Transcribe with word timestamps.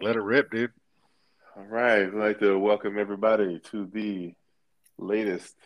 Let 0.00 0.14
it 0.14 0.22
rip, 0.22 0.52
dude. 0.52 0.70
All 1.56 1.64
right. 1.64 2.02
I'd 2.02 2.14
like 2.14 2.38
to 2.38 2.56
welcome 2.56 2.96
everybody 2.96 3.58
to 3.72 3.84
the 3.86 4.32
latest 4.96 5.56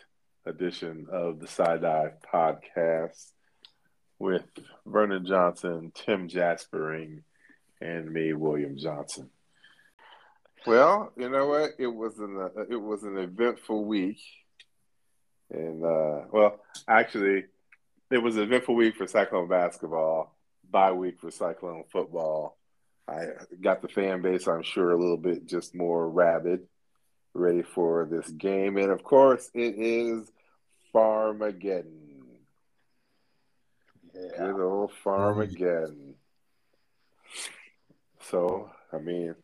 edition 0.43 1.05
of 1.11 1.39
the 1.39 1.45
Side 1.47 1.83
Dive 1.83 2.13
Podcast 2.33 3.31
with 4.17 4.43
Vernon 4.87 5.27
Johnson, 5.27 5.91
Tim 5.93 6.27
Jaspering, 6.27 7.21
and 7.79 8.11
me, 8.11 8.33
William 8.33 8.75
Johnson. 8.75 9.29
Well, 10.65 11.11
you 11.15 11.29
know 11.29 11.45
what? 11.45 11.71
It 11.77 11.87
was 11.87 12.17
an 12.17 12.35
uh, 12.39 12.63
it 12.71 12.81
was 12.81 13.03
an 13.03 13.19
eventful 13.19 13.85
week, 13.85 14.19
and 15.51 15.85
uh, 15.85 16.21
well, 16.31 16.59
actually, 16.87 17.43
it 18.09 18.17
was 18.17 18.37
an 18.37 18.43
eventful 18.43 18.73
week 18.73 18.95
for 18.95 19.05
Cyclone 19.05 19.47
basketball, 19.47 20.35
bye 20.71 20.91
week 20.91 21.19
for 21.19 21.29
Cyclone 21.29 21.83
football. 21.91 22.57
I 23.07 23.25
got 23.61 23.81
the 23.81 23.87
fan 23.87 24.21
base, 24.21 24.47
I'm 24.47 24.63
sure, 24.63 24.91
a 24.91 24.97
little 24.97 25.17
bit 25.17 25.45
just 25.45 25.75
more 25.75 26.09
rabid, 26.09 26.67
ready 27.33 27.61
for 27.61 28.07
this 28.09 28.29
game, 28.29 28.77
and 28.77 28.91
of 28.91 29.03
course, 29.03 29.49
it 29.53 29.75
is 29.77 30.31
Farmageddon. 30.93 32.13
Yeah. 34.13 34.37
Good 34.37 34.61
old 34.61 34.91
Farmageddon. 35.03 36.13
So, 38.29 38.69
I 38.93 38.99
mean, 38.99 39.35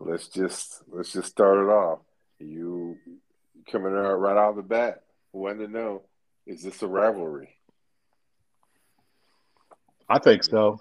let's 0.00 0.28
just 0.28 0.82
let's 0.88 1.12
just 1.12 1.28
start 1.28 1.58
it 1.58 1.70
off. 1.70 2.00
You 2.38 2.96
coming 3.70 3.94
out 3.94 4.14
right 4.14 4.36
out 4.36 4.50
of 4.50 4.56
the 4.56 4.62
bat, 4.62 5.02
want 5.32 5.60
to 5.60 5.68
know 5.68 6.02
is 6.46 6.62
this 6.62 6.82
a 6.82 6.88
rivalry? 6.88 7.56
I 10.08 10.18
think 10.18 10.42
so. 10.42 10.80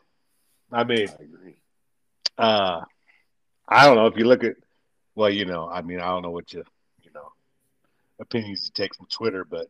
I 0.72 0.84
mean, 0.84 1.08
I 1.08 1.24
agree. 1.24 1.61
Uh, 2.42 2.84
I 3.68 3.86
don't 3.86 3.96
know 3.96 4.08
if 4.08 4.18
you 4.18 4.26
look 4.26 4.44
at, 4.44 4.56
well, 5.14 5.30
you 5.30 5.46
know, 5.46 5.70
I 5.70 5.84
mean, 5.84 6.00
I 6.00 6.08
don't 6.08 6.24
know 6.24 6.32
what 6.32 6.52
you, 6.52 6.64
you 7.04 7.12
know, 7.14 7.32
opinions 8.20 8.66
you 8.66 8.72
take 8.74 8.96
from 8.96 9.06
Twitter, 9.06 9.46
but 9.46 9.68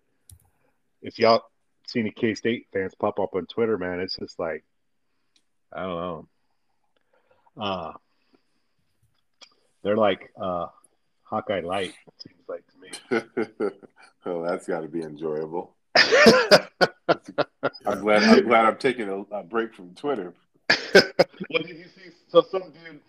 if 1.02 1.20
y'all 1.20 1.44
see 1.86 2.00
any 2.00 2.12
K 2.12 2.34
State 2.34 2.68
fans 2.72 2.96
pop 2.96 3.20
up 3.20 3.36
on 3.36 3.46
Twitter, 3.48 3.78
man, 3.78 4.00
it's 4.00 4.16
just 4.16 4.40
like, 4.40 4.64
I 5.74 5.82
don't 5.82 6.28
know. 7.58 7.62
Uh, 7.62 7.92
they're 9.84 9.98
like 9.98 10.32
uh, 10.40 10.68
Hawkeye 11.24 11.60
Light. 11.60 11.94
Seems 12.20 12.48
like 12.48 12.64
to 12.68 12.78
me. 12.80 12.90
well, 14.26 14.44
that's 14.44 14.66
got 14.66 14.80
to 14.82 14.88
be 14.88 15.02
enjoyable. 15.02 15.76
I'm 15.96 16.70
glad. 18.00 18.24
I'm 18.24 18.48
glad 18.48 18.66
I'm 18.66 18.78
taking 18.78 19.10
a, 19.10 19.24
a 19.36 19.44
break 19.44 19.74
from 19.74 19.94
Twitter. 19.94 20.34
Well, 20.94 21.64
did 21.64 21.78
you 21.78 21.86
see? 21.96 22.12
So 22.30 22.42
some 22.42 22.64
dude, 22.72 23.02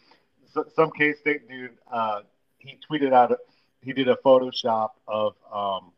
some 0.75 0.91
K 0.91 1.13
State 1.15 1.49
dude, 1.49 1.73
uh, 1.91 2.21
he 2.59 2.79
tweeted 2.91 3.13
out. 3.13 3.37
He 3.83 3.93
did 3.93 4.09
a 4.09 4.15
Photoshop 4.25 4.91
of, 5.09 5.35
um, 5.53 5.91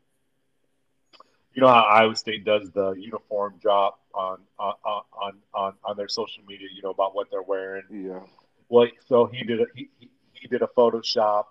you 1.53 1.61
know 1.61 1.69
how 1.69 1.83
Iowa 1.83 2.17
State 2.17 2.45
does 2.45 2.71
the 2.71 2.93
uniform 2.93 3.55
drop 3.61 4.01
on 4.15 4.39
on 4.59 4.75
on 4.85 5.35
on 5.53 5.75
on 5.85 5.97
their 5.97 6.09
social 6.09 6.43
media. 6.47 6.69
You 6.73 6.83
know 6.83 6.91
about 6.91 7.15
what 7.15 7.31
they're 7.31 7.43
wearing. 7.43 7.85
Yeah. 7.91 8.21
Well, 8.69 8.89
so 9.07 9.27
he 9.27 9.45
did 9.45 9.61
a 9.61 9.67
he, 9.75 9.89
he 10.33 10.49
did 10.49 10.63
a 10.63 10.69
Photoshop, 10.77 11.45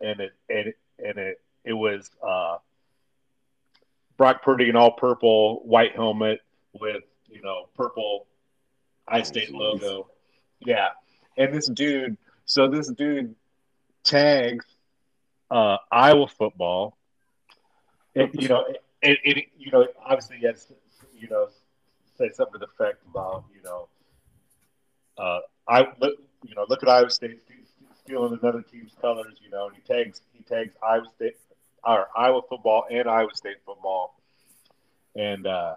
and 0.00 0.20
it 0.20 0.32
and 0.48 0.68
it, 0.68 0.78
and 1.04 1.18
it 1.18 1.40
it 1.64 1.72
was 1.72 2.10
uh, 2.26 2.58
Brock 4.16 4.42
Purdy 4.42 4.68
in 4.68 4.76
all 4.76 4.92
purple, 4.92 5.60
white 5.64 5.94
helmet 5.94 6.40
with 6.80 7.02
you 7.28 7.42
know 7.42 7.68
purple 7.76 8.26
I 9.12 9.22
State 9.22 9.52
logo. 9.52 10.08
Yeah, 10.60 10.88
and 11.36 11.52
this 11.52 11.68
dude, 11.68 12.16
so 12.44 12.68
this 12.68 12.88
dude 12.90 13.34
tags 14.04 14.64
uh, 15.50 15.76
Iowa 15.90 16.26
football. 16.26 16.96
And, 18.14 18.30
you 18.34 18.48
know, 18.48 18.64
it, 19.02 19.18
it, 19.24 19.46
you 19.58 19.70
know, 19.70 19.86
obviously, 20.04 20.38
yes, 20.40 20.72
you 21.18 21.28
know, 21.28 21.48
say 22.16 22.30
something 22.32 22.60
to 22.60 22.66
the 22.66 22.66
effect 22.66 23.02
about, 23.08 23.44
you 23.54 23.62
know, 23.62 23.88
uh, 25.18 25.40
I 25.68 25.86
look, 26.00 26.14
you 26.44 26.54
know, 26.54 26.66
look 26.68 26.82
at 26.82 26.88
Iowa 26.88 27.10
State 27.10 27.40
stealing 28.04 28.38
another 28.42 28.62
team's 28.62 28.92
colors, 29.00 29.34
you 29.42 29.50
know, 29.50 29.66
and 29.66 29.76
he 29.76 29.82
tags 29.82 30.22
he 30.32 30.42
tags 30.42 30.74
Iowa 30.82 31.06
State 31.14 31.36
or 31.84 32.08
Iowa 32.16 32.42
football 32.48 32.84
and 32.90 33.08
Iowa 33.08 33.34
State 33.34 33.58
football, 33.64 34.18
and 35.14 35.46
uh, 35.46 35.76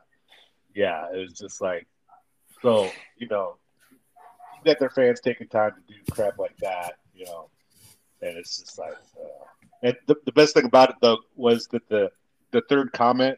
yeah, 0.73 1.07
it 1.13 1.17
was 1.17 1.33
just 1.33 1.61
like 1.61 1.87
so, 2.61 2.89
you 3.17 3.27
know, 3.27 3.55
that 4.65 4.79
their 4.79 4.89
fans 4.89 5.19
taking 5.19 5.47
time 5.47 5.71
to 5.71 5.93
do 5.93 5.99
crap 6.11 6.37
like 6.37 6.57
that, 6.57 6.93
you 7.13 7.25
know, 7.25 7.49
and 8.21 8.37
it's 8.37 8.59
just 8.59 8.77
like, 8.79 8.93
uh, 9.19 9.45
and 9.83 9.95
the, 10.07 10.15
the 10.25 10.31
best 10.31 10.53
thing 10.53 10.65
about 10.65 10.89
it 10.89 10.95
though 11.01 11.19
was 11.35 11.67
that 11.67 11.87
the 11.89 12.11
the 12.51 12.61
third 12.69 12.91
comment 12.93 13.37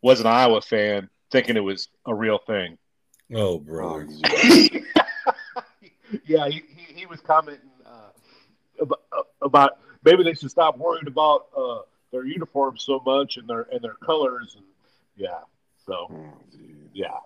was 0.00 0.20
an 0.20 0.26
Iowa 0.26 0.60
fan 0.60 1.10
thinking 1.30 1.56
it 1.56 1.60
was 1.60 1.88
a 2.06 2.14
real 2.14 2.38
thing. 2.38 2.78
Oh, 3.34 3.58
brother. 3.58 4.06
yeah, 6.26 6.48
he, 6.48 6.62
he, 6.74 6.94
he, 6.94 7.06
was 7.06 7.20
commenting 7.20 7.68
uh, 7.84 8.10
about, 8.80 9.02
uh, 9.12 9.22
about, 9.42 9.78
maybe 10.04 10.22
they 10.22 10.32
should 10.32 10.50
stop 10.50 10.78
worrying 10.78 11.06
about 11.06 11.48
uh, 11.54 11.80
their 12.10 12.24
uniforms 12.24 12.84
so 12.84 13.02
much 13.04 13.36
and 13.36 13.46
their 13.48 13.66
and 13.72 13.82
their 13.82 13.94
colors 13.94 14.54
and 14.56 14.64
yeah. 15.16 15.40
So 15.84 16.06
oh, 16.10 16.38
yeah, 16.94 17.18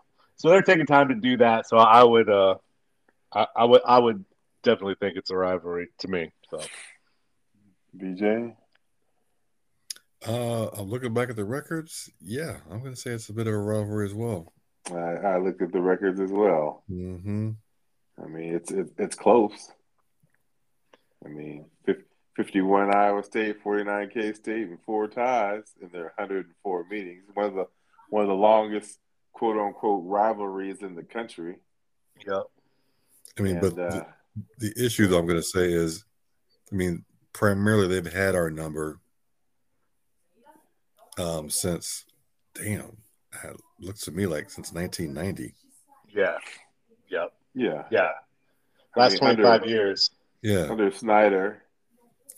so 0.42 0.48
they're 0.48 0.60
taking 0.60 0.86
time 0.86 1.08
to 1.08 1.14
do 1.14 1.36
that. 1.36 1.68
So 1.68 1.76
I 1.76 2.02
would, 2.02 2.28
uh, 2.28 2.56
I, 3.32 3.46
I 3.54 3.64
would, 3.64 3.80
I 3.86 3.96
would 3.96 4.24
definitely 4.64 4.96
think 4.98 5.16
it's 5.16 5.30
a 5.30 5.36
rivalry 5.36 5.86
to 5.98 6.08
me. 6.08 6.32
So, 6.50 6.60
BJ. 7.96 8.56
Uh, 10.26 10.66
I'm 10.66 10.88
looking 10.88 11.14
back 11.14 11.30
at 11.30 11.36
the 11.36 11.44
records. 11.44 12.10
Yeah, 12.20 12.56
I'm 12.68 12.80
going 12.80 12.92
to 12.92 13.00
say 13.00 13.12
it's 13.12 13.28
a 13.28 13.32
bit 13.32 13.46
of 13.46 13.54
a 13.54 13.58
rivalry 13.58 14.04
as 14.04 14.14
well. 14.14 14.52
I, 14.90 14.94
I 14.94 15.38
looked 15.38 15.62
at 15.62 15.70
the 15.70 15.80
records 15.80 16.18
as 16.18 16.32
well. 16.32 16.82
Mm-hmm. 16.90 17.50
I 18.20 18.26
mean, 18.26 18.54
it's 18.56 18.72
it, 18.72 18.88
it's 18.98 19.14
close. 19.14 19.70
I 21.24 21.28
mean, 21.28 21.66
51 22.34 22.92
Iowa 22.92 23.22
State, 23.22 23.62
49 23.62 24.10
K 24.12 24.32
State, 24.32 24.66
and 24.66 24.82
four 24.84 25.06
ties 25.06 25.72
in 25.80 25.88
their 25.92 26.12
104 26.16 26.86
meetings. 26.90 27.22
One 27.32 27.46
of 27.46 27.54
the 27.54 27.66
one 28.10 28.22
of 28.22 28.28
the 28.28 28.34
longest 28.34 28.98
quote 29.32 29.56
unquote 29.56 30.02
rivalries 30.04 30.82
in 30.82 30.94
the 30.94 31.02
country. 31.02 31.56
Yeah. 32.26 32.42
I 33.38 33.42
mean, 33.42 33.56
and, 33.56 33.74
but 33.74 33.82
uh, 33.82 34.04
the, 34.58 34.72
the 34.72 34.84
issue 34.84 35.06
that 35.06 35.16
I'm 35.16 35.26
going 35.26 35.38
to 35.38 35.42
say 35.42 35.72
is, 35.72 36.04
I 36.70 36.74
mean, 36.74 37.04
primarily 37.32 37.88
they've 37.88 38.12
had 38.12 38.34
our 38.34 38.50
number 38.50 39.00
um, 41.18 41.50
since, 41.50 42.04
damn, 42.54 42.96
it 43.44 43.56
looks 43.80 44.02
to 44.02 44.10
me 44.10 44.26
like 44.26 44.50
since 44.50 44.72
1990. 44.72 45.54
Yeah. 46.14 46.36
Yep. 47.08 47.32
Yeah. 47.54 47.84
Yeah. 47.90 48.10
Last 48.96 49.22
I 49.22 49.28
mean, 49.28 49.36
25 49.36 49.62
under, 49.62 49.66
years. 49.66 50.10
Yeah. 50.42 50.66
Under 50.70 50.90
Snyder. 50.90 51.62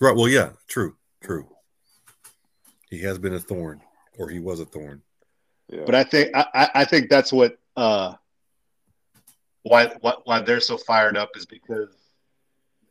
Right. 0.00 0.14
Well, 0.14 0.28
yeah. 0.28 0.50
True. 0.68 0.96
True. 1.22 1.48
He 2.90 3.00
has 3.02 3.18
been 3.18 3.34
a 3.34 3.40
thorn, 3.40 3.80
or 4.18 4.28
he 4.28 4.38
was 4.38 4.60
a 4.60 4.64
thorn. 4.64 5.02
But 5.70 5.94
I 5.94 6.04
think 6.04 6.30
I, 6.34 6.70
I 6.74 6.84
think 6.84 7.08
that's 7.08 7.32
what 7.32 7.58
uh, 7.76 8.14
why, 9.62 9.86
why 10.00 10.14
why 10.24 10.40
they're 10.40 10.60
so 10.60 10.76
fired 10.76 11.16
up 11.16 11.30
is 11.36 11.46
because, 11.46 11.90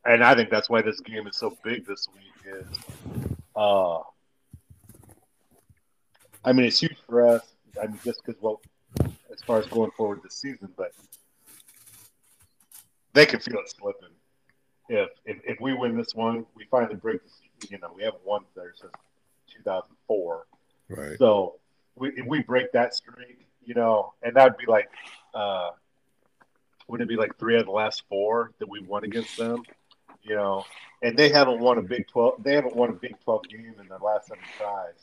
and 0.06 0.24
I 0.24 0.36
think 0.36 0.50
that's 0.50 0.70
why 0.70 0.82
this 0.82 1.00
game 1.00 1.28
is 1.28 1.38
so 1.38 1.58
big 1.64 1.86
this 1.86 2.08
week 2.14 2.56
is, 2.56 3.36
uh, 3.56 4.00
I 6.44 6.52
mean 6.52 6.66
it's 6.66 6.80
huge 6.80 6.98
for 7.08 7.28
us. 7.28 7.54
I 7.82 7.88
mean 7.88 8.00
just 8.04 8.26
because 8.26 8.42
well, 8.42 8.62
as 9.32 9.42
far 9.46 9.60
as 9.60 9.68
going 9.68 9.92
forward 9.92 10.22
this 10.24 10.36
season, 10.36 10.70
but 10.76 10.94
they 13.14 13.26
can 13.26 13.40
feel 13.40 13.60
it 13.60 13.70
slipping. 13.70 14.10
If, 14.90 15.10
if 15.26 15.38
if 15.46 15.62
we 15.62 15.74
win 15.74 15.96
this 15.96 16.14
one, 16.16 16.46
we 16.56 16.66
finally 16.66 16.96
break. 16.96 17.22
You 17.70 17.78
know, 17.78 17.92
we 17.96 18.04
haven't 18.04 18.26
won 18.26 18.44
there 18.56 18.74
since 18.76 18.92
2004. 19.64 20.46
Right. 20.90 21.18
So 21.18 21.60
we, 21.96 22.10
if 22.10 22.26
we 22.26 22.42
break 22.42 22.72
that 22.74 22.94
streak, 22.94 23.46
you 23.64 23.74
know, 23.74 24.14
and 24.22 24.36
that'd 24.36 24.58
be 24.58 24.66
like, 24.68 24.90
uh, 25.34 25.72
wouldn't 26.88 27.10
it 27.10 27.14
be 27.14 27.20
like 27.20 27.38
three 27.38 27.56
out 27.56 27.62
of 27.62 27.66
the 27.66 27.72
last 27.72 28.04
four 28.10 28.52
that 28.60 28.70
we've 28.70 28.88
won 28.88 29.04
against 29.04 29.38
them? 29.38 29.64
You 30.22 30.36
know, 30.36 30.66
and 31.02 31.18
they 31.18 31.30
haven't 31.30 31.60
won 31.60 31.78
a 31.78 31.82
Big 31.82 32.08
Twelve. 32.08 32.42
They 32.44 32.54
haven't 32.54 32.76
won 32.76 32.90
a 32.90 32.94
Big 32.94 33.16
Twelve 33.24 33.44
game 33.50 33.76
in 33.80 33.88
the 33.88 33.98
last 33.98 34.28
seven 34.28 34.44
tries. 34.58 34.94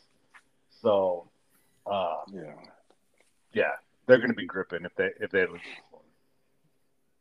So, 0.82 1.28
uh, 1.86 2.16
yeah, 2.32 2.54
yeah, 3.52 3.72
they're 4.06 4.18
going 4.18 4.30
to 4.30 4.36
be 4.36 4.46
gripping 4.46 4.84
if 4.84 4.94
they 4.94 5.10
if 5.20 5.30
they 5.30 5.46
lose 5.46 5.60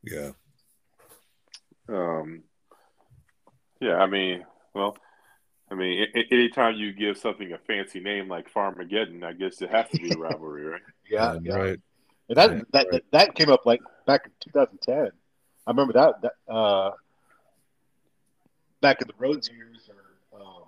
Yeah. 0.02 0.30
Um. 1.88 2.42
Yeah, 3.80 3.96
I 3.96 4.06
mean, 4.06 4.44
well, 4.74 4.96
I 5.70 5.76
mean, 5.76 6.06
anytime 6.32 6.74
you 6.74 6.92
give 6.92 7.16
something 7.16 7.52
a 7.52 7.58
fancy 7.58 8.00
name 8.00 8.28
like 8.28 8.52
Farmageddon, 8.52 9.22
I 9.22 9.32
guess 9.32 9.62
it 9.62 9.70
has 9.70 9.88
to 9.90 9.98
be 9.98 10.10
a 10.10 10.16
rivalry, 10.18 10.64
right? 10.64 10.80
yeah, 11.08 11.38
yeah, 11.42 11.54
right. 11.54 11.80
And 12.28 12.36
that, 12.36 12.50
yeah, 12.50 12.62
that, 12.72 12.86
right. 12.86 12.90
that 12.92 13.02
that 13.12 13.34
came 13.34 13.50
up 13.50 13.66
like 13.66 13.80
back 14.06 14.22
in 14.24 14.32
2010. 14.40 15.10
I 15.66 15.70
remember 15.70 15.92
that. 15.92 16.22
that 16.22 16.52
uh, 16.52 16.90
back 18.80 19.00
in 19.00 19.08
the 19.08 19.14
Rhoads 19.14 19.50
years, 19.50 19.88
or 19.88 20.40
um, 20.40 20.64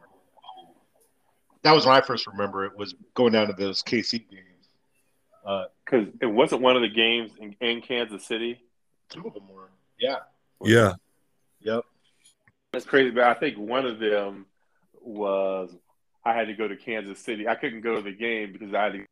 that 1.62 1.72
was 1.72 1.84
when 1.84 1.96
I 1.96 2.00
first 2.00 2.26
remember 2.26 2.64
it 2.64 2.76
was 2.76 2.94
going 3.14 3.32
down 3.32 3.48
to 3.48 3.52
those 3.52 3.82
KC 3.82 4.28
games. 4.30 4.48
Because 5.84 6.06
uh, 6.06 6.18
it 6.20 6.26
wasn't 6.26 6.62
one 6.62 6.76
of 6.76 6.82
the 6.82 6.88
games 6.88 7.32
in, 7.40 7.56
in, 7.60 7.80
Kansas 7.80 8.24
City. 8.24 8.62
Two 9.08 9.26
of 9.26 9.34
them 9.34 9.48
were. 9.48 9.70
Yeah. 9.98 10.18
Yeah. 10.62 10.92
Yep. 11.60 11.84
That's 12.72 12.84
crazy, 12.84 13.10
but 13.10 13.24
I 13.24 13.34
think 13.34 13.58
one 13.58 13.84
of 13.84 13.98
them 13.98 14.46
was 15.04 15.74
I 16.24 16.34
had 16.34 16.46
to 16.46 16.54
go 16.54 16.68
to 16.68 16.76
Kansas 16.76 17.18
City. 17.18 17.48
I 17.48 17.54
couldn't 17.54 17.80
go 17.80 17.96
to 17.96 18.02
the 18.02 18.12
game 18.12 18.52
because 18.52 18.74
I 18.74 18.84
had 18.84 18.92
to. 18.92 19.04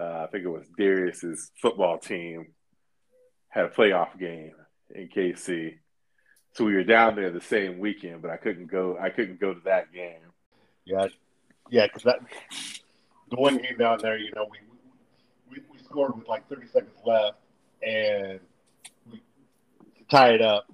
Uh, 0.00 0.24
I 0.24 0.26
think 0.30 0.44
it 0.44 0.48
was 0.48 0.66
Darius's 0.78 1.50
football 1.60 1.98
team 1.98 2.48
had 3.48 3.66
a 3.66 3.68
playoff 3.68 4.18
game 4.18 4.54
in 4.94 5.08
KC, 5.08 5.74
so 6.54 6.64
we 6.64 6.74
were 6.74 6.84
down 6.84 7.14
there 7.14 7.30
the 7.30 7.42
same 7.42 7.78
weekend. 7.78 8.22
But 8.22 8.30
I 8.30 8.38
couldn't 8.38 8.68
go. 8.68 8.96
I 8.98 9.10
couldn't 9.10 9.38
go 9.38 9.52
to 9.52 9.60
that 9.64 9.92
game. 9.92 10.20
Yeah, 10.86 11.08
yeah, 11.68 11.86
because 11.86 12.04
that 12.04 12.20
the 13.30 13.36
one 13.36 13.56
game 13.56 13.76
down 13.78 13.98
there, 14.00 14.16
you 14.16 14.30
know, 14.34 14.46
we, 14.50 14.58
we 15.50 15.62
we 15.72 15.78
scored 15.82 16.16
with 16.16 16.28
like 16.28 16.48
30 16.48 16.66
seconds 16.68 16.90
left, 17.04 17.36
and 17.82 18.40
we 19.10 19.22
tie 20.10 20.30
it 20.30 20.42
up, 20.42 20.70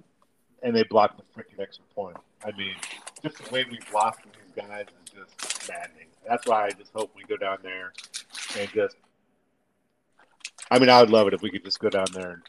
and 0.63 0.75
they 0.75 0.83
blocked 0.83 1.17
the 1.17 1.41
freaking 1.41 1.61
extra 1.61 1.83
point. 1.93 2.17
I 2.43 2.51
mean, 2.51 2.75
just 3.23 3.37
the 3.43 3.53
way 3.53 3.65
we've 3.69 3.93
lost 3.93 4.19
these 4.23 4.63
guys 4.65 4.85
is 5.05 5.13
just 5.13 5.69
maddening. 5.69 6.07
That's 6.27 6.47
why 6.47 6.65
I 6.65 6.71
just 6.71 6.91
hope 6.93 7.11
we 7.15 7.23
go 7.23 7.37
down 7.37 7.57
there 7.63 7.93
and 8.57 8.69
just. 8.71 8.95
I 10.71 10.79
mean, 10.79 10.89
I 10.89 11.01
would 11.01 11.09
love 11.09 11.27
it 11.27 11.33
if 11.33 11.41
we 11.41 11.49
could 11.49 11.63
just 11.63 11.79
go 11.79 11.89
down 11.89 12.05
there 12.13 12.31
and 12.31 12.41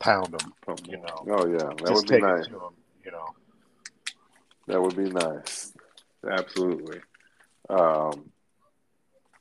pound 0.00 0.32
them. 0.32 0.52
You 0.88 0.98
know. 0.98 1.26
Oh 1.30 1.46
yeah, 1.46 1.58
that 1.58 1.78
just 1.78 1.92
would 1.94 2.08
be 2.08 2.20
nice. 2.20 2.46
Them, 2.48 2.60
you 3.04 3.12
know. 3.12 3.26
That 4.66 4.82
would 4.82 4.96
be 4.96 5.10
nice. 5.10 5.72
Absolutely. 6.28 7.00
Um, 7.70 8.30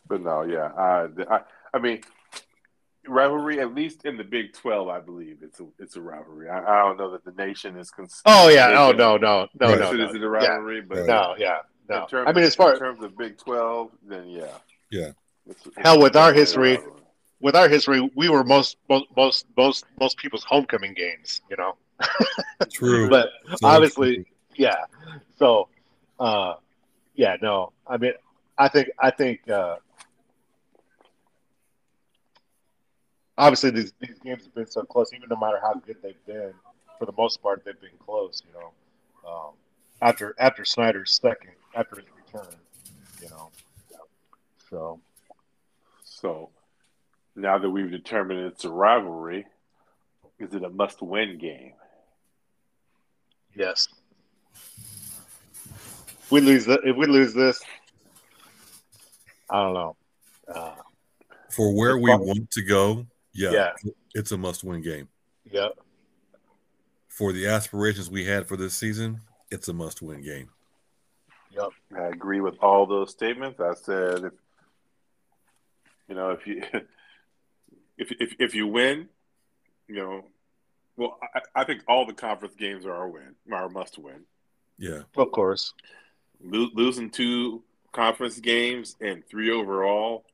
but 0.07 0.21
no, 0.21 0.43
yeah, 0.43 0.71
I, 0.77 1.07
I, 1.29 1.41
I 1.73 1.79
mean, 1.79 2.01
rivalry. 3.07 3.59
At 3.59 3.73
least 3.73 4.05
in 4.05 4.17
the 4.17 4.23
Big 4.23 4.53
Twelve, 4.53 4.87
I 4.89 4.99
believe 4.99 5.39
it's 5.41 5.59
a 5.59 5.65
it's 5.79 5.95
a 5.95 6.01
rivalry. 6.01 6.49
I, 6.49 6.59
I 6.59 6.83
don't 6.83 6.97
know 6.97 7.11
that 7.11 7.23
the 7.23 7.31
nation 7.31 7.77
is. 7.77 7.89
Cons- 7.91 8.21
oh 8.25 8.49
yeah, 8.49 8.69
oh 8.77 8.91
no, 8.91 9.17
no, 9.17 9.47
no, 9.59 9.75
no, 9.75 9.91
no. 9.91 10.05
Is 10.05 10.15
it 10.15 10.23
a 10.23 10.29
rivalry? 10.29 10.77
Yeah. 10.77 10.83
But 10.87 11.05
no, 11.05 11.35
yeah, 11.37 11.57
no. 11.89 12.07
I 12.13 12.31
mean, 12.33 12.43
as 12.43 12.55
far 12.55 12.73
in 12.73 12.79
terms 12.79 13.03
of 13.03 13.17
Big 13.17 13.37
Twelve, 13.37 13.91
then 14.07 14.29
yeah, 14.29 14.47
yeah. 14.91 15.11
It's, 15.49 15.65
it's 15.65 15.75
Hell, 15.77 16.01
with 16.01 16.15
our 16.15 16.33
history, 16.33 16.79
with 17.39 17.55
our 17.55 17.69
history, 17.69 18.09
we 18.15 18.29
were 18.29 18.43
most 18.43 18.77
most 18.89 19.05
most 19.15 19.45
most 19.55 19.85
most 19.99 20.17
people's 20.17 20.43
homecoming 20.43 20.93
games. 20.93 21.41
You 21.49 21.57
know. 21.57 21.75
True. 22.71 23.09
but 23.09 23.29
so 23.55 23.67
obviously, 23.67 24.15
true. 24.15 24.25
yeah. 24.55 24.85
So, 25.39 25.67
uh, 26.19 26.55
yeah, 27.15 27.37
no. 27.41 27.73
I 27.87 27.97
mean, 27.97 28.13
I 28.57 28.67
think 28.67 28.89
I 28.99 29.11
think 29.11 29.49
uh, 29.49 29.77
obviously 33.37 33.71
these, 33.71 33.93
these 33.99 34.19
games 34.19 34.43
have 34.43 34.55
been 34.55 34.69
so 34.69 34.83
close. 34.83 35.13
Even 35.13 35.29
no 35.29 35.37
matter 35.37 35.59
how 35.61 35.73
good 35.73 35.97
they've 36.01 36.25
been, 36.25 36.53
for 36.99 37.05
the 37.05 37.13
most 37.17 37.41
part, 37.41 37.63
they've 37.65 37.79
been 37.79 37.89
close. 38.05 38.43
You 38.47 38.59
know, 38.59 38.71
um, 39.29 39.53
after 40.01 40.35
after 40.39 40.65
Snyder's 40.65 41.13
second, 41.13 41.51
after 41.75 41.97
his 41.97 42.05
return, 42.25 42.55
you 43.21 43.29
know. 43.29 43.49
So, 44.69 44.99
so 46.03 46.49
now 47.35 47.57
that 47.57 47.69
we've 47.69 47.89
determined 47.89 48.41
it's 48.41 48.65
a 48.65 48.69
rivalry, 48.69 49.45
is 50.39 50.53
it 50.53 50.63
a 50.63 50.69
must-win 50.69 51.37
game? 51.37 51.73
Yes. 53.55 53.87
If 56.19 56.31
we 56.31 56.41
lose 56.41 56.65
that, 56.65 56.81
if 56.83 56.97
we 56.97 57.05
lose 57.05 57.33
this, 57.33 57.63
I 59.49 59.63
don't 59.63 59.73
know. 59.73 59.95
Uh, 60.53 60.75
For 61.49 61.73
where 61.73 61.97
we 61.97 62.13
want 62.13 62.51
to 62.51 62.61
go, 62.63 63.05
yeah, 63.37 63.51
yeah. 63.83 63.91
it's 64.15 64.31
a 64.31 64.37
must-win 64.37 64.81
game. 64.81 65.07
Yep. 65.51 65.77
For 67.07 67.31
the 67.31 67.47
aspirations 67.47 68.09
we 68.09 68.25
had 68.25 68.47
for 68.47 68.57
this 68.57 68.73
season, 68.73 69.21
it's 69.51 69.67
a 69.67 69.73
must-win 69.73 70.21
game. 70.21 70.49
Yep. 71.51 71.69
I 71.95 72.03
agree 72.07 72.41
with 72.41 72.55
all 72.61 72.85
those 72.85 73.11
statements. 73.11 73.59
I 73.59 73.73
said, 73.75 74.25
if, 74.25 74.33
you 76.07 76.15
know, 76.15 76.31
if 76.31 76.45
you 76.45 76.63
if 77.97 78.11
if 78.19 78.35
if 78.39 78.55
you 78.55 78.67
win, 78.67 79.07
you 79.87 79.95
know, 79.95 80.25
well, 80.95 81.17
I, 81.33 81.61
I 81.61 81.63
think 81.63 81.83
all 81.87 82.05
the 82.05 82.13
conference 82.13 82.55
games 82.55 82.85
are 82.85 83.03
a 83.03 83.09
win, 83.09 83.35
are 83.51 83.65
a 83.65 83.69
must-win. 83.69 84.21
Yeah, 84.77 85.01
of 85.15 85.31
course. 85.31 85.73
Lo- 86.43 86.69
losing 86.73 87.09
two 87.09 87.63
conference 87.91 88.39
games 88.39 88.95
and 89.01 89.25
three 89.27 89.51
overall, 89.51 90.25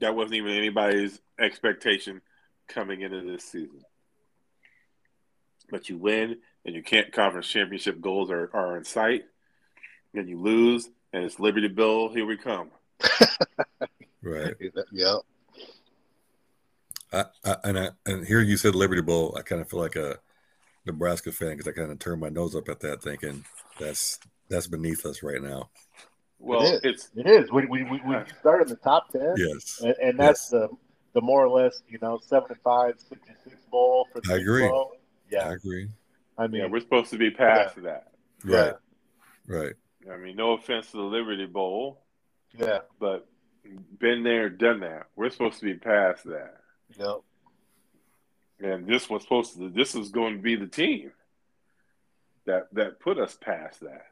that 0.00 0.14
wasn't 0.14 0.34
even 0.34 0.52
anybody's 0.52 1.20
expectation 1.38 2.20
coming 2.68 3.00
into 3.00 3.20
this 3.22 3.44
season. 3.44 3.82
But 5.70 5.88
you 5.88 5.98
win, 5.98 6.38
and 6.64 6.74
your 6.74 6.84
can't 6.84 7.12
conference 7.12 7.48
championship 7.48 8.00
goals 8.00 8.30
are, 8.30 8.50
are 8.54 8.76
in 8.76 8.84
sight. 8.84 9.24
And 10.14 10.28
you 10.28 10.40
lose, 10.40 10.88
and 11.12 11.24
it's 11.24 11.40
Liberty 11.40 11.68
Bowl. 11.68 12.08
Here 12.08 12.24
we 12.24 12.36
come. 12.36 12.70
right. 14.22 14.54
Yep. 14.92 15.16
I, 17.12 17.24
I, 17.44 17.56
and 17.64 17.78
I 17.78 17.90
and 18.04 18.26
here 18.26 18.40
you 18.40 18.56
said 18.56 18.74
Liberty 18.74 19.02
Bowl. 19.02 19.34
I 19.38 19.42
kind 19.42 19.60
of 19.60 19.68
feel 19.68 19.80
like 19.80 19.96
a 19.96 20.18
Nebraska 20.86 21.32
fan 21.32 21.50
because 21.50 21.68
I 21.68 21.72
kind 21.72 21.90
of 21.90 21.98
turned 21.98 22.20
my 22.20 22.28
nose 22.28 22.54
up 22.54 22.68
at 22.68 22.80
that, 22.80 23.02
thinking 23.02 23.44
that's 23.78 24.18
that's 24.48 24.66
beneath 24.66 25.04
us 25.06 25.22
right 25.22 25.42
now. 25.42 25.70
Well, 26.38 26.62
it 26.62 26.74
is. 26.74 26.80
it's 26.84 27.10
it 27.16 27.26
is. 27.26 27.50
We 27.50 27.66
we, 27.66 27.84
we, 27.84 28.00
we 28.06 28.14
uh, 28.14 28.24
start 28.40 28.62
in 28.62 28.68
the 28.68 28.76
top 28.76 29.10
ten. 29.10 29.34
Yes, 29.36 29.80
and, 29.82 29.94
and 30.02 30.18
that's 30.18 30.50
yes. 30.52 30.68
the 30.68 30.68
the 31.16 31.22
more 31.22 31.42
or 31.42 31.48
less 31.48 31.82
you 31.88 31.98
know 32.02 32.20
75, 32.22 32.94
66 33.08 33.56
bowl 33.70 34.06
for 34.12 34.20
the 34.20 34.34
I 34.34 34.36
agree. 34.36 34.68
Bowl. 34.68 34.92
Yeah, 35.30 35.48
I 35.48 35.54
agree. 35.54 35.88
I 36.36 36.46
mean, 36.46 36.60
yeah, 36.60 36.68
we're 36.68 36.80
supposed 36.80 37.10
to 37.10 37.18
be 37.18 37.30
past 37.30 37.74
yeah. 37.78 37.82
that. 37.84 38.12
Right. 38.44 38.74
Yeah. 39.48 39.56
Right. 39.56 39.72
I 40.12 40.18
mean, 40.18 40.36
no 40.36 40.52
offense 40.52 40.90
to 40.90 40.98
the 40.98 41.02
Liberty 41.02 41.46
Bowl. 41.46 42.02
Yeah. 42.52 42.80
But 43.00 43.26
been 43.98 44.24
there, 44.24 44.50
done 44.50 44.80
that. 44.80 45.06
We're 45.16 45.30
supposed 45.30 45.58
to 45.60 45.64
be 45.64 45.74
past 45.74 46.24
that. 46.24 46.56
Yep. 46.98 47.20
And 48.60 48.86
this 48.86 49.08
was 49.08 49.22
supposed 49.22 49.56
to. 49.56 49.70
This 49.70 49.94
was 49.94 50.10
going 50.10 50.36
to 50.36 50.42
be 50.42 50.54
the 50.54 50.66
team 50.66 51.12
that 52.44 52.68
that 52.74 53.00
put 53.00 53.18
us 53.18 53.38
past 53.40 53.80
that. 53.80 54.04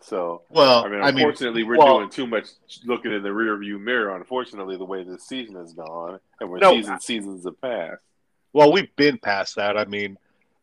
So, 0.00 0.42
well, 0.50 0.84
I 0.84 0.88
mean, 0.88 1.00
I 1.00 1.08
unfortunately, 1.08 1.62
mean, 1.62 1.70
we're 1.70 1.78
well, 1.78 1.98
doing 1.98 2.10
too 2.10 2.26
much 2.26 2.48
looking 2.84 3.12
in 3.12 3.22
the 3.22 3.30
rearview 3.30 3.80
mirror. 3.80 4.14
Unfortunately, 4.14 4.76
the 4.76 4.84
way 4.84 5.02
this 5.02 5.26
season 5.26 5.56
has 5.56 5.72
gone, 5.72 6.20
and 6.40 6.50
we're 6.50 6.58
no, 6.58 6.74
season 6.74 7.00
seasons 7.00 7.44
have 7.44 7.60
passed. 7.60 8.02
Well, 8.52 8.72
we've 8.72 8.94
been 8.96 9.18
past 9.18 9.56
that. 9.56 9.76
I 9.76 9.86
mean, 9.86 10.18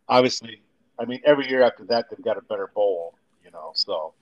obviously, 0.08 0.62
I 1.00 1.06
mean, 1.06 1.20
every 1.26 1.50
year 1.50 1.64
after 1.64 1.84
that, 1.86 2.10
they've 2.10 2.24
got 2.24 2.38
a 2.38 2.42
better 2.42 2.70
bowl. 2.74 3.16
You 3.44 3.52
know, 3.52 3.72
so, 3.74 4.14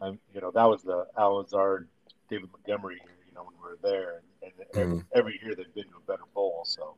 um, 0.00 0.18
you 0.34 0.40
know, 0.40 0.50
that 0.50 0.64
was 0.64 0.82
the 0.82 1.06
Allen 1.16 1.44
Lazard, 1.44 1.88
David 2.28 2.50
Montgomery 2.52 2.96
year. 2.96 3.14
You 3.28 3.34
know, 3.34 3.44
when 3.44 3.54
we 3.62 3.70
were 3.70 3.78
there, 3.80 4.22
and, 4.42 4.52
and 4.74 4.92
mm. 5.00 5.04
every, 5.12 5.34
every 5.34 5.40
year 5.42 5.54
they've 5.54 5.74
been 5.74 5.84
to 5.84 5.96
a 5.96 6.10
better 6.10 6.24
bowl. 6.34 6.64
So, 6.66 6.96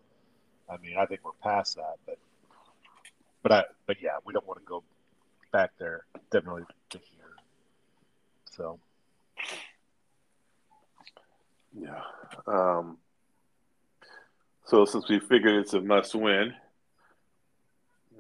I 0.69 0.79
mean, 0.79 0.97
I 0.99 1.05
think 1.07 1.21
we're 1.25 1.33
past 1.43 1.77
that, 1.77 1.97
but, 2.07 2.19
but 3.43 3.53
I, 3.53 3.65
but 3.87 3.99
yeah, 4.03 4.17
we 4.25 4.33
don't 4.33 4.47
want 4.47 4.61
to 4.61 4.67
go 4.67 4.83
back 5.53 5.73
there. 5.79 6.05
Definitely 6.31 6.63
this 6.91 7.03
year. 7.13 7.20
So, 8.51 8.79
yeah. 11.79 12.01
Um, 12.47 12.99
so 14.67 14.85
since 14.85 15.09
we 15.09 15.21
figured 15.21 15.55
it's 15.55 15.73
a 15.73 15.81
must 15.81 16.15
win, 16.15 16.53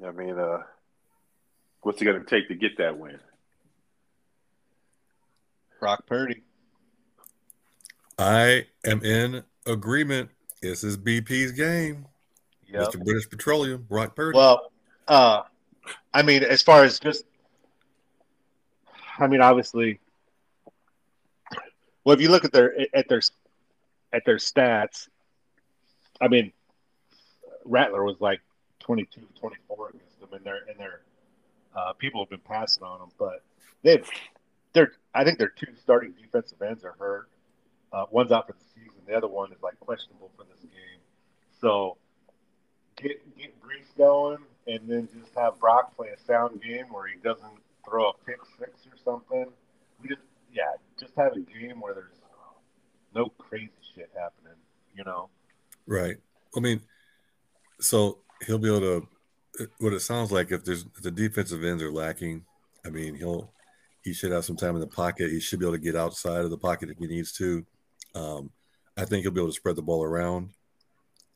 I 0.07 0.11
mean, 0.13 0.39
uh, 0.39 0.59
what's 1.83 2.01
it 2.01 2.05
going 2.05 2.19
to 2.19 2.27
take 2.27 2.49
to 2.49 2.55
get 2.55 2.79
that 2.79 2.97
win? 2.97 3.19
Brock 5.79 6.07
Purdy. 6.07 6.43
I 8.19 8.67
am 8.85 9.03
in 9.03 9.43
agreement. 9.67 10.31
This 10.63 10.85
is 10.85 10.97
BP's 10.97 11.53
game. 11.53 12.07
Yep. 12.69 12.83
Mr. 12.83 13.05
British 13.05 13.29
Petroleum, 13.29 13.87
Brock 13.89 14.15
Purdy. 14.15 14.37
Well, 14.37 14.71
uh, 15.09 15.43
I 16.15 16.23
mean, 16.23 16.45
as 16.45 16.63
far 16.63 16.85
as 16.85 17.01
just, 17.01 17.25
I 19.19 19.27
mean, 19.27 19.41
obviously, 19.41 19.99
well, 22.05 22.15
if 22.15 22.21
you 22.21 22.31
look 22.31 22.45
at 22.45 22.53
their 22.53 22.75
at 22.95 23.09
their 23.09 23.21
at 24.13 24.25
their 24.25 24.37
stats, 24.37 25.09
I 26.21 26.29
mean, 26.29 26.53
Rattler 27.65 28.05
was 28.05 28.21
like 28.21 28.41
22, 28.81 29.21
24 29.39 29.89
against 29.91 30.21
them, 30.21 30.29
and 30.33 30.45
their 30.45 30.61
and 30.69 30.79
their 30.79 31.01
uh, 31.77 31.93
people 31.95 32.23
have 32.23 32.31
been 32.31 32.41
passing 32.41 32.83
on 32.83 33.01
them, 33.01 33.11
but 33.19 33.43
they've 33.83 34.09
they're 34.73 34.93
I 35.15 35.25
think 35.25 35.39
their 35.39 35.49
two 35.49 35.75
starting 35.81 36.13
defensive 36.21 36.61
ends 36.63 36.85
are 36.85 36.95
hurt. 36.99 37.29
Uh, 37.93 38.07
one's 38.11 38.31
out 38.31 38.47
for 38.47 38.53
the 38.53 38.65
season. 38.75 39.01
The 39.07 39.15
other 39.17 39.29
one 39.29 39.53
is 39.53 39.63
like 39.63 39.79
questionable 39.81 40.31
for 40.37 40.45
this 40.45 40.63
game. 40.63 41.01
So 41.61 41.97
get 42.97 43.37
get 43.37 43.55
Breece 43.61 43.97
going 43.97 44.39
and 44.67 44.89
then 44.89 45.09
just 45.19 45.35
have 45.37 45.59
Brock 45.59 45.97
play 45.97 46.09
a 46.09 46.19
sound 46.25 46.63
game 46.63 46.87
where 46.91 47.07
he 47.07 47.17
doesn't 47.23 47.59
throw 47.85 48.11
a 48.11 48.13
pick 48.25 48.39
six 48.59 48.71
or 48.87 48.97
something. 49.05 49.47
We 50.03 50.09
just 50.09 50.23
yeah, 50.53 50.73
just 51.01 51.15
have 51.17 51.33
a 51.33 51.41
game 51.41 51.81
where 51.81 51.95
there's 51.95 52.21
no 53.15 53.27
crazy 53.39 53.71
shit 53.95 54.11
happening, 54.15 54.59
you 54.95 55.03
know. 55.05 55.29
Right. 55.87 56.17
I 56.57 56.61
mean, 56.61 56.81
so 57.81 58.19
he'll 58.47 58.59
be 58.59 58.69
able 58.69 58.81
to. 58.81 59.09
What 59.79 59.93
it 59.93 60.01
sounds 60.01 60.31
like, 60.31 60.53
if 60.53 60.65
there's 60.65 60.85
if 60.97 61.03
the 61.03 61.11
defensive 61.11 61.65
ends 61.65 61.83
are 61.83 61.91
lacking, 61.91 62.45
I 62.87 62.91
mean, 62.91 63.15
he'll 63.15 63.51
he 64.03 64.13
should 64.13 64.33
have 64.33 64.45
some 64.45 64.57
time 64.57 64.75
in 64.75 64.81
the 64.81 64.87
pocket. 64.87 65.31
He 65.31 65.41
should 65.41 65.59
be 65.59 65.67
able 65.67 65.75
to 65.75 65.83
get 65.83 65.97
outside 65.97 66.45
of 66.45 66.51
the 66.51 66.57
pocket 66.57 66.91
if 66.91 66.99
he 66.99 67.07
needs 67.07 67.33
to. 67.33 67.65
Um, 68.15 68.51
I 68.97 69.05
think 69.05 69.23
he'll 69.23 69.33
be 69.33 69.41
able 69.41 69.51
to 69.51 69.57
spread 69.57 69.77
the 69.77 69.83
ball 69.83 70.05
around. 70.05 70.51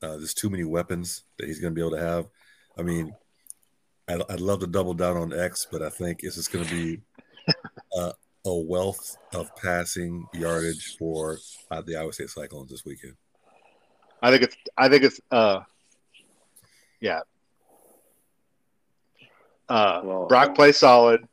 Uh, 0.01 0.17
there's 0.17 0.33
too 0.33 0.49
many 0.49 0.63
weapons 0.63 1.23
that 1.37 1.47
he's 1.47 1.59
going 1.59 1.73
to 1.73 1.75
be 1.75 1.85
able 1.85 1.97
to 1.97 2.03
have. 2.03 2.27
I 2.77 2.81
mean, 2.81 3.13
I'd, 4.07 4.21
I'd, 4.29 4.41
love 4.41 4.59
to 4.59 4.67
double 4.67 4.93
down 4.93 5.17
on 5.17 5.33
X, 5.33 5.65
but 5.71 5.81
I 5.81 5.89
think 5.89 6.19
it's 6.21 6.35
just 6.35 6.51
going 6.51 6.65
to 6.65 6.71
be 6.71 7.01
uh, 7.97 8.11
a 8.45 8.55
wealth 8.55 9.17
of 9.33 9.53
passing 9.55 10.27
yardage 10.33 10.97
for 10.97 11.39
uh, 11.71 11.81
the 11.81 11.95
Iowa 11.95 12.13
State 12.13 12.29
Cyclones 12.29 12.69
this 12.69 12.85
weekend. 12.85 13.15
I 14.21 14.31
think 14.31 14.43
it's. 14.43 14.55
I 14.77 14.89
think 14.89 15.03
it's. 15.03 15.19
Uh, 15.31 15.61
yeah. 16.99 17.21
Uh, 19.67 20.01
well, 20.03 20.25
Brock 20.27 20.55
plays 20.55 20.77
solid. 20.77 21.27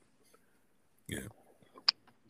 Yeah. 1.07 1.21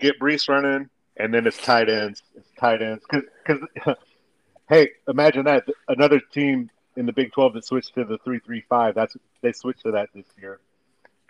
Get 0.00 0.18
Breece 0.18 0.48
running, 0.48 0.90
and 1.16 1.32
then 1.32 1.46
it's 1.46 1.58
tight 1.58 1.88
ends. 1.88 2.22
It's 2.34 2.48
tight 2.58 2.82
ends 2.82 3.04
because 3.08 3.60
hey, 4.68 4.90
imagine 5.08 5.44
that 5.44 5.64
another 5.88 6.20
team 6.20 6.70
in 6.96 7.06
the 7.06 7.12
Big 7.12 7.32
Twelve 7.32 7.54
that 7.54 7.64
switched 7.64 7.94
to 7.94 8.04
the 8.04 8.18
three 8.18 8.40
three 8.40 8.64
five. 8.68 8.94
That's 8.94 9.16
they 9.42 9.52
switched 9.52 9.82
to 9.82 9.92
that 9.92 10.08
this 10.14 10.26
year. 10.40 10.60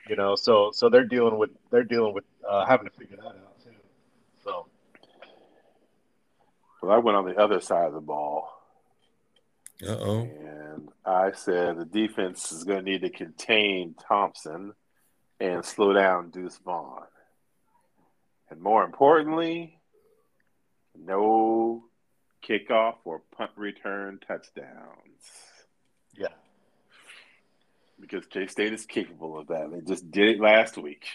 You 0.08 0.16
know, 0.16 0.34
so 0.34 0.70
so 0.72 0.88
they're 0.88 1.04
dealing 1.04 1.38
with 1.38 1.50
they're 1.70 1.84
dealing 1.84 2.14
with 2.14 2.24
uh, 2.48 2.66
having 2.66 2.88
to 2.88 2.92
figure 2.98 3.16
that 3.16 3.26
out 3.26 3.60
too. 3.62 3.70
So. 4.44 4.66
Well, 6.82 6.90
I 6.90 6.98
went 6.98 7.16
on 7.16 7.24
the 7.24 7.36
other 7.36 7.60
side 7.60 7.86
of 7.86 7.94
the 7.94 8.00
ball. 8.00 8.48
Uh 9.82 9.96
oh. 10.00 10.20
And 10.22 10.88
I 11.04 11.30
said 11.32 11.78
the 11.78 11.84
defense 11.84 12.50
is 12.50 12.64
going 12.64 12.84
to 12.84 12.90
need 12.90 13.02
to 13.02 13.10
contain 13.10 13.94
Thompson 14.08 14.74
and 15.40 15.64
slow 15.64 15.92
down 15.92 16.30
Deuce 16.30 16.58
Vaughn. 16.64 17.06
And 18.50 18.60
more 18.60 18.84
importantly, 18.84 19.80
no 20.96 21.84
kickoff 22.46 22.96
or 23.04 23.22
punt 23.36 23.50
return 23.56 24.20
touchdowns. 24.26 25.51
Because 28.02 28.26
K 28.26 28.46
State 28.48 28.74
is 28.74 28.84
capable 28.84 29.38
of 29.38 29.46
that. 29.46 29.70
They 29.72 29.80
just 29.80 30.10
did 30.10 30.28
it 30.28 30.40
last 30.40 30.76
week. 30.76 31.06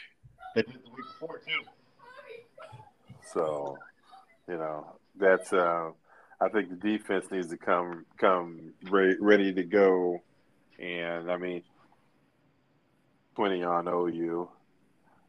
They 0.56 0.64
did 0.64 0.74
it 0.74 0.84
the 0.84 0.90
week 0.90 1.06
before 1.20 1.38
too. 1.40 2.80
So, 3.34 3.78
you 4.48 4.56
know, 4.56 4.96
that's 5.16 5.54
uh 5.54 5.92
I 6.40 6.50
think 6.50 6.70
the 6.70 6.76
defense 6.76 7.26
needs 7.30 7.50
to 7.50 7.58
come 7.58 8.06
come 8.18 8.74
ready, 8.90 9.16
ready 9.20 9.54
to 9.54 9.64
go. 9.64 10.24
And 10.80 11.30
I 11.30 11.38
mean, 11.38 11.62
twenty 13.36 13.64
on 13.64 13.88
OU. 13.88 14.50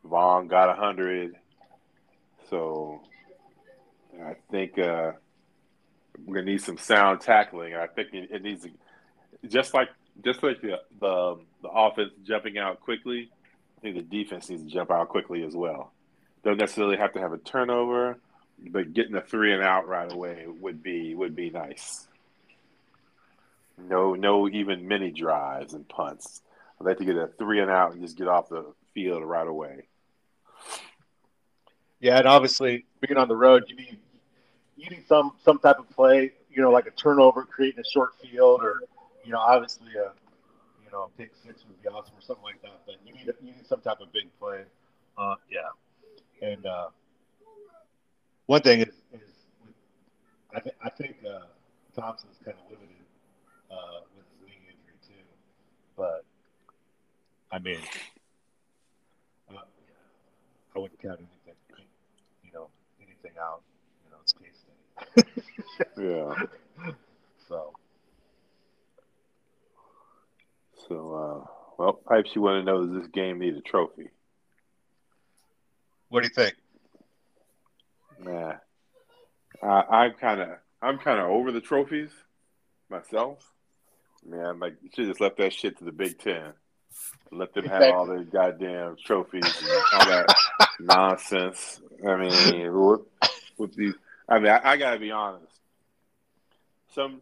Vaughn 0.04 0.46
got 0.46 0.74
hundred, 0.78 1.34
so 2.48 3.00
I 4.24 4.34
think 4.50 4.78
uh, 4.78 5.12
we're 6.24 6.36
gonna 6.36 6.46
need 6.46 6.62
some 6.62 6.78
sound 6.78 7.20
tackling. 7.20 7.74
I 7.74 7.86
think 7.86 8.08
it, 8.12 8.42
needs 8.42 8.64
to, 8.64 8.70
just 9.48 9.74
like 9.74 9.88
just 10.24 10.42
like 10.42 10.60
the, 10.62 10.80
the 11.00 11.36
the 11.62 11.68
offense 11.68 12.12
jumping 12.24 12.58
out 12.58 12.80
quickly. 12.80 13.30
I 13.78 13.80
think 13.80 13.96
the 13.96 14.02
defense 14.02 14.48
needs 14.48 14.62
to 14.62 14.68
jump 14.68 14.90
out 14.90 15.08
quickly 15.08 15.44
as 15.44 15.54
well. 15.54 15.92
Don't 16.44 16.58
necessarily 16.58 16.96
have 16.96 17.12
to 17.14 17.20
have 17.20 17.32
a 17.32 17.38
turnover, 17.38 18.18
but 18.58 18.92
getting 18.92 19.14
a 19.14 19.20
three 19.20 19.52
and 19.52 19.62
out 19.62 19.86
right 19.88 20.10
away 20.12 20.46
would 20.60 20.82
be 20.82 21.14
would 21.14 21.36
be 21.36 21.50
nice. 21.50 22.06
No, 23.76 24.14
no, 24.14 24.48
even 24.48 24.88
mini 24.88 25.10
drives 25.10 25.74
and 25.74 25.88
punts. 25.88 26.42
I'd 26.80 26.86
like 26.86 26.98
to 26.98 27.04
get 27.04 27.16
a 27.16 27.28
three 27.38 27.60
and 27.60 27.70
out 27.70 27.92
and 27.92 28.02
just 28.02 28.16
get 28.16 28.28
off 28.28 28.48
the 28.48 28.64
field 28.94 29.22
right 29.22 29.46
away. 29.46 29.84
Yeah, 32.00 32.18
and 32.18 32.26
obviously 32.26 32.84
being 33.00 33.18
on 33.18 33.28
the 33.28 33.36
road, 33.36 33.64
you 33.68 33.76
need 33.76 33.98
you 34.76 34.90
need 34.90 35.06
some 35.08 35.32
some 35.44 35.58
type 35.58 35.78
of 35.78 35.90
play, 35.90 36.32
you 36.50 36.62
know, 36.62 36.70
like 36.70 36.86
a 36.86 36.92
turnover, 36.92 37.44
creating 37.44 37.80
a 37.80 37.88
short 37.88 38.14
field, 38.22 38.62
or 38.62 38.82
you 39.24 39.32
know, 39.32 39.38
obviously 39.38 39.88
a 39.94 40.12
you 40.88 40.96
know 40.96 41.10
pick 41.18 41.30
six 41.44 41.64
would 41.68 41.82
be 41.82 41.88
awesome 41.88 42.14
or 42.16 42.22
something 42.22 42.44
like 42.44 42.60
that. 42.62 42.80
But 42.86 42.96
you 43.04 43.12
need 43.12 43.26
you 43.42 43.52
need 43.52 43.66
some 43.66 43.80
type 43.80 43.98
of 44.00 44.12
big 44.12 44.26
play. 44.40 44.62
Uh, 45.16 45.34
yeah, 45.50 46.48
and 46.48 46.64
uh, 46.64 46.88
one 48.46 48.62
thing 48.62 48.80
is, 48.80 48.94
is 49.12 49.28
I, 50.54 50.60
th- 50.60 50.76
I 50.82 50.88
think 50.90 51.16
uh, 51.28 51.46
Thompson's 51.94 52.38
kind 52.44 52.56
of 52.56 52.64
limited 52.70 53.04
uh, 53.70 54.00
with 54.16 54.24
his 54.30 54.48
knee 54.48 54.56
injury 54.64 54.98
too, 55.06 55.24
but 55.96 56.24
I 57.52 57.58
mean, 57.58 57.80
uh, 59.50 59.60
I 60.74 60.78
wouldn't 60.78 61.00
count 61.02 61.18
anything, 61.18 61.86
you 62.44 62.52
know, 62.54 62.68
anything 63.02 63.32
out. 63.40 63.62
You 64.04 64.10
know, 64.12 64.18
it's 64.22 64.34
State. 65.74 65.88
yeah. 65.98 66.34
So. 67.48 67.72
So, 70.88 71.14
uh, 71.14 71.50
well, 71.76 71.92
Pipes, 71.92 72.30
you 72.34 72.40
want 72.40 72.64
to 72.64 72.64
know 72.64 72.86
does 72.86 73.02
this 73.02 73.10
game 73.10 73.38
need 73.38 73.54
a 73.54 73.60
trophy? 73.60 74.08
What 76.08 76.22
do 76.22 76.28
you 76.28 76.34
think? 76.34 76.54
Nah, 78.24 78.54
uh, 79.62 79.82
I'm 79.90 80.14
kind 80.14 80.40
of 80.40 80.48
I'm 80.80 80.98
kind 80.98 81.20
of 81.20 81.26
over 81.28 81.52
the 81.52 81.60
trophies 81.60 82.10
myself. 82.88 83.38
Man, 84.26 84.58
like 84.58 84.76
you 84.82 84.90
should 84.94 85.06
just 85.06 85.20
left 85.20 85.36
that 85.36 85.52
shit 85.52 85.78
to 85.78 85.84
the 85.84 85.92
Big 85.92 86.18
Ten. 86.18 86.52
Let 87.30 87.52
them 87.52 87.66
have 87.66 87.94
all 87.94 88.06
their 88.06 88.24
goddamn 88.24 88.96
trophies 89.04 89.44
and 89.44 89.82
all 89.92 90.06
that 90.06 90.34
nonsense. 90.80 91.80
I 92.04 92.16
mean, 92.16 92.74
with, 92.74 93.00
with 93.56 93.74
these, 93.76 93.94
I 94.28 94.38
mean, 94.38 94.50
I, 94.50 94.72
I, 94.72 94.76
gotta 94.78 94.98
be 94.98 95.12
honest. 95.12 95.52
Some 96.94 97.20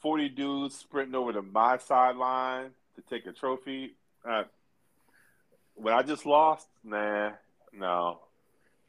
forty 0.00 0.28
dudes 0.28 0.76
sprinting 0.76 1.16
over 1.16 1.32
to 1.32 1.42
my 1.42 1.76
sideline 1.76 2.70
to 3.02 3.14
take 3.14 3.26
a 3.26 3.32
trophy. 3.32 3.96
Uh, 4.28 4.44
when 5.74 5.94
I 5.94 6.02
just 6.02 6.26
lost, 6.26 6.66
nah, 6.84 7.30
no, 7.72 8.20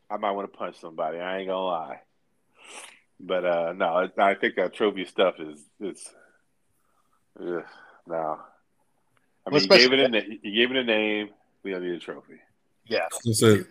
I 0.10 0.18
might 0.18 0.32
want 0.32 0.52
to 0.52 0.58
punch 0.58 0.80
somebody. 0.80 1.20
I 1.20 1.40
ain't 1.40 1.48
gonna 1.48 1.66
lie. 1.66 2.02
But 3.20 3.46
uh, 3.46 3.74
no, 3.74 4.10
I 4.18 4.36
think 4.36 4.56
that 4.56 4.74
trophy 4.74 5.06
stuff 5.06 5.36
is 5.40 5.60
is 5.80 6.08
ugh, 7.40 7.64
no. 8.08 8.40
I 9.46 9.50
mean, 9.50 9.68
well, 9.70 9.80
you 9.80 9.90
gave 9.90 9.94
it 9.94 10.14
a 10.14 10.40
you 10.44 10.54
gave 10.54 10.72
it 10.72 10.78
a 10.78 10.84
name. 10.84 11.30
We 11.64 11.72
don't 11.72 11.84
need 11.84 11.94
a 11.94 12.00
trophy. 12.00 12.40
Yeah. 12.86 13.08
So 13.32 13.64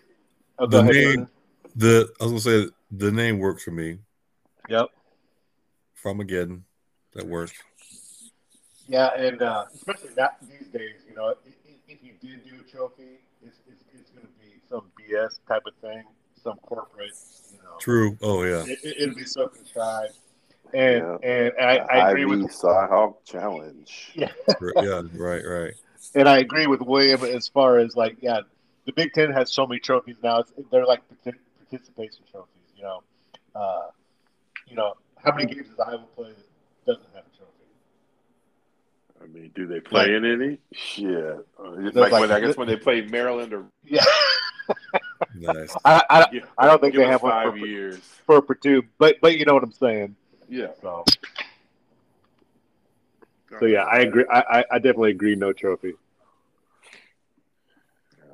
oh, 0.59 0.67
the 0.67 0.79
ahead, 0.79 0.93
name, 0.93 1.27
the 1.75 2.09
I 2.19 2.25
was 2.25 2.43
gonna 2.43 2.65
say 2.65 2.71
the 2.91 3.11
name 3.11 3.39
works 3.39 3.63
for 3.63 3.71
me. 3.71 3.99
Yep. 4.69 4.87
Farmageddon, 6.03 6.61
that 7.13 7.27
works. 7.27 7.53
Yeah, 8.87 9.09
and 9.15 9.41
uh, 9.41 9.65
especially 9.73 10.09
that 10.15 10.37
these 10.41 10.67
days, 10.67 10.95
you 11.07 11.15
know, 11.15 11.29
if, 11.29 11.53
if 11.87 12.03
you 12.03 12.13
did 12.21 12.43
do 12.43 12.55
a 12.59 12.69
trophy, 12.69 13.19
it's, 13.41 13.57
it's, 13.67 13.83
it's 13.93 14.09
going 14.11 14.27
to 14.27 14.33
be 14.39 14.59
some 14.69 14.83
BS 14.99 15.39
type 15.47 15.63
of 15.65 15.73
thing 15.81 16.03
some 16.43 16.57
corporate. 16.57 17.13
You 17.51 17.57
know, 17.59 17.77
True. 17.79 18.17
Oh 18.21 18.43
yeah. 18.43 18.63
It, 18.67 19.09
will 19.09 19.15
be 19.15 19.23
so 19.23 19.47
contrived. 19.47 20.13
And 20.73 21.19
yeah. 21.23 21.29
and 21.29 21.53
I, 21.59 21.77
I 21.77 22.09
agree 22.09 22.25
with 22.25 22.41
Cyhawk 22.51 23.15
challenge. 23.25 24.11
Yeah. 24.15 24.31
yeah. 24.75 25.01
Right. 25.13 25.43
Right. 25.45 25.73
And 26.15 26.27
I 26.27 26.39
agree 26.39 26.67
with 26.67 26.81
William 26.81 27.23
as 27.23 27.47
far 27.47 27.79
as 27.79 27.95
like 27.95 28.17
yeah, 28.21 28.41
the 28.85 28.91
Big 28.91 29.13
Ten 29.13 29.31
has 29.31 29.51
so 29.51 29.65
many 29.65 29.79
trophies 29.79 30.17
now. 30.21 30.39
It's, 30.39 30.51
they're 30.71 30.85
like 30.85 31.01
participation 31.23 32.23
trophies. 32.29 32.49
You 32.75 32.83
know, 32.83 33.03
uh, 33.55 33.87
you 34.67 34.75
know 34.75 34.93
how 35.23 35.33
many 35.33 35.53
games 35.53 35.69
does 35.69 35.79
Iowa 35.79 36.05
play 36.15 36.29
that 36.29 36.85
doesn't 36.85 37.15
have 37.15 37.23
a 37.23 37.32
trophy? 37.32 37.32
I 39.23 39.27
mean, 39.27 39.51
do 39.55 39.67
they 39.67 39.79
play 39.79 40.01
like, 40.01 40.09
in 40.09 40.25
any? 40.25 40.57
Shit. 40.73 41.47
Uh, 41.57 41.71
like, 41.71 41.95
like 41.95 42.11
when, 42.11 42.31
I 42.31 42.39
guess 42.39 42.57
when 42.57 42.67
they 42.67 42.75
play 42.75 43.01
Maryland 43.01 43.53
or 43.53 43.65
yeah. 43.85 44.03
nice. 45.35 45.73
I, 45.85 46.03
I, 46.09 46.41
I 46.57 46.67
don't 46.67 46.81
think 46.81 46.95
they 46.95 47.05
have 47.05 47.21
five 47.21 47.51
one 47.51 47.59
for, 47.59 47.65
years 47.65 47.99
for 48.25 48.41
Purdue, 48.41 48.83
but 48.97 49.21
but 49.21 49.37
you 49.37 49.45
know 49.45 49.53
what 49.53 49.63
I'm 49.63 49.71
saying. 49.71 50.15
Yeah. 50.49 50.67
So. 50.81 51.05
So 53.59 53.65
yeah, 53.67 53.83
I 53.83 53.99
agree. 53.99 54.25
I, 54.31 54.65
I 54.71 54.79
definitely 54.79 55.11
agree. 55.11 55.35
No 55.35 55.53
trophy. 55.53 55.93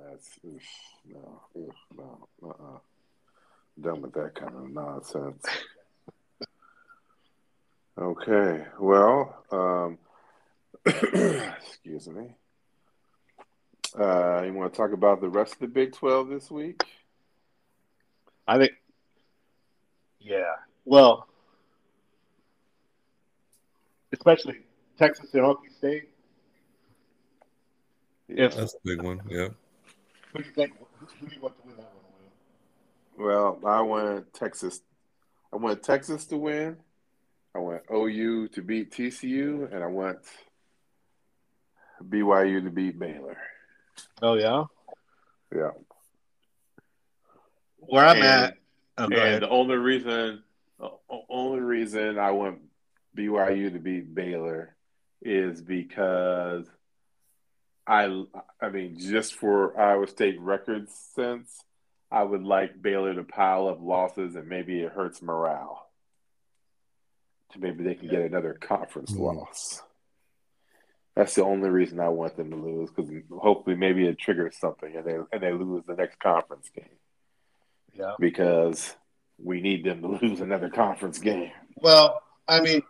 That's 0.10 0.40
no, 1.06 1.42
no, 1.98 2.28
uh-uh. 2.42 2.80
Done 3.82 4.02
with 4.02 4.14
that 4.14 4.36
kind 4.36 4.56
of 4.56 4.72
nonsense. 4.72 5.46
okay, 7.98 8.66
well, 8.80 9.44
um, 9.52 9.98
excuse 10.86 12.08
me. 12.08 12.36
Uh, 13.98 14.44
you 14.46 14.54
want 14.54 14.72
to 14.72 14.78
talk 14.78 14.94
about 14.94 15.20
the 15.22 15.30
rest 15.30 15.54
of 15.54 15.60
the 15.60 15.68
Big 15.68 15.94
Twelve 15.94 16.30
this 16.30 16.50
week? 16.50 16.84
I 18.48 18.58
think, 18.58 18.72
yeah. 20.20 20.56
Well, 20.86 21.28
especially 24.12 24.60
Texas 24.98 25.34
and 25.34 25.44
Okie 25.44 25.76
State. 25.78 26.10
If 28.28 28.56
That's 28.56 28.74
a 28.74 28.78
big 28.84 29.02
one. 29.02 29.22
Yeah. 29.28 29.50
who 30.34 30.40
do 30.40 30.46
you 30.46 30.54
think? 30.54 30.74
Who 31.20 31.28
do 31.28 31.36
you 31.36 31.42
want 31.42 31.60
to 31.62 31.68
win 31.68 31.78
that 31.78 31.92
one? 33.18 33.28
Well, 33.28 33.60
I 33.66 33.82
want 33.82 34.34
Texas. 34.34 34.82
I 35.52 35.58
went 35.58 35.82
Texas 35.84 36.26
to 36.28 36.38
win. 36.38 36.78
I 37.56 37.60
want 37.60 37.82
OU 37.92 38.50
to 38.50 38.62
beat 38.62 38.92
TCU, 38.92 39.74
and 39.74 39.84
I 39.84 39.88
went 39.88 40.20
BYU 42.04 42.64
to 42.64 42.70
beat 42.70 42.98
Baylor. 43.00 43.38
Oh 44.22 44.36
yeah. 44.36 44.66
Yeah. 45.54 45.72
Where 47.78 48.06
I'm 48.06 48.18
And- 48.18 48.26
at. 48.26 48.56
Oh, 48.98 49.04
and 49.06 49.44
the 49.44 49.50
only 49.50 49.78
reason, 49.78 50.44
the 50.78 50.90
only 51.30 51.62
reason 51.62 52.20
I 52.20 52.32
went 52.32 52.60
BYU 53.16 53.72
to 53.72 53.80
beat 53.80 54.14
Baylor 54.14 54.76
is 55.22 55.62
because 55.62 56.66
I, 57.88 58.26
I 58.62 58.70
mean, 58.70 59.00
just 59.00 59.36
for 59.36 59.80
Iowa 59.80 60.06
State 60.08 60.40
records 60.42 60.94
sense, 61.16 61.64
I 62.12 62.24
would 62.24 62.44
like 62.44 62.82
Baylor 62.82 63.14
to 63.14 63.24
pile 63.24 63.70
up 63.70 63.80
losses 63.82 64.36
and 64.36 64.48
maybe 64.50 64.82
it 64.82 64.92
hurts 64.92 65.22
morale. 65.22 65.88
To 67.54 67.60
maybe 67.60 67.84
they 67.86 67.96
can 67.96 68.10
get 68.10 68.22
another 68.22 68.54
conference 68.54 69.12
Hmm. 69.14 69.22
loss. 69.22 69.82
That's 71.20 71.36
the 71.36 71.44
only 71.44 71.70
reason 71.70 72.00
I 72.00 72.08
want 72.08 72.38
them 72.38 72.50
to 72.50 72.56
lose 72.56 72.90
because 72.92 73.12
hopefully 73.30 73.76
maybe 73.76 74.08
it 74.08 74.18
triggers 74.18 74.56
something 74.58 74.96
and 74.96 75.06
they 75.06 75.18
and 75.34 75.44
they 75.44 75.52
lose 75.52 75.84
the 75.86 75.96
next 75.96 76.18
conference 76.20 76.70
game 76.74 76.96
Yeah. 77.94 78.14
because 78.22 78.96
we 79.38 79.60
need 79.60 79.84
them 79.84 80.02
to 80.02 80.08
lose 80.22 80.40
another 80.40 80.70
conference 80.70 81.20
game. 81.20 81.52
Well, 81.76 82.22
I 82.48 82.62
mean, 82.62 82.84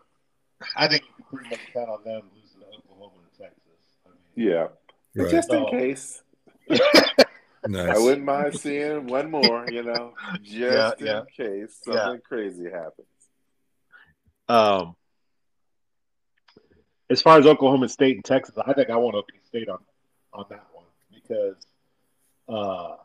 I 0.75 0.87
think 0.87 1.05
you 1.07 1.23
can 1.23 1.37
pretty 1.37 1.49
much 1.49 1.59
count 1.73 1.89
on 1.89 2.03
them 2.03 2.21
losing 2.35 2.59
to 2.61 2.67
Oklahoma 2.77 3.13
and 3.23 3.47
Texas. 3.47 3.97
I 4.05 4.09
mean, 4.09 4.47
Yeah, 4.47 4.67
Right. 5.15 5.31
just 5.31 5.51
in 5.51 5.63
So- 5.65 5.71
case, 5.71 6.23
Nice. 7.67 7.97
I 7.97 7.99
wouldn't 7.99 8.25
mind 8.25 8.59
seeing 8.59 9.07
one 9.07 9.31
more. 9.31 9.65
You 9.71 9.81
know, 9.83 10.13
just 10.43 11.01
yeah. 11.01 11.21
in 11.21 11.25
case 11.35 11.81
Yeah. 11.87 11.93
something 11.93 12.21
crazy 12.21 12.65
happens. 12.69 13.07
Um, 14.47 14.95
as 17.09 17.21
far 17.21 17.37
as 17.39 17.45
Oklahoma 17.45 17.89
State 17.89 18.15
and 18.15 18.25
Texas, 18.25 18.55
I 18.65 18.73
think 18.73 18.89
I 18.89 18.95
want 18.97 19.15
Oklahoma 19.15 19.45
State 19.47 19.69
on 19.69 19.79
on 20.33 20.45
that 20.49 20.65
one 20.73 20.85
because 21.13 21.55
uh, 22.47 22.95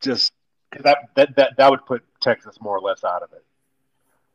just 0.00 0.32
'cause 0.70 0.82
that, 0.82 0.98
that 1.14 1.36
that 1.36 1.56
that 1.56 1.70
would 1.70 1.84
put 1.86 2.02
Texas 2.20 2.60
more 2.60 2.76
or 2.76 2.80
less 2.80 3.04
out 3.04 3.22
of 3.22 3.32
it. 3.32 3.44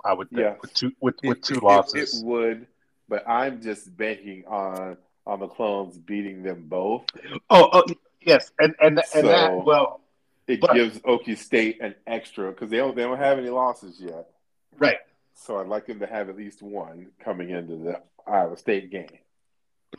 I 0.03 0.13
would 0.13 0.29
think 0.29 0.41
Yeah. 0.41 0.55
with 0.61 0.73
two 0.73 0.91
with, 1.01 1.15
with 1.23 1.37
It- 1.39 1.43
two 1.43 1.55
it- 1.55 1.63
losses. 1.63 2.21
it, 2.21 2.25
would, 2.25 2.67
but 3.09 3.27
I'm 3.27 3.61
just 3.61 3.95
banking 3.97 4.45
on 4.47 4.97
on 5.25 5.39
the 5.39 5.47
clones 5.47 5.97
beating 5.97 6.41
them 6.43 6.67
both. 6.67 7.05
oh, 7.49 7.69
oh, 7.73 7.83
yes, 8.21 8.51
and 8.59 8.75
and 8.81 8.97
and 8.99 9.05
So- 9.07 9.21
that 9.23 9.63
well, 9.65 10.01
It 10.47 10.61
But- 10.61 10.75
gives 10.75 10.99
Okie 10.99 11.37
State 11.37 11.81
an 11.81 11.93
extra 12.07 12.51
because 12.51 12.69
they 12.69 12.77
don't 12.77 12.95
they 12.95 13.03
don't 13.03 13.17
have 13.17 13.37
any 13.37 13.49
losses 13.49 13.99
yet. 13.99 14.29
right. 14.77 14.99
So 15.39 15.59
I'd 15.59 15.67
like 15.67 15.85
them 15.85 15.99
to 15.99 16.07
have 16.07 16.29
at 16.29 16.35
least 16.35 16.61
one 16.61 17.07
coming 17.23 17.51
into 17.51 17.77
the 17.77 18.01
Iowa 18.25 18.57
State 18.57 18.89
game. 18.89 19.19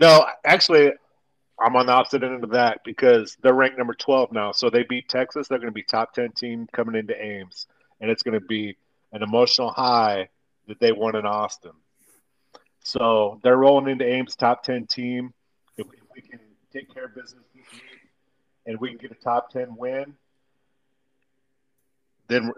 No, 0.00 0.26
actually, 0.45 0.92
I'm 1.61 1.76
on 1.76 1.87
the 1.87 1.92
opposite 1.92 2.25
end 2.25 2.42
of 2.42 2.50
that 2.50 2.80
because 2.85 3.37
they're 3.40 3.54
ranked 3.54 3.78
number 3.78 3.95
12 3.95 4.32
now. 4.32 4.50
So 4.52 4.69
they 4.69 4.82
beat 4.82 5.08
Texas. 5.08 5.47
They're 5.47 5.58
going 5.58 5.71
to 5.71 5.73
be 5.73 5.84
top 5.84 6.12
10 6.12 6.32
team 6.32 6.69
coming 6.73 6.97
into 6.97 7.15
Ames, 7.21 7.67
and 8.00 8.10
it's 8.10 8.23
going 8.23 8.39
to 8.39 8.45
be 8.47 8.76
an 9.12 9.23
emotional 9.23 9.71
high 9.71 10.28
that 10.67 10.80
they 10.80 10.93
won 10.93 11.17
in 11.17 11.25
Austin. 11.25 11.73
So 12.80 13.41
they're 13.43 13.56
rolling 13.56 13.89
into 13.91 14.06
Ames 14.06 14.34
top 14.34 14.65
10 14.65 14.86
team. 14.86 15.32
If, 15.76 15.86
we 16.15 16.21
can 16.21 16.41
take 16.73 16.93
care 16.93 17.04
of 17.04 17.15
business 17.15 17.45
this 17.54 17.65
week 17.73 17.82
and 18.67 18.78
we 18.80 18.89
can 18.89 18.99
get 18.99 19.12
a 19.12 19.15
top 19.15 19.50
10 19.50 19.76
win, 19.76 20.15
then 22.26 22.52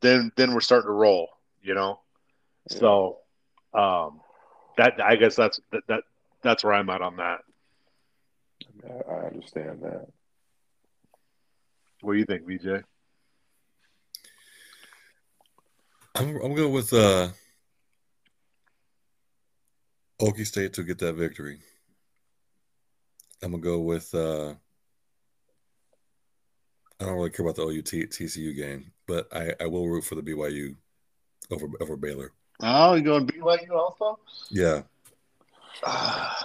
then, 0.00 0.32
then 0.36 0.52
we're 0.52 0.60
starting 0.60 0.88
to 0.88 0.92
roll. 0.92 1.28
You 1.62 1.74
know, 1.74 2.00
so 2.68 3.18
um, 3.72 4.20
that 4.76 5.00
I 5.00 5.16
guess 5.16 5.36
that's 5.36 5.60
that, 5.72 5.82
that 5.88 6.02
that's 6.42 6.64
where 6.64 6.74
I'm 6.74 6.90
at 6.90 7.02
on 7.02 7.16
that. 7.16 7.40
I, 8.84 9.12
I 9.12 9.26
understand 9.26 9.82
that. 9.82 10.06
What 12.00 12.12
do 12.14 12.18
you 12.18 12.24
think, 12.24 12.46
VJ? 12.46 12.84
I'm, 16.16 16.36
I'm 16.42 16.54
going 16.54 16.72
with 16.72 16.92
uh, 16.92 17.28
Okie 20.20 20.46
State 20.46 20.74
to 20.74 20.84
get 20.84 20.98
that 20.98 21.14
victory. 21.14 21.58
I'm 23.42 23.50
gonna 23.50 23.62
go 23.62 23.80
with. 23.80 24.14
Uh, 24.14 24.54
I 27.00 27.06
don't 27.06 27.16
really 27.16 27.30
care 27.30 27.44
about 27.44 27.56
the 27.56 27.62
OU 27.62 27.82
TCU 27.82 28.56
game, 28.56 28.92
but 29.06 29.26
I, 29.34 29.52
I 29.60 29.66
will 29.66 29.88
root 29.88 30.04
for 30.04 30.14
the 30.14 30.22
BYU 30.22 30.76
over 31.50 31.66
over 31.80 31.96
Baylor. 31.96 32.32
Oh, 32.62 32.94
you 32.94 33.02
going 33.02 33.26
BYU 33.26 33.70
also? 33.72 34.18
Yeah, 34.50 34.82
I 35.84 36.36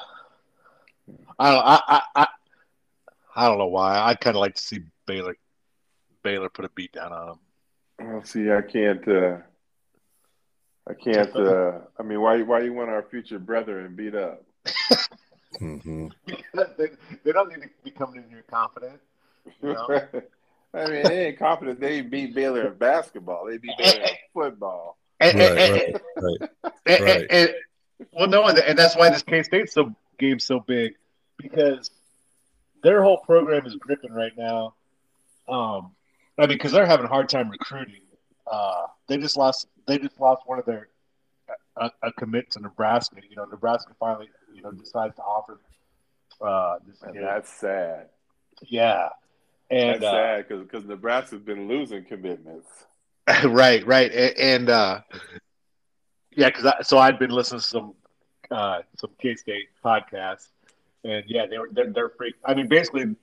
don't. 1.39 1.63
I 1.65 1.81
I 1.87 2.01
I, 2.15 2.27
I 3.35 3.47
don't 3.47 3.57
know 3.57 3.67
why. 3.67 3.99
I'd 3.99 4.19
kind 4.19 4.35
of 4.35 4.41
like 4.41 4.55
to 4.55 4.61
see 4.61 4.79
Baylor 5.05 5.35
Baylor 6.23 6.49
put 6.49 6.65
a 6.65 6.69
beat 6.69 6.93
down 6.93 7.13
on 7.13 7.27
them. 7.27 7.39
Well, 7.99 8.23
see, 8.23 8.51
I 8.51 8.61
can't. 8.61 9.07
Uh, 9.07 9.37
I 10.87 10.93
can't. 10.93 11.35
Uh, 11.35 11.79
I 11.99 12.03
mean, 12.03 12.21
why? 12.21 12.41
Why 12.41 12.61
you 12.61 12.73
want 12.73 12.89
our 12.89 13.03
future 13.03 13.39
brethren 13.39 13.95
beat 13.95 14.15
up? 14.15 14.43
hmm 15.59 16.07
because 16.25 16.69
they, 16.77 16.89
they 17.23 17.31
don't 17.31 17.49
need 17.49 17.61
to 17.61 17.69
be 17.83 17.91
coming 17.91 18.23
in 18.23 18.29
here 18.29 18.43
confident. 18.49 18.99
You 19.61 19.73
know? 19.73 19.87
I 20.73 20.85
mean, 20.85 21.03
they 21.03 21.27
ain't 21.27 21.39
confident. 21.39 21.79
They 21.79 22.01
beat 22.01 22.35
Baylor 22.35 22.67
in 22.67 22.75
basketball. 22.75 23.45
They 23.45 23.57
beat 23.57 23.77
Baylor 23.77 24.01
in 24.01 24.09
football. 24.33 24.97
And, 25.19 25.39
right, 25.39 25.57
and- 25.57 26.01
right, 26.15 26.23
right. 26.41 26.49
and- 26.85 27.03
Right. 27.03 27.21
and- 27.21 27.31
and- 27.31 27.53
well, 28.13 28.27
no, 28.27 28.45
and, 28.47 28.57
and 28.59 28.77
that's 28.79 28.95
why 28.95 29.09
this 29.09 29.23
K 29.23 29.43
State 29.43 29.69
so 29.69 29.93
game's 30.17 30.45
so 30.45 30.59
big 30.61 30.93
because 31.37 31.91
their 32.81 33.01
whole 33.03 33.17
program 33.17 33.65
is 33.65 33.75
gripping 33.75 34.13
right 34.13 34.31
now. 34.37 34.73
Um, 35.49 35.91
I 36.37 36.43
mean, 36.43 36.49
because 36.49 36.71
they're 36.71 36.85
having 36.85 37.05
a 37.05 37.09
hard 37.09 37.27
time 37.27 37.49
recruiting. 37.49 38.01
Uh, 38.49 38.87
they 39.07 39.17
just 39.17 39.35
lost. 39.35 39.67
They 39.85 39.97
just 39.97 40.19
lost 40.19 40.43
one 40.45 40.59
of 40.59 40.65
their 40.65 40.87
uh, 41.49 41.53
uh, 41.75 41.83
uh, 41.85 41.89
a, 42.03 42.07
a 42.07 42.13
commit 42.13 42.51
to 42.51 42.59
Nebraska. 42.61 43.17
You 43.29 43.35
know, 43.35 43.45
Nebraska 43.45 43.93
finally 43.99 44.29
you 44.53 44.61
know 44.61 44.71
decides 44.71 45.15
to 45.17 45.21
offer 45.21 45.59
uh, 46.41 46.77
this 46.87 47.01
And 47.01 47.21
that's 47.21 47.49
sad. 47.49 48.07
Yeah, 48.63 49.09
and 49.69 50.01
That's 50.01 50.05
uh, 50.05 50.11
sad 50.11 50.47
because 50.47 50.63
because 50.63 50.85
Nebraska's 50.85 51.41
been 51.41 51.67
losing 51.67 52.05
commitments. 52.05 52.69
right, 53.45 53.85
right, 53.85 54.11
and, 54.11 54.37
and 54.39 54.69
uh, 54.69 55.01
yeah, 56.31 56.47
because 56.49 56.65
I, 56.65 56.81
so 56.81 56.97
I'd 56.97 57.19
been 57.19 57.31
listening 57.31 57.61
to 57.61 57.67
some 57.67 57.93
uh, 58.49 58.79
some 58.97 59.11
K 59.21 59.35
State 59.35 59.67
podcasts, 59.83 60.47
and 61.03 61.23
yeah, 61.27 61.45
they 61.45 61.57
were 61.59 61.69
they're, 61.71 61.91
they're 61.91 62.09
freak. 62.09 62.35
I 62.43 62.55
mean, 62.55 62.67
basically, 62.67 63.15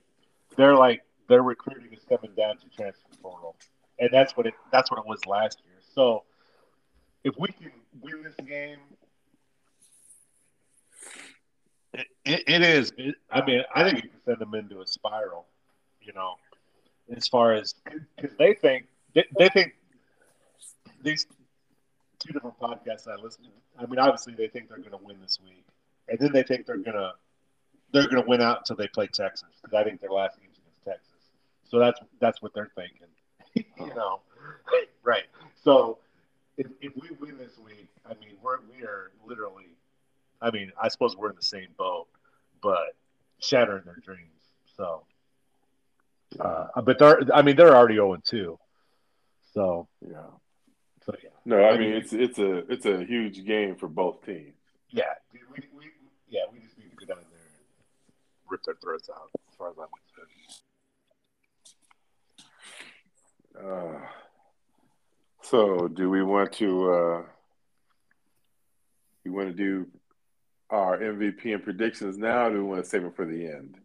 they're 0.55 0.75
like 0.75 1.01
their 1.27 1.41
recruiting 1.41 1.91
is 1.91 2.03
coming 2.07 2.31
down 2.37 2.57
to 2.57 2.69
transfer 2.69 3.07
portal, 3.21 3.55
and 3.99 4.09
that's 4.11 4.37
what 4.37 4.45
it 4.45 4.53
that's 4.71 4.89
what 4.89 4.99
it 4.99 5.05
was 5.05 5.25
last 5.25 5.61
year. 5.65 5.75
So 5.93 6.23
if 7.23 7.33
we 7.37 7.49
can 7.49 7.71
win 7.99 8.23
this 8.23 8.35
game, 8.47 8.77
it, 11.93 12.07
it, 12.23 12.43
it 12.47 12.61
is. 12.61 12.93
It, 12.97 13.15
I 13.29 13.43
mean, 13.43 13.63
I 13.75 13.83
think 13.83 14.03
you 14.03 14.09
can 14.09 14.21
send 14.23 14.39
them 14.39 14.53
into 14.53 14.79
a 14.79 14.87
spiral. 14.87 15.47
You 16.01 16.13
know, 16.13 16.35
as 17.13 17.27
far 17.27 17.53
as 17.53 17.75
because 18.15 18.37
they 18.37 18.53
think 18.53 18.85
they, 19.13 19.25
they 19.37 19.49
think 19.49 19.73
these 21.03 21.27
two 22.19 22.33
different 22.33 22.59
podcasts 22.59 23.07
I 23.07 23.15
listen 23.21 23.43
to. 23.43 23.49
I 23.79 23.85
mean, 23.85 23.99
obviously 23.99 24.33
they 24.33 24.47
think 24.47 24.69
they're 24.69 24.77
going 24.79 24.91
to 24.91 25.05
win 25.05 25.17
this 25.21 25.39
week, 25.43 25.65
and 26.07 26.17
then 26.19 26.31
they 26.31 26.43
think 26.43 26.65
they're 26.65 26.77
going 26.77 26.97
to 26.97 27.13
they're 27.93 28.07
going 28.07 28.21
to 28.21 28.27
win 28.27 28.41
out 28.41 28.59
until 28.59 28.75
they 28.75 28.87
play 28.87 29.07
Texas 29.07 29.49
because 29.61 29.73
I 29.73 29.83
think 29.83 30.01
their 30.01 30.09
last 30.09 30.37
game's 30.39 30.57
against 30.57 30.83
Texas. 30.85 31.31
So 31.69 31.79
that's 31.79 31.99
that's 32.19 32.41
what 32.41 32.53
they're 32.53 32.71
thinking. 32.75 33.07
you 33.55 33.93
know, 33.95 34.21
right? 35.03 35.23
So 35.63 35.99
if, 36.57 36.67
if 36.81 36.93
we 36.95 37.09
win 37.19 37.37
this 37.37 37.57
week, 37.63 37.87
I 38.05 38.13
mean, 38.15 38.35
we're 38.41 38.57
we 38.75 38.83
are 38.83 39.11
literally. 39.25 39.65
I 40.39 40.51
mean, 40.51 40.71
I 40.79 40.87
suppose 40.89 41.17
we're 41.17 41.31
in 41.31 41.35
the 41.35 41.41
same 41.41 41.69
boat, 41.77 42.07
but 42.61 42.95
shattering 43.39 43.83
their 43.85 43.97
dreams. 44.03 44.21
So, 44.75 45.03
uh, 46.39 46.81
but 46.81 46.99
they're 46.99 47.21
I 47.33 47.41
mean 47.41 47.55
they're 47.55 47.75
already 47.75 47.95
zero 47.95 48.13
and 48.13 48.23
two. 48.23 48.59
So 49.53 49.87
Yeah. 50.01 50.17
So 51.07 51.15
yeah. 51.23 51.29
No, 51.45 51.61
I 51.61 51.69
I 51.69 51.77
mean 51.77 51.91
mean- 51.91 51.97
it's 52.01 52.13
it's 52.13 52.37
a 52.37 52.57
it's 52.71 52.85
a 52.85 53.03
huge 53.03 53.45
game 53.45 53.75
for 53.75 53.87
both 53.87 54.25
teams. 54.25 54.53
Yeah, 54.89 55.03
dude, 55.33 55.41
we, 55.51 55.63
we, 55.77 55.85
yeah, 56.29 56.41
we 56.51 56.59
just 56.59 56.77
need 56.77 56.89
to 56.91 56.95
go 56.95 57.05
down 57.05 57.23
there 57.29 57.39
and 57.39 58.49
rip 58.49 58.63
their 58.63 58.75
throats 58.81 59.09
out 59.09 59.29
as 59.49 59.55
far 59.57 59.69
as 59.69 59.75
I'm 59.77 59.87
concerned. 63.57 64.01
Uh, 64.01 64.07
so, 65.41 65.87
do 65.87 66.09
we 66.09 66.23
want 66.23 66.51
to? 66.53 66.91
Uh, 66.91 67.21
we 69.23 69.31
want 69.31 69.47
to 69.49 69.53
do 69.53 69.87
our 70.69 70.97
MVP 70.97 71.53
and 71.53 71.63
predictions 71.63 72.17
now, 72.17 72.47
or 72.47 72.51
do 72.51 72.57
we 72.57 72.63
want 72.63 72.83
to 72.83 72.89
save 72.89 73.03
it 73.05 73.15
for 73.15 73.25
the 73.25 73.45
end? 73.47 73.77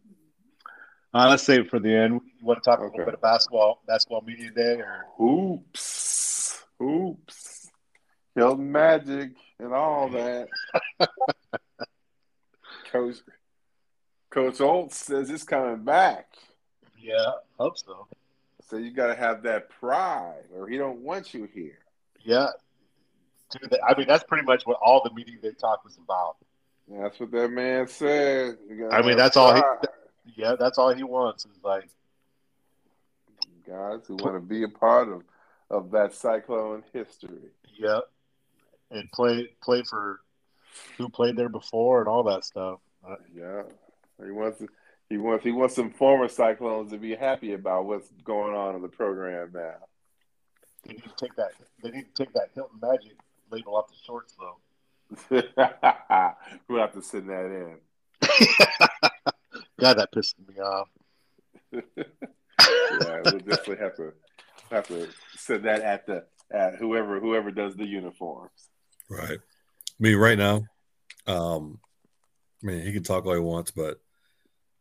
Uh, 1.13 1.29
let's 1.29 1.43
save 1.43 1.61
it 1.61 1.69
for 1.69 1.79
the 1.79 1.93
end. 1.93 2.21
You 2.39 2.45
want 2.45 2.63
to 2.63 2.69
talk 2.69 2.79
okay. 2.79 2.87
a 2.87 2.91
little 2.91 3.05
bit 3.05 3.13
of 3.13 3.21
basketball, 3.21 3.81
basketball 3.87 4.21
media 4.21 4.51
day, 4.51 4.81
or 4.81 5.05
hoops, 5.17 6.22
hoops, 6.83 7.69
Hilton 8.35 8.71
Magic, 8.71 9.31
and 9.59 9.73
all 9.73 10.09
that. 10.09 10.47
Coach 12.91 13.15
Coach 14.29 14.61
Otz 14.61 14.97
says 14.97 15.29
it's 15.29 15.43
coming 15.43 15.83
back. 15.83 16.27
Yeah, 16.99 17.31
hope 17.59 17.77
so. 17.77 18.07
So 18.69 18.77
you 18.77 18.91
got 18.91 19.07
to 19.07 19.15
have 19.15 19.43
that 19.43 19.69
pride, 19.69 20.43
or 20.55 20.67
he 20.67 20.77
don't 20.77 20.99
want 20.99 21.33
you 21.33 21.47
here. 21.53 21.79
Yeah, 22.23 22.47
Dude, 23.51 23.77
I 23.87 23.97
mean 23.97 24.07
that's 24.07 24.23
pretty 24.23 24.45
much 24.45 24.65
what 24.65 24.77
all 24.81 25.01
the 25.03 25.13
media 25.13 25.35
they 25.41 25.51
talk 25.51 25.83
was 25.83 25.97
about. 25.97 26.37
That's 26.87 27.19
what 27.19 27.31
that 27.31 27.49
man 27.49 27.87
said. 27.87 28.57
I 28.91 29.01
mean, 29.01 29.17
that's 29.17 29.35
pride. 29.35 29.63
all 29.63 29.79
he. 29.81 30.41
Yeah, 30.41 30.55
that's 30.59 30.77
all 30.77 30.93
he 30.93 31.03
wants 31.03 31.45
is 31.45 31.51
like 31.63 31.87
guys 33.67 33.99
who 34.07 34.15
want 34.15 34.35
to 34.35 34.39
be 34.39 34.63
a 34.63 34.67
part 34.67 35.09
of 35.09 35.23
of 35.73 35.91
that 35.91 36.13
cyclone 36.13 36.83
history. 36.93 37.51
Yep, 37.77 38.03
and 38.91 39.11
play 39.11 39.49
play 39.61 39.83
for 39.83 40.19
who 40.97 41.09
played 41.09 41.35
there 41.35 41.49
before 41.49 41.99
and 41.99 42.07
all 42.07 42.23
that 42.23 42.45
stuff. 42.45 42.79
Uh, 43.07 43.15
yeah, 43.35 43.63
he 44.23 44.31
wants 44.31 44.61
he 45.09 45.17
wants 45.17 45.43
he 45.43 45.51
wants 45.51 45.75
some 45.75 45.91
former 45.91 46.27
Cyclones 46.27 46.91
to 46.91 46.97
be 46.97 47.15
happy 47.15 47.53
about 47.53 47.85
what's 47.85 48.09
going 48.23 48.55
on 48.55 48.75
in 48.75 48.81
the 48.81 48.87
program 48.87 49.51
now. 49.53 49.75
They 50.85 50.93
need 50.93 51.03
to 51.03 51.13
take 51.17 51.35
that. 51.35 51.51
They 51.81 51.91
need 51.91 52.05
to 52.13 52.23
take 52.23 52.33
that 52.33 52.49
Hilton 52.53 52.79
Magic 52.81 53.17
label 53.49 53.75
off 53.75 53.87
the 53.87 53.95
shorts, 54.05 54.35
though. 54.37 54.57
we'll 56.67 56.81
have 56.81 56.93
to 56.93 57.01
send 57.01 57.29
that 57.29 57.45
in. 57.45 57.77
God, 59.79 59.97
that 59.97 60.11
pissed 60.11 60.35
me 60.47 60.59
off. 60.59 60.89
yeah, 61.71 61.81
we'll 63.25 63.39
definitely 63.39 63.77
have 63.77 63.95
to 63.95 64.13
have 64.73 64.87
to 64.87 65.07
send 65.35 65.65
that 65.65 65.81
at 65.81 66.05
the 66.05 66.25
at 66.51 66.75
whoever 66.75 67.19
whoever 67.19 67.51
does 67.51 67.75
the 67.75 67.85
uniforms. 67.85 68.69
Right. 69.09 69.39
I 69.39 69.99
mean, 69.99 70.17
right 70.17 70.37
now, 70.37 70.65
um, 71.27 71.79
I 72.63 72.67
mean, 72.67 72.81
he 72.81 72.93
can 72.93 73.03
talk 73.03 73.25
all 73.25 73.33
he 73.33 73.39
wants, 73.39 73.71
but 73.71 73.99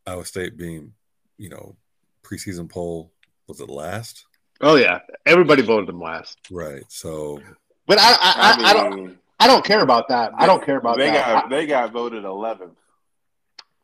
Iowa 0.06 0.24
State 0.24 0.56
being, 0.56 0.92
you 1.38 1.48
know, 1.48 1.76
preseason 2.24 2.68
poll 2.68 3.12
was 3.46 3.60
it 3.60 3.68
last? 3.68 4.26
Oh 4.60 4.76
yeah, 4.76 5.00
everybody 5.26 5.62
voted 5.62 5.88
them 5.88 6.00
last. 6.00 6.38
Right. 6.50 6.84
So, 6.88 7.40
but 7.86 7.98
I, 8.00 8.12
I, 8.12 8.16
I, 8.18 8.56
mean, 8.56 8.66
I 8.66 8.72
don't, 8.72 9.18
I 9.40 9.46
don't 9.48 9.64
care 9.64 9.82
about 9.82 10.08
that. 10.08 10.30
They, 10.32 10.44
I 10.44 10.46
don't 10.46 10.64
care 10.64 10.76
about 10.76 10.98
they 10.98 11.10
that. 11.10 11.42
Got, 11.42 11.50
they 11.50 11.66
got 11.66 11.92
voted 11.92 12.24
eleventh. 12.24 12.78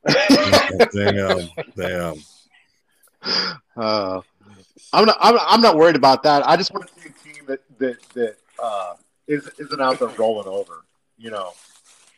damn, 0.92 1.48
damn. 1.76 2.14
Uh, 3.76 4.20
I'm 4.92 5.04
not. 5.04 5.16
I'm, 5.20 5.38
I'm 5.40 5.60
not 5.60 5.76
worried 5.76 5.96
about 5.96 6.22
that. 6.22 6.46
I 6.46 6.56
just 6.56 6.72
want 6.72 6.88
to 6.88 7.00
see 7.00 7.08
a 7.08 7.34
team 7.34 7.44
that 7.46 7.60
that 7.78 8.02
that 8.14 8.36
uh, 8.62 8.94
is, 9.26 9.48
isn't 9.58 9.80
out 9.80 9.98
there 9.98 10.08
rolling 10.08 10.48
over. 10.48 10.84
You 11.16 11.30
know. 11.30 11.52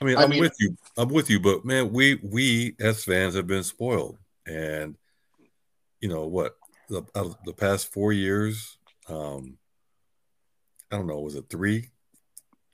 I 0.00 0.04
mean, 0.04 0.16
I 0.16 0.22
I'm 0.22 0.30
mean, 0.30 0.40
with 0.40 0.54
you. 0.60 0.76
I'm 0.96 1.08
with 1.08 1.28
you, 1.28 1.40
but 1.40 1.64
man, 1.64 1.92
we 1.92 2.20
we 2.22 2.74
as 2.80 3.04
fans 3.04 3.34
have 3.34 3.46
been 3.46 3.64
spoiled, 3.64 4.18
and 4.46 4.96
you 6.00 6.08
know 6.08 6.26
what? 6.26 6.56
The 6.88 7.02
the 7.44 7.52
past 7.52 7.92
four 7.92 8.12
years, 8.12 8.78
um, 9.08 9.58
I 10.90 10.96
don't 10.96 11.06
know, 11.06 11.20
was 11.20 11.34
it 11.34 11.44
three, 11.50 11.90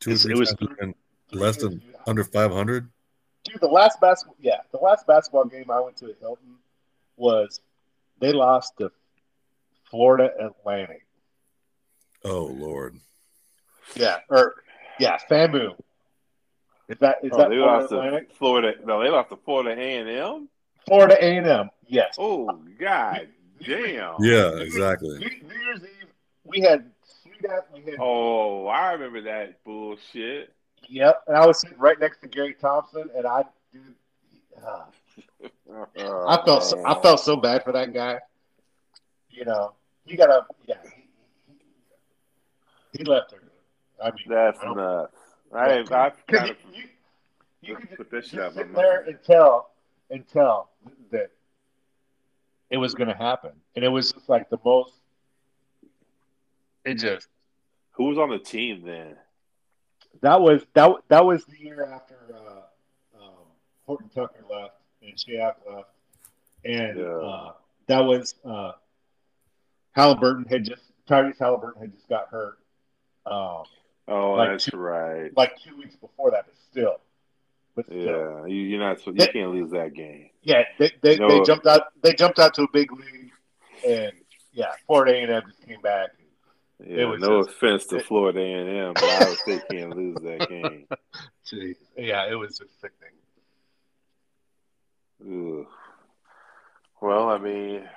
two, 0.00 0.10
it 0.10 0.36
was 0.36 0.54
three, 0.58 0.94
less 1.32 1.56
than 1.56 1.82
under 2.06 2.24
five 2.24 2.52
hundred. 2.52 2.88
Dude, 3.44 3.60
the 3.60 3.66
last 3.66 4.00
basketball, 4.00 4.36
yeah, 4.40 4.58
the 4.72 4.78
last 4.78 5.06
basketball 5.06 5.44
game 5.44 5.70
I 5.70 5.80
went 5.80 5.96
to 5.98 6.06
at 6.06 6.16
Hilton 6.20 6.56
was 7.16 7.60
they 8.20 8.32
lost 8.32 8.78
to 8.78 8.90
Florida 9.90 10.30
Atlantic. 10.40 11.06
Oh 12.24 12.46
Lord. 12.46 12.98
Yeah, 13.94 14.18
or 14.28 14.54
yeah, 14.98 15.18
FAMU. 15.30 15.74
Is 16.88 16.98
that 17.00 17.18
is 17.22 17.30
oh, 17.32 17.38
that 17.38 17.50
they 17.50 17.56
Florida 17.56 17.80
lost 17.80 17.92
Atlantic? 17.92 18.30
To 18.30 18.36
Florida? 18.36 18.74
No, 18.84 19.02
they 19.02 19.10
lost 19.10 19.30
to 19.30 19.36
Florida 19.36 19.80
A 19.80 19.98
and 19.98 20.08
M. 20.08 20.48
Florida 20.86 21.16
A 21.24 21.36
and 21.36 21.46
M. 21.46 21.70
Yes. 21.86 22.16
Oh 22.18 22.60
God, 22.78 23.28
damn. 23.64 24.14
Yeah, 24.20 24.56
exactly. 24.58 25.18
New, 25.18 25.28
New 25.48 25.60
Year's 25.64 25.82
Eve, 25.82 26.08
we 26.44 26.60
had. 26.60 26.90
Oh, 27.98 28.66
I 28.66 28.92
remember 28.92 29.20
that 29.22 29.62
bullshit. 29.62 30.54
Yep, 30.88 31.22
and 31.26 31.36
I 31.36 31.46
was 31.46 31.60
sitting 31.60 31.78
right 31.78 31.98
next 31.98 32.20
to 32.20 32.28
Gary 32.28 32.54
Thompson, 32.58 33.10
and 33.14 33.26
I, 33.26 33.44
dude, 33.72 33.94
uh, 34.64 34.84
I 36.26 36.44
felt 36.44 36.64
so, 36.64 36.82
I 36.86 37.00
felt 37.02 37.20
so 37.20 37.36
bad 37.36 37.62
for 37.64 37.72
that 37.72 37.92
guy. 37.92 38.18
You 39.36 39.44
know, 39.44 39.74
you 40.06 40.16
gotta, 40.16 40.46
yeah. 40.66 40.76
He, 42.92 42.98
he 42.98 43.04
left 43.04 43.32
her. 43.32 43.38
I 44.02 44.06
mean, 44.06 44.24
that's 44.28 44.58
nuts. 44.62 45.12
I, 45.54 45.84
I 45.90 46.10
kind 46.26 46.50
of 46.50 46.56
you, 46.72 46.84
you 47.60 47.76
could 47.76 47.96
put 47.98 48.10
this 48.10 48.28
shit 48.28 48.54
sit 48.54 48.74
there 48.74 49.02
and 49.02 49.18
tell 49.22 49.70
and 50.10 50.26
tell 50.26 50.70
that 51.10 51.30
it 52.70 52.78
was 52.78 52.94
going 52.94 53.08
to 53.08 53.14
happen, 53.14 53.52
and 53.74 53.84
it 53.84 53.88
was 53.88 54.10
just 54.12 54.28
like 54.28 54.48
the 54.48 54.58
most. 54.64 54.94
It 56.86 56.94
just. 56.94 57.28
Who 57.92 58.04
was 58.04 58.18
on 58.18 58.30
the 58.30 58.38
team 58.38 58.82
then? 58.84 59.16
That 60.22 60.40
was 60.40 60.62
that. 60.72 60.90
That 61.08 61.26
was 61.26 61.44
the 61.44 61.58
year 61.58 61.84
after 61.92 62.16
uh, 62.34 63.20
um, 63.22 63.44
Horton 63.86 64.08
Tucker 64.14 64.44
left 64.50 64.74
and 65.02 65.14
Shaq 65.14 65.54
left, 65.70 65.90
and 66.64 66.98
yeah. 66.98 67.04
uh, 67.04 67.52
that 67.86 68.00
was 68.00 68.34
uh, 68.44 68.72
Halliburton 69.96 70.44
had 70.48 70.64
just 70.64 70.82
Tyrese 71.08 71.38
Halliburton 71.38 71.80
had 71.80 71.92
just 71.92 72.08
got 72.08 72.28
hurt. 72.28 72.58
Um, 73.26 73.64
Oh, 74.08 74.32
like 74.32 74.50
that's 74.50 74.66
two, 74.66 74.76
right. 74.76 75.36
Like 75.36 75.56
two 75.62 75.76
weeks 75.76 75.96
before 75.96 76.30
that, 76.30 76.44
but 76.46 76.54
still. 76.70 77.00
But 77.74 77.86
still. 77.86 77.98
Yeah, 77.98 78.46
you, 78.46 78.76
are 78.76 78.88
not. 78.88 79.04
You 79.06 79.12
they, 79.14 79.26
can't 79.26 79.50
lose 79.50 79.70
that 79.72 79.94
game. 79.94 80.30
Yeah, 80.42 80.62
they 80.78 80.92
they, 81.02 81.16
they 81.16 81.40
jumped 81.42 81.66
out. 81.66 81.82
They 82.02 82.12
jumped 82.12 82.38
out 82.38 82.54
to 82.54 82.62
a 82.62 82.70
big 82.72 82.92
lead, 82.92 83.30
and 83.86 84.12
yeah, 84.52 84.72
Florida 84.86 85.12
A 85.12 85.22
and 85.22 85.32
M 85.32 85.42
just 85.48 85.66
came 85.66 85.80
back. 85.80 86.10
Yeah, 86.78 87.16
no 87.18 87.42
just, 87.42 87.56
offense 87.56 87.86
to 87.86 87.96
it, 87.96 88.06
Florida 88.06 88.40
A 88.40 88.52
and 88.52 88.68
M, 88.68 88.92
but 88.94 89.04
Iowa 89.04 89.36
State 89.36 89.62
can't 89.70 89.96
lose 89.96 90.16
that 90.22 90.48
game. 90.48 90.86
Jeez. 91.46 91.76
Yeah, 91.96 92.30
it 92.30 92.34
was 92.34 92.58
just 92.58 92.80
sickening. 92.80 93.12
Ugh. 95.62 95.66
Well, 97.00 97.28
I 97.28 97.38
mean, 97.38 97.88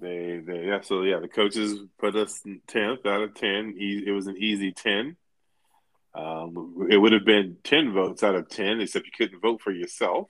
they, 0.00 0.40
they, 0.44 0.66
yeah. 0.66 0.80
So 0.80 1.02
yeah, 1.02 1.18
the 1.20 1.28
coaches 1.28 1.78
put 1.98 2.16
us 2.16 2.42
tenth 2.66 3.06
out 3.06 3.22
of 3.22 3.34
ten. 3.34 3.74
It 3.78 4.12
was 4.12 4.26
an 4.26 4.36
easy 4.38 4.72
ten. 4.72 5.16
Um, 6.14 6.88
it 6.90 6.96
would 6.96 7.12
have 7.12 7.24
been 7.24 7.56
ten 7.62 7.92
votes 7.92 8.22
out 8.22 8.34
of 8.34 8.48
ten, 8.48 8.80
except 8.80 9.06
you 9.06 9.12
couldn't 9.16 9.40
vote 9.40 9.60
for 9.60 9.72
yourself. 9.72 10.28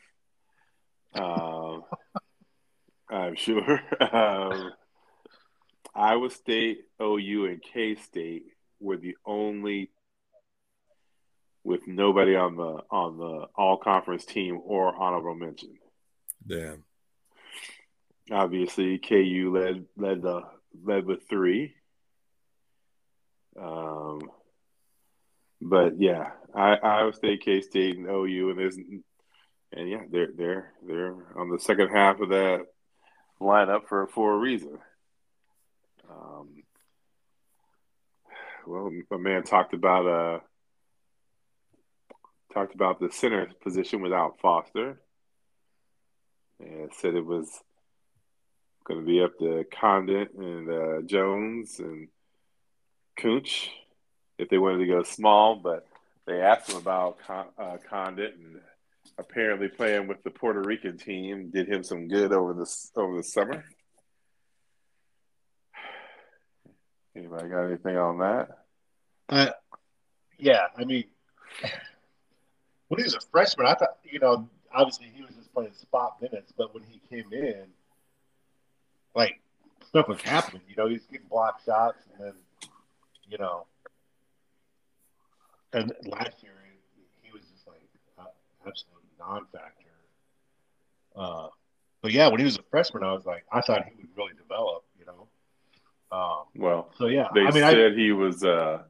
Um, 1.14 1.82
I'm 3.10 3.36
sure. 3.36 3.80
Um, 4.00 4.72
Iowa 5.94 6.30
State, 6.30 6.80
OU, 7.02 7.46
and 7.46 7.62
K 7.62 7.94
State 7.96 8.44
were 8.80 8.96
the 8.96 9.16
only 9.24 9.90
with 11.64 11.86
nobody 11.86 12.36
on 12.36 12.56
the 12.56 12.82
on 12.90 13.18
the 13.18 13.46
all 13.56 13.78
conference 13.78 14.24
team 14.24 14.60
or 14.62 14.94
honorable 14.96 15.34
mention. 15.34 15.74
Damn 16.46 16.84
obviously 18.30 18.98
KU 18.98 19.52
led 19.54 19.86
led 19.96 20.22
the 20.22 20.42
led 20.82 21.04
with 21.06 21.28
three. 21.28 21.74
Um, 23.60 24.20
but 25.60 26.00
yeah, 26.00 26.30
I 26.54 26.74
Iowa 26.74 27.12
State, 27.12 27.42
K 27.44 27.60
State, 27.60 27.96
and 27.96 28.06
OU, 28.06 28.50
and 28.50 28.58
there's 28.58 28.76
and 28.76 29.88
yeah, 29.88 30.02
they're 30.10 30.30
they're 30.36 30.72
they're 30.86 31.14
on 31.36 31.50
the 31.50 31.58
second 31.58 31.88
half 31.88 32.20
of 32.20 32.30
that 32.30 32.66
lineup 33.40 33.86
for 33.88 34.06
for 34.06 34.34
a 34.34 34.38
reason. 34.38 34.78
Um, 36.10 36.62
well, 38.66 38.90
my 39.10 39.16
man 39.16 39.42
talked 39.42 39.74
about 39.74 40.06
uh 40.06 40.40
talked 42.52 42.74
about 42.74 42.98
the 42.98 43.10
center 43.10 43.48
position 43.62 44.00
without 44.00 44.40
Foster, 44.40 45.00
and 46.60 46.90
said 46.94 47.14
it 47.14 47.26
was 47.26 47.48
going 48.88 49.00
to 49.00 49.06
be 49.06 49.22
up 49.22 49.38
to 49.38 49.64
Conditt 49.70 50.34
and 50.34 50.70
uh, 50.70 51.02
Jones 51.02 51.78
and 51.78 52.08
Kunc 53.18 53.68
if 54.38 54.48
they 54.48 54.58
wanted 54.58 54.78
to 54.78 54.86
go 54.86 55.02
small, 55.02 55.56
but 55.56 55.86
they 56.26 56.40
asked 56.40 56.70
him 56.70 56.78
about 56.78 57.18
Con- 57.26 57.48
uh, 57.58 57.76
Conditt, 57.88 58.36
and 58.36 58.60
apparently 59.18 59.68
playing 59.68 60.06
with 60.06 60.22
the 60.22 60.30
Puerto 60.30 60.62
Rican 60.62 60.96
team 60.96 61.50
did 61.50 61.68
him 61.68 61.82
some 61.82 62.08
good 62.08 62.32
over 62.32 62.54
this 62.54 62.90
over 62.96 63.16
the 63.16 63.22
summer. 63.22 63.64
Anybody 67.16 67.48
got 67.48 67.64
anything 67.64 67.96
on 67.96 68.18
that? 68.18 68.48
Uh, 69.28 69.50
yeah, 70.38 70.66
I 70.76 70.84
mean, 70.84 71.04
when 72.88 72.98
he 72.98 73.04
was 73.04 73.14
a 73.14 73.20
freshman, 73.32 73.66
I 73.66 73.74
thought 73.74 73.98
you 74.04 74.20
know 74.20 74.48
obviously 74.72 75.10
he 75.14 75.22
was 75.22 75.34
just 75.34 75.52
playing 75.52 75.72
spot 75.74 76.22
minutes, 76.22 76.52
but 76.56 76.72
when 76.72 76.84
he 76.84 77.00
came 77.10 77.32
in, 77.32 77.66
like 79.18 79.40
stuff 79.86 80.08
was 80.08 80.22
happening. 80.22 80.62
You 80.68 80.76
know, 80.76 80.88
he's 80.88 81.04
getting 81.06 81.26
block 81.28 81.60
shots, 81.66 81.98
and 82.14 82.28
then 82.28 82.34
you 83.28 83.36
know, 83.36 83.66
and 85.72 85.92
last 86.04 86.42
year 86.42 86.52
he, 87.22 87.30
was 87.32 87.42
just 87.52 87.66
like 87.66 87.82
uh, 88.18 88.22
absolute 88.66 89.04
non-factor. 89.18 89.84
Uh, 91.14 91.48
but 92.00 92.12
yeah, 92.12 92.28
when 92.28 92.38
he 92.38 92.44
was 92.44 92.56
a 92.56 92.62
freshman, 92.70 93.02
I 93.02 93.12
was 93.12 93.26
like, 93.26 93.44
I 93.52 93.60
thought 93.60 93.84
he 93.84 93.96
would 93.96 94.16
really 94.16 94.32
develop. 94.40 94.84
You 94.98 95.06
know. 95.06 95.28
Um, 96.10 96.44
well, 96.56 96.90
so 96.96 97.06
yeah, 97.06 97.26
they 97.34 97.40
I 97.40 97.50
mean, 97.50 97.52
said 97.54 97.92
I, 97.92 97.96
he 97.96 98.12
was 98.12 98.44
uh, 98.44 98.82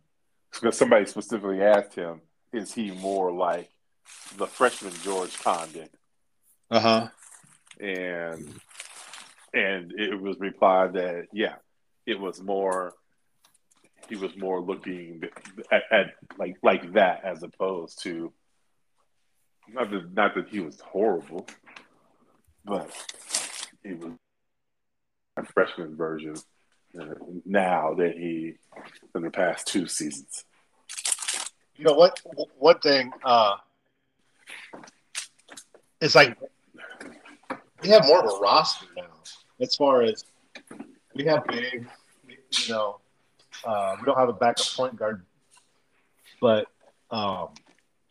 because 0.52 0.76
somebody 0.76 1.06
specifically 1.06 1.62
asked 1.62 1.94
him, 1.94 2.20
"Is 2.52 2.72
he 2.72 2.90
more 2.90 3.32
like 3.32 3.70
the 4.36 4.46
freshman 4.46 4.92
George 5.02 5.36
Conditt?" 5.38 5.90
uh 6.70 6.80
huh. 6.80 7.08
and 7.80 8.60
and 9.54 9.92
it 9.96 10.20
was 10.20 10.38
replied 10.38 10.94
that 10.94 11.26
yeah, 11.32 11.56
it 12.06 12.18
was 12.18 12.42
more. 12.42 12.94
He 14.08 14.16
was 14.16 14.36
more 14.36 14.60
looking 14.60 15.22
at, 15.70 15.82
at 15.90 16.06
like 16.38 16.56
like 16.62 16.92
that 16.94 17.24
as 17.24 17.42
opposed 17.42 18.02
to 18.04 18.32
not 19.72 19.90
that 19.90 20.14
not 20.14 20.34
that 20.34 20.48
he 20.48 20.60
was 20.60 20.80
horrible, 20.80 21.46
but 22.64 22.90
he 23.82 23.94
was 23.94 24.12
a 25.36 25.44
freshman 25.44 25.94
version 25.96 26.34
uh, 26.98 27.04
now 27.44 27.94
that 27.94 28.12
he 28.16 28.54
in 29.14 29.22
the 29.22 29.30
past 29.30 29.66
two 29.66 29.86
seasons. 29.86 30.44
you 31.76 31.84
know 31.84 31.92
what 31.94 32.20
one 32.58 32.78
thing 32.80 33.12
uh 33.24 33.56
it's 36.00 36.14
like 36.14 36.36
we 37.82 37.88
have 37.88 38.04
more 38.06 38.24
of 38.24 38.32
a 38.32 38.38
roster 38.40 38.86
now 38.96 39.04
as 39.60 39.74
far 39.76 40.02
as 40.02 40.24
we 41.14 41.24
have 41.24 41.46
big 41.46 41.86
you 42.28 42.72
know 42.72 42.98
uh, 43.64 43.96
we 43.98 44.04
don't 44.06 44.18
have 44.18 44.28
a 44.28 44.32
backup 44.32 44.66
point 44.76 44.96
guard 44.96 45.24
but 46.40 46.66
um 47.10 47.48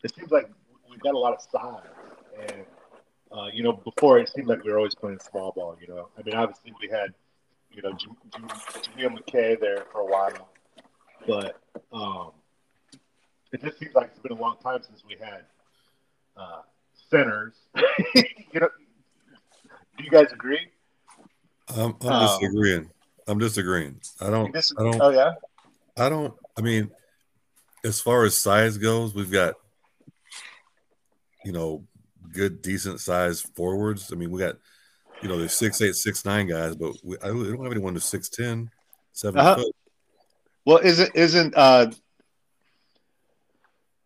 it 0.02 0.14
seems 0.14 0.30
like 0.30 0.48
we've 0.90 1.00
got 1.00 1.14
a 1.14 1.18
lot 1.18 1.32
of 1.34 1.40
size 1.40 1.82
and 2.40 2.64
uh, 3.32 3.48
you 3.52 3.62
know 3.62 3.72
before 3.72 4.18
it 4.18 4.28
seemed 4.28 4.46
like 4.46 4.62
we 4.64 4.70
were 4.70 4.78
always 4.78 4.94
playing 4.94 5.18
small 5.20 5.52
ball 5.52 5.76
you 5.80 5.86
know 5.88 6.08
i 6.18 6.22
mean 6.22 6.34
obviously 6.34 6.72
we 6.80 6.88
had 6.88 7.12
you 7.72 7.82
know 7.82 7.92
Jam- 7.92 8.16
Jam- 8.32 8.48
Jameel 8.48 9.18
McKay 9.18 9.58
there 9.60 9.84
for 9.92 10.00
a 10.00 10.06
while 10.06 10.48
but 11.26 11.60
um 11.92 12.30
it 13.52 13.62
just 13.62 13.78
seems 13.78 13.94
like 13.94 14.08
it's 14.10 14.18
been 14.18 14.32
a 14.32 14.40
long 14.40 14.56
time 14.62 14.80
since 14.82 15.02
we 15.06 15.16
had 15.18 15.42
uh, 16.36 16.60
centers. 17.10 17.54
you 18.14 18.60
know, 18.60 18.68
do 19.96 20.04
you 20.04 20.10
guys 20.10 20.32
agree? 20.32 20.68
I'm, 21.76 21.94
I'm 22.02 22.08
Um, 22.12 22.40
disagreeing. 22.40 22.90
I'm 23.26 23.38
disagreeing. 23.38 24.00
I 24.20 24.30
don't. 24.30 24.52
dis- 24.52 24.72
I 24.78 24.82
don't. 24.84 25.00
oh 25.02 25.10
yeah. 25.10 25.34
I 25.96 26.08
don't. 26.08 26.34
I 26.56 26.60
mean, 26.62 26.90
as 27.84 28.00
far 28.00 28.24
as 28.24 28.36
size 28.36 28.78
goes, 28.78 29.14
we've 29.14 29.30
got, 29.30 29.54
you 31.44 31.52
know, 31.52 31.84
good, 32.32 32.62
decent 32.62 33.00
size 33.00 33.40
forwards. 33.40 34.10
I 34.12 34.16
mean, 34.16 34.30
we 34.30 34.40
got, 34.40 34.56
you 35.22 35.28
know, 35.28 35.38
there's 35.38 35.52
six 35.54 35.80
eight, 35.82 35.94
six 35.94 36.24
nine 36.24 36.46
guys, 36.46 36.74
but 36.76 36.94
we, 37.04 37.16
I, 37.22 37.30
we 37.32 37.44
don't 37.44 37.62
have 37.62 37.72
anyone 37.72 37.92
who's 37.94 38.04
six 38.04 38.28
ten, 38.28 38.70
seven 39.12 39.40
Uh-huh. 39.40 39.56
foot. 39.56 39.74
Well, 40.64 40.78
isn't 40.78 41.14
isn't 41.14 41.54
uh 41.56 41.90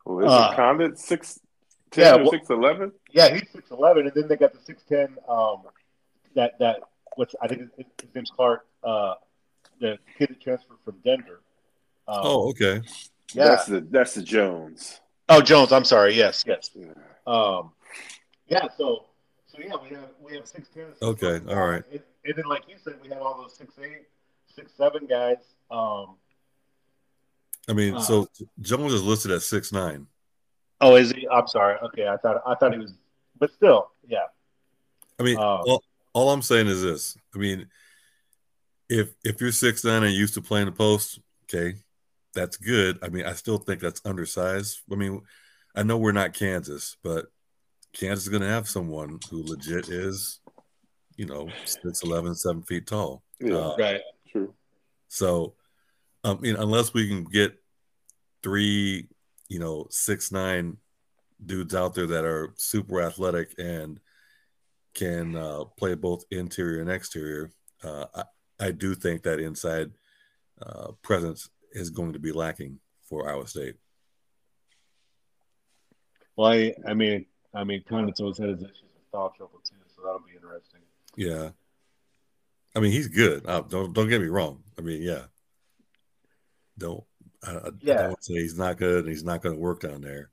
Well, 0.04 0.18
isn't 0.20 0.30
Uh, 0.30 0.54
Conditt 0.56 0.98
six 0.98 1.38
yeah, 1.96 2.12
ten 2.12 2.14
or 2.20 2.22
well- 2.24 2.30
six 2.32 2.50
eleven? 2.50 2.92
yeah 3.10 3.32
he's 3.34 3.50
six 3.52 3.70
eleven 3.70 4.06
and 4.06 4.14
then 4.14 4.28
they 4.28 4.36
got 4.36 4.52
the 4.52 4.60
six 4.64 4.82
ten 4.88 5.16
um 5.28 5.62
that 6.34 6.58
that 6.60 6.80
what's 7.16 7.34
I 7.40 7.48
think 7.48 7.60
his, 7.76 7.86
his 8.00 8.14
name's 8.14 8.30
Clark 8.30 8.66
uh 8.84 9.14
the 9.80 9.98
kid 10.18 10.28
that 10.30 10.40
transferred 10.40 10.78
from 10.84 10.96
Denver. 11.04 11.40
Um, 12.08 12.20
Oh, 12.22 12.48
okay. 12.50 12.80
yeah. 13.32 13.44
That's 13.48 13.66
the 13.66 13.80
that's 13.90 14.14
the 14.14 14.22
Jones. 14.22 15.00
oh 15.28 15.40
Jones, 15.40 15.72
I'm 15.72 15.84
sorry. 15.84 16.14
Yes, 16.14 16.44
yes. 16.46 16.70
Yeah. 16.74 16.86
Um, 17.26 17.72
yeah, 18.48 18.66
so 18.76 19.06
so 19.46 19.58
yeah, 19.60 19.74
we 19.82 19.94
have 19.94 20.08
we 20.20 20.34
have 20.36 20.46
six 20.46 20.68
ten. 20.68 20.86
Okay, 21.00 21.40
all 21.48 21.66
right. 21.66 21.82
And, 21.90 22.00
and 22.24 22.34
then, 22.36 22.44
like 22.46 22.62
you 22.68 22.76
said, 22.82 22.94
we 23.02 23.08
have 23.08 23.18
all 23.22 23.40
those 23.40 23.54
six 23.56 23.74
eight, 23.82 24.06
six 24.54 24.72
seven 24.76 25.06
guys. 25.06 25.36
Um, 25.70 26.16
I 27.68 27.72
mean, 27.72 27.94
Uh, 27.96 28.00
so 28.00 28.28
Jones 28.60 28.92
is 28.92 29.02
listed 29.02 29.30
at 29.30 29.42
six 29.42 29.72
nine. 29.72 30.06
oh, 30.80 30.96
is 30.96 31.12
he? 31.12 31.26
I'm 31.28 31.46
sorry. 31.46 31.78
Okay, 31.84 32.08
I 32.08 32.16
thought 32.16 32.42
I 32.46 32.54
thought 32.56 32.72
he 32.72 32.78
was, 32.78 32.92
but 33.38 33.52
still, 33.52 33.90
yeah. 34.06 34.26
I 35.18 35.22
mean, 35.22 35.36
Um, 35.36 35.62
all, 35.66 35.84
all 36.14 36.30
I'm 36.30 36.42
saying 36.42 36.66
is 36.66 36.82
this. 36.82 37.16
I 37.34 37.38
mean, 37.38 37.68
if 38.88 39.14
if 39.24 39.40
you're 39.40 39.52
six 39.52 39.84
nine 39.84 40.02
and 40.02 40.12
used 40.14 40.34
to 40.34 40.42
playing 40.42 40.66
the 40.66 40.72
post, 40.72 41.20
okay, 41.44 41.76
that's 42.34 42.56
good. 42.56 42.98
I 43.02 43.08
mean, 43.08 43.24
I 43.24 43.32
still 43.34 43.58
think 43.58 43.80
that's 43.80 44.02
undersized. 44.04 44.80
I 44.90 44.96
mean, 44.96 45.22
I 45.74 45.82
know 45.82 45.96
we're 45.98 46.12
not 46.12 46.34
Kansas, 46.34 46.96
but 47.02 47.26
Kansas 47.92 48.24
is 48.24 48.28
going 48.30 48.42
to 48.42 48.48
have 48.48 48.68
someone 48.68 49.20
who 49.30 49.42
legit 49.44 49.88
is, 49.88 50.40
you 51.16 51.26
know, 51.26 51.52
6'11", 51.84 52.34
7 52.36 52.62
feet 52.62 52.86
tall. 52.86 53.22
Yeah, 53.40 53.54
Uh, 53.56 53.76
Right. 53.78 54.00
true. 54.28 54.54
So, 55.08 55.54
I 56.24 56.34
mean, 56.34 56.56
unless 56.56 56.94
we 56.94 57.08
can 57.08 57.24
get 57.24 57.54
three, 58.42 59.08
you 59.48 59.58
know, 59.58 59.86
six 59.90 60.32
nine 60.32 60.78
dudes 61.44 61.74
out 61.74 61.94
there 61.94 62.06
that 62.06 62.24
are 62.24 62.52
super 62.56 63.02
athletic 63.02 63.54
and 63.58 64.00
can 64.94 65.36
uh, 65.36 65.64
play 65.76 65.94
both 65.94 66.24
interior 66.30 66.80
and 66.80 66.90
exterior, 66.90 67.50
uh, 67.82 68.06
I, 68.14 68.24
I 68.60 68.70
do 68.70 68.94
think 68.94 69.22
that 69.22 69.40
inside 69.40 69.92
uh, 70.64 70.92
presence 71.02 71.48
is 71.72 71.90
going 71.90 72.12
to 72.12 72.18
be 72.18 72.32
lacking 72.32 72.78
for 73.02 73.28
Iowa 73.28 73.46
State. 73.46 73.76
Well, 76.36 76.52
I, 76.52 76.74
I 76.86 76.94
mean, 76.94 77.26
I 77.54 77.64
mean, 77.64 77.82
Conditt's 77.88 78.20
always 78.20 78.38
had 78.38 78.48
his 78.48 78.62
issues 78.62 78.82
with 78.94 79.04
foul 79.10 79.30
trouble 79.36 79.60
too, 79.64 79.76
so 79.94 80.02
that'll 80.02 80.20
be 80.20 80.34
interesting. 80.34 80.80
Yeah, 81.16 81.50
I 82.74 82.80
mean, 82.80 82.92
he's 82.92 83.08
good. 83.08 83.46
Uh, 83.46 83.62
don't 83.62 83.92
don't 83.92 84.08
get 84.08 84.20
me 84.20 84.28
wrong. 84.28 84.62
I 84.78 84.82
mean, 84.82 85.02
yeah, 85.02 85.24
don't 86.78 87.04
I, 87.44 87.50
I, 87.50 87.70
Yeah. 87.80 88.00
I 88.00 88.02
don't 88.08 88.24
say 88.24 88.34
he's 88.34 88.58
not 88.58 88.78
good 88.78 89.00
and 89.00 89.08
he's 89.08 89.24
not 89.24 89.42
going 89.42 89.54
to 89.54 89.60
work 89.60 89.80
down 89.80 90.00
there. 90.00 90.30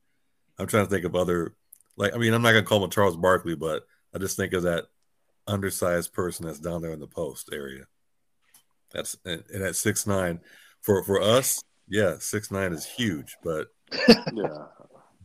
I'm 0.58 0.68
trying 0.68 0.86
to 0.86 0.90
think 0.90 1.06
of 1.06 1.16
other, 1.16 1.56
like, 1.96 2.14
I 2.14 2.18
mean, 2.18 2.34
I'm 2.34 2.42
not 2.42 2.52
going 2.52 2.64
to 2.64 2.68
call 2.68 2.84
him 2.84 2.90
Charles 2.90 3.18
Barkley, 3.18 3.56
but 3.56 3.84
I 4.14 4.18
just 4.18 4.38
think 4.38 4.54
of 4.54 4.64
that 4.64 4.86
undersized 5.48 6.14
person 6.14 6.46
that's 6.46 6.60
down 6.60 6.82
there 6.82 6.92
in 6.94 7.00
the 7.00 7.08
post 7.08 7.50
area. 7.52 7.86
That's 8.94 9.18
and, 9.26 9.44
and 9.54 9.64
at 9.64 9.76
six 9.76 10.08
nine, 10.08 10.40
for 10.82 11.04
for 11.04 11.22
us, 11.22 11.64
yeah, 11.88 12.16
six 12.20 12.52
nine 12.52 12.74
is 12.74 12.86
huge, 12.86 13.36
but 13.44 13.68
Yeah, 14.08 14.66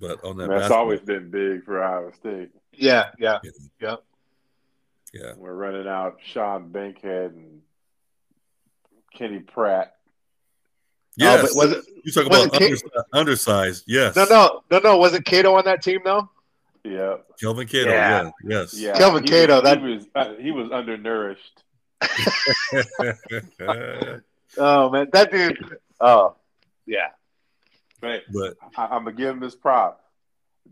but 0.00 0.22
on 0.24 0.36
that 0.38 0.48
that's 0.48 0.70
always 0.70 1.00
been 1.00 1.30
big 1.30 1.64
for 1.64 1.82
Iowa 1.82 2.12
State. 2.14 2.50
Yeah, 2.72 3.10
yeah, 3.18 3.38
yeah, 3.42 3.50
yeah. 3.80 3.96
yeah. 5.12 5.32
We're 5.36 5.54
running 5.54 5.88
out 5.88 6.18
Sean 6.24 6.70
Bankhead 6.70 7.32
and 7.32 7.60
Kenny 9.14 9.40
Pratt. 9.40 9.94
Yes, 11.16 11.38
Oh, 11.38 11.42
but 11.42 11.56
was 11.56 11.78
it? 11.78 11.84
you 12.04 12.12
talk 12.12 12.26
about 12.26 12.46
it 12.46 12.54
undersized, 12.54 12.84
undersized. 13.12 13.84
Yes, 13.86 14.16
No, 14.16 14.24
no, 14.24 14.62
no, 14.70 14.78
no. 14.80 14.96
Wasn't 14.98 15.24
Cato 15.24 15.54
on 15.54 15.64
that 15.64 15.80
team 15.82 16.00
though? 16.04 16.28
Yeah, 16.84 17.16
Kelvin 17.40 17.66
Cato. 17.66 17.88
Yeah. 17.90 18.22
Yeah, 18.24 18.30
yes. 18.44 18.74
yeah. 18.78 18.92
Kelvin 18.98 19.22
he 19.22 19.28
Cato, 19.30 19.54
Was, 19.54 19.62
that- 19.62 19.78
he 19.80 19.84
was 19.94 20.06
uh, 20.14 20.34
he 20.34 20.50
was 20.50 20.70
undernourished. 20.70 21.62
Oh 24.56 24.88
man, 24.90 25.08
that 25.12 25.32
dude. 25.32 25.58
Oh, 26.00 26.36
yeah. 26.86 27.08
But 28.00 28.22
but 28.32 28.54
I, 28.76 28.84
I'm 28.86 29.04
gonna 29.04 29.12
give 29.16 29.30
him 29.30 29.40
his 29.40 29.54
prop. 29.56 30.00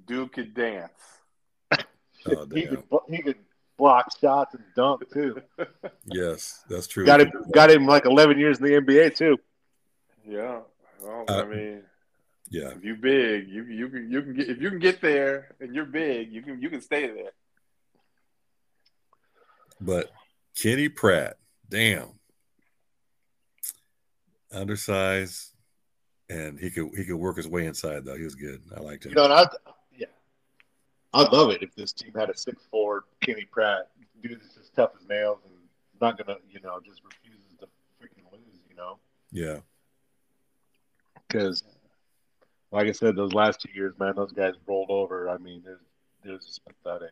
Dude 0.07 0.33
could 0.33 0.55
dance. 0.55 0.93
oh, 2.27 2.47
he 2.53 2.67
could 2.67 2.85
he 3.09 3.23
could 3.23 3.37
block 3.77 4.07
shots 4.21 4.55
and 4.55 4.63
dunk 4.77 5.11
too. 5.13 5.43
yes, 6.05 6.63
that's 6.69 6.87
true. 6.87 7.05
Got 7.05 7.23
him 7.23 7.33
got 7.53 7.71
him 7.71 7.87
like 7.87 8.05
11 8.05 8.39
years 8.39 8.59
in 8.61 8.67
the 8.67 8.73
NBA 8.73 9.17
too. 9.17 9.37
Yeah. 10.29 10.61
Well, 11.01 11.25
Uh, 11.29 11.43
I 11.43 11.45
mean, 11.47 11.83
Yeah, 12.53 12.69
if 12.69 12.85
you 12.85 12.97
big, 12.97 13.49
you 13.49 13.65
you 13.65 13.89
can 13.89 14.11
you 14.13 14.21
can 14.21 14.35
get 14.35 14.49
if 14.51 14.61
you 14.61 14.69
can 14.69 14.79
get 14.79 15.01
there 15.01 15.55
and 15.59 15.75
you're 15.75 15.87
big, 15.87 16.31
you 16.31 16.43
can 16.43 16.61
you 16.61 16.69
can 16.69 16.83
stay 16.83 17.07
there. 17.07 17.33
but 19.81 20.11
Kenny 20.55 20.91
Pratt, 20.91 21.39
damn, 21.69 22.09
undersized, 24.53 25.55
and 26.29 26.59
he 26.59 26.69
could 26.69 26.91
he 26.95 27.05
could 27.05 27.17
work 27.17 27.39
his 27.39 27.49
way 27.49 27.65
inside 27.67 28.05
though. 28.05 28.17
He 28.17 28.25
was 28.25 28.35
good. 28.35 28.61
I 28.77 28.81
liked 28.81 29.07
him. 29.07 29.13
You 29.13 29.17
know, 29.17 29.25
and 29.25 29.33
I 29.33 29.47
yeah. 29.97 30.07
I'd 31.15 31.33
love 31.33 31.51
it 31.51 31.63
if 31.63 31.75
this 31.75 31.93
team 31.95 32.13
had 32.15 32.29
a 32.29 32.37
six 32.37 32.63
four 32.71 33.05
Kenny 33.23 33.47
Pratt, 33.51 33.89
dude 34.23 34.41
that's 34.41 34.59
as 34.59 34.69
tough 34.77 34.91
as 35.01 35.09
nails 35.09 35.39
and 35.45 35.55
not 36.03 36.19
gonna, 36.19 36.39
you 36.51 36.61
know, 36.61 36.81
just 36.85 37.01
refuses 37.05 37.57
to 37.61 37.67
freaking 38.01 38.31
lose, 38.31 38.61
you 38.69 38.77
know. 38.77 38.99
Yeah. 39.31 39.61
Because, 41.29 41.63
like 42.73 42.89
I 42.89 42.93
said, 42.93 43.15
those 43.17 43.33
last 43.33 43.61
two 43.61 43.71
years, 43.75 43.93
man, 43.99 44.15
those 44.17 44.33
guys 44.33 44.55
rolled 44.67 44.91
over. 44.91 45.29
I 45.29 45.39
mean, 45.39 45.63
there's 45.65 45.81
there's 46.25 46.45
just 46.47 46.61
pathetic. 46.65 47.11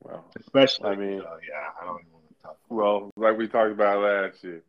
Well, 0.00 0.24
Especially, 0.38 0.88
I 0.88 0.96
mean- 0.96 1.20
uh, 1.20 1.36
yeah, 1.48 1.70
I 1.80 1.84
don't 1.84 2.00
even 2.00 2.12
want 2.12 2.24
to 2.28 2.42
talk. 2.42 2.58
well, 2.68 3.10
like 3.16 3.36
we 3.36 3.46
talked 3.48 3.70
about 3.72 4.02
last 4.02 4.42
year. 4.42 4.62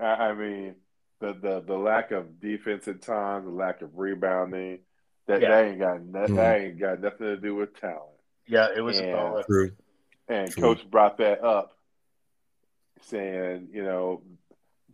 I, 0.00 0.04
I 0.28 0.34
mean, 0.34 0.74
the, 1.20 1.32
the 1.32 1.60
the 1.66 1.76
lack 1.76 2.10
of 2.12 2.40
defense 2.40 2.86
at 2.86 3.02
times, 3.02 3.46
the 3.46 3.50
lack 3.50 3.82
of 3.82 3.98
rebounding, 3.98 4.80
that, 5.26 5.40
Yeah. 5.40 5.48
that 5.48 5.64
ain't 5.64 5.78
got 5.80 6.00
no, 6.02 6.18
Mhm. 6.26 6.36
that 6.36 6.60
ain't 6.60 6.78
got 6.78 7.00
nothing 7.00 7.26
to 7.26 7.36
do 7.36 7.54
with 7.56 7.74
talent. 7.80 8.02
Yeah, 8.46 8.68
it 8.76 8.80
was 8.80 9.00
Yeah. 9.00 9.06
about 9.32 9.46
True. 9.46 9.72
And 10.28 10.50
True. 10.52 10.62
coach 10.74 10.88
brought 10.90 11.18
that 11.18 11.42
up, 11.42 11.76
saying, 13.00 13.68
you 13.72 13.82
know, 13.82 14.22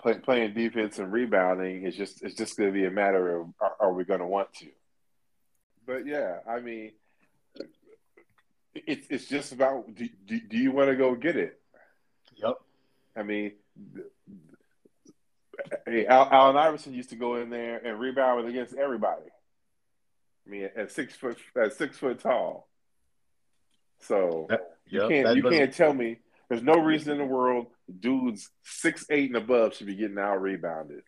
play, 0.05 0.19
playing 0.19 0.53
defense 0.53 0.99
and 0.99 1.11
rebounding 1.11 1.85
is 1.85 1.97
just 1.97 2.23
it's 2.23 2.35
just 2.35 2.57
going 2.59 2.69
to 2.69 2.79
be 2.79 2.85
a 2.85 2.91
matter 2.91 3.39
of 3.41 3.49
are, 3.61 3.73
are 3.81 3.93
we 3.95 4.05
going 4.05 4.21
to 4.21 4.27
want 4.27 4.53
to? 4.55 4.67
But 5.87 6.07
yeah, 6.07 6.39
I 6.49 6.61
mean, 6.61 6.93
it's 8.75 9.07
it's 9.09 9.27
just 9.27 9.53
about 9.53 9.95
do, 9.95 10.09
do, 10.27 10.41
do 10.41 10.59
you 10.59 10.73
want 10.73 10.91
to 10.91 10.97
go 10.97 11.15
get 11.15 11.37
it? 11.37 11.59
Yep. 12.37 12.57
I 13.17 13.23
mean, 13.23 13.53
hey, 15.87 16.07
Al, 16.07 16.29
Allen 16.31 16.57
Iverson 16.57 16.93
used 16.93 17.11
to 17.11 17.17
go 17.17 17.37
in 17.37 17.49
there 17.49 17.79
and 17.79 17.99
rebound 17.99 18.47
against 18.47 18.75
everybody. 18.75 19.23
I 20.47 20.51
mean, 20.51 20.69
at 20.77 20.93
six 20.93 21.15
foot 21.17 21.39
at 21.57 21.73
six 21.73 21.97
foot 21.97 22.21
tall. 22.21 22.69
So 24.01 24.47
That- 24.51 24.71
you 24.87 25.01
yep, 25.01 25.09
can't 25.09 25.37
you 25.37 25.43
was- 25.45 25.53
can't 25.55 25.73
tell 25.73 25.95
me 25.95 26.19
there's 26.49 26.63
no 26.63 26.75
reason 26.75 27.13
in 27.13 27.19
the 27.19 27.25
world 27.25 27.67
dudes 28.01 28.51
six 28.63 29.05
eight 29.11 29.31
and 29.31 29.37
above 29.37 29.75
should 29.75 29.87
be 29.87 29.95
getting 29.95 30.19
out 30.19 30.41
rebounded. 30.41 31.03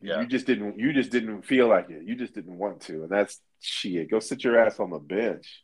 Yeah. 0.00 0.20
You 0.20 0.26
just 0.26 0.46
didn't 0.46 0.78
you 0.78 0.92
just 0.92 1.10
didn't 1.10 1.42
feel 1.42 1.68
like 1.68 1.90
it. 1.90 2.02
You 2.04 2.14
just 2.14 2.34
didn't 2.34 2.58
want 2.58 2.82
to. 2.82 3.04
And 3.04 3.10
that's 3.10 3.40
shit. 3.60 4.10
Go 4.10 4.20
sit 4.20 4.44
your 4.44 4.58
ass 4.58 4.78
on 4.80 4.90
the 4.90 4.98
bench. 4.98 5.62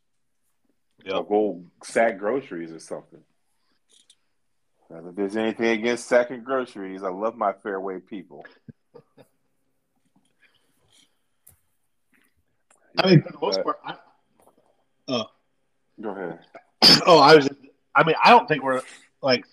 Or 1.10 1.24
go 1.24 1.64
sack 1.82 2.18
groceries 2.18 2.72
or 2.72 2.78
something. 2.78 3.20
Now, 4.90 5.08
if 5.08 5.14
there's 5.14 5.36
anything 5.36 5.68
against 5.68 6.08
sacking 6.08 6.42
groceries, 6.42 7.02
I 7.02 7.08
love 7.08 7.36
my 7.36 7.52
fairway 7.52 8.00
people. 8.00 8.44
I 12.98 13.08
mean, 13.08 13.22
for 13.22 13.32
the 13.32 13.38
most 13.40 13.62
part, 13.62 13.78
I, 13.84 13.94
uh, 15.08 15.24
Go 16.00 16.10
ahead. 16.10 16.38
oh, 17.06 17.18
I 17.18 17.36
was. 17.36 17.48
I 18.00 18.04
mean, 18.04 18.16
I 18.24 18.30
don't 18.30 18.48
think 18.48 18.62
we're 18.62 18.80
like. 19.20 19.44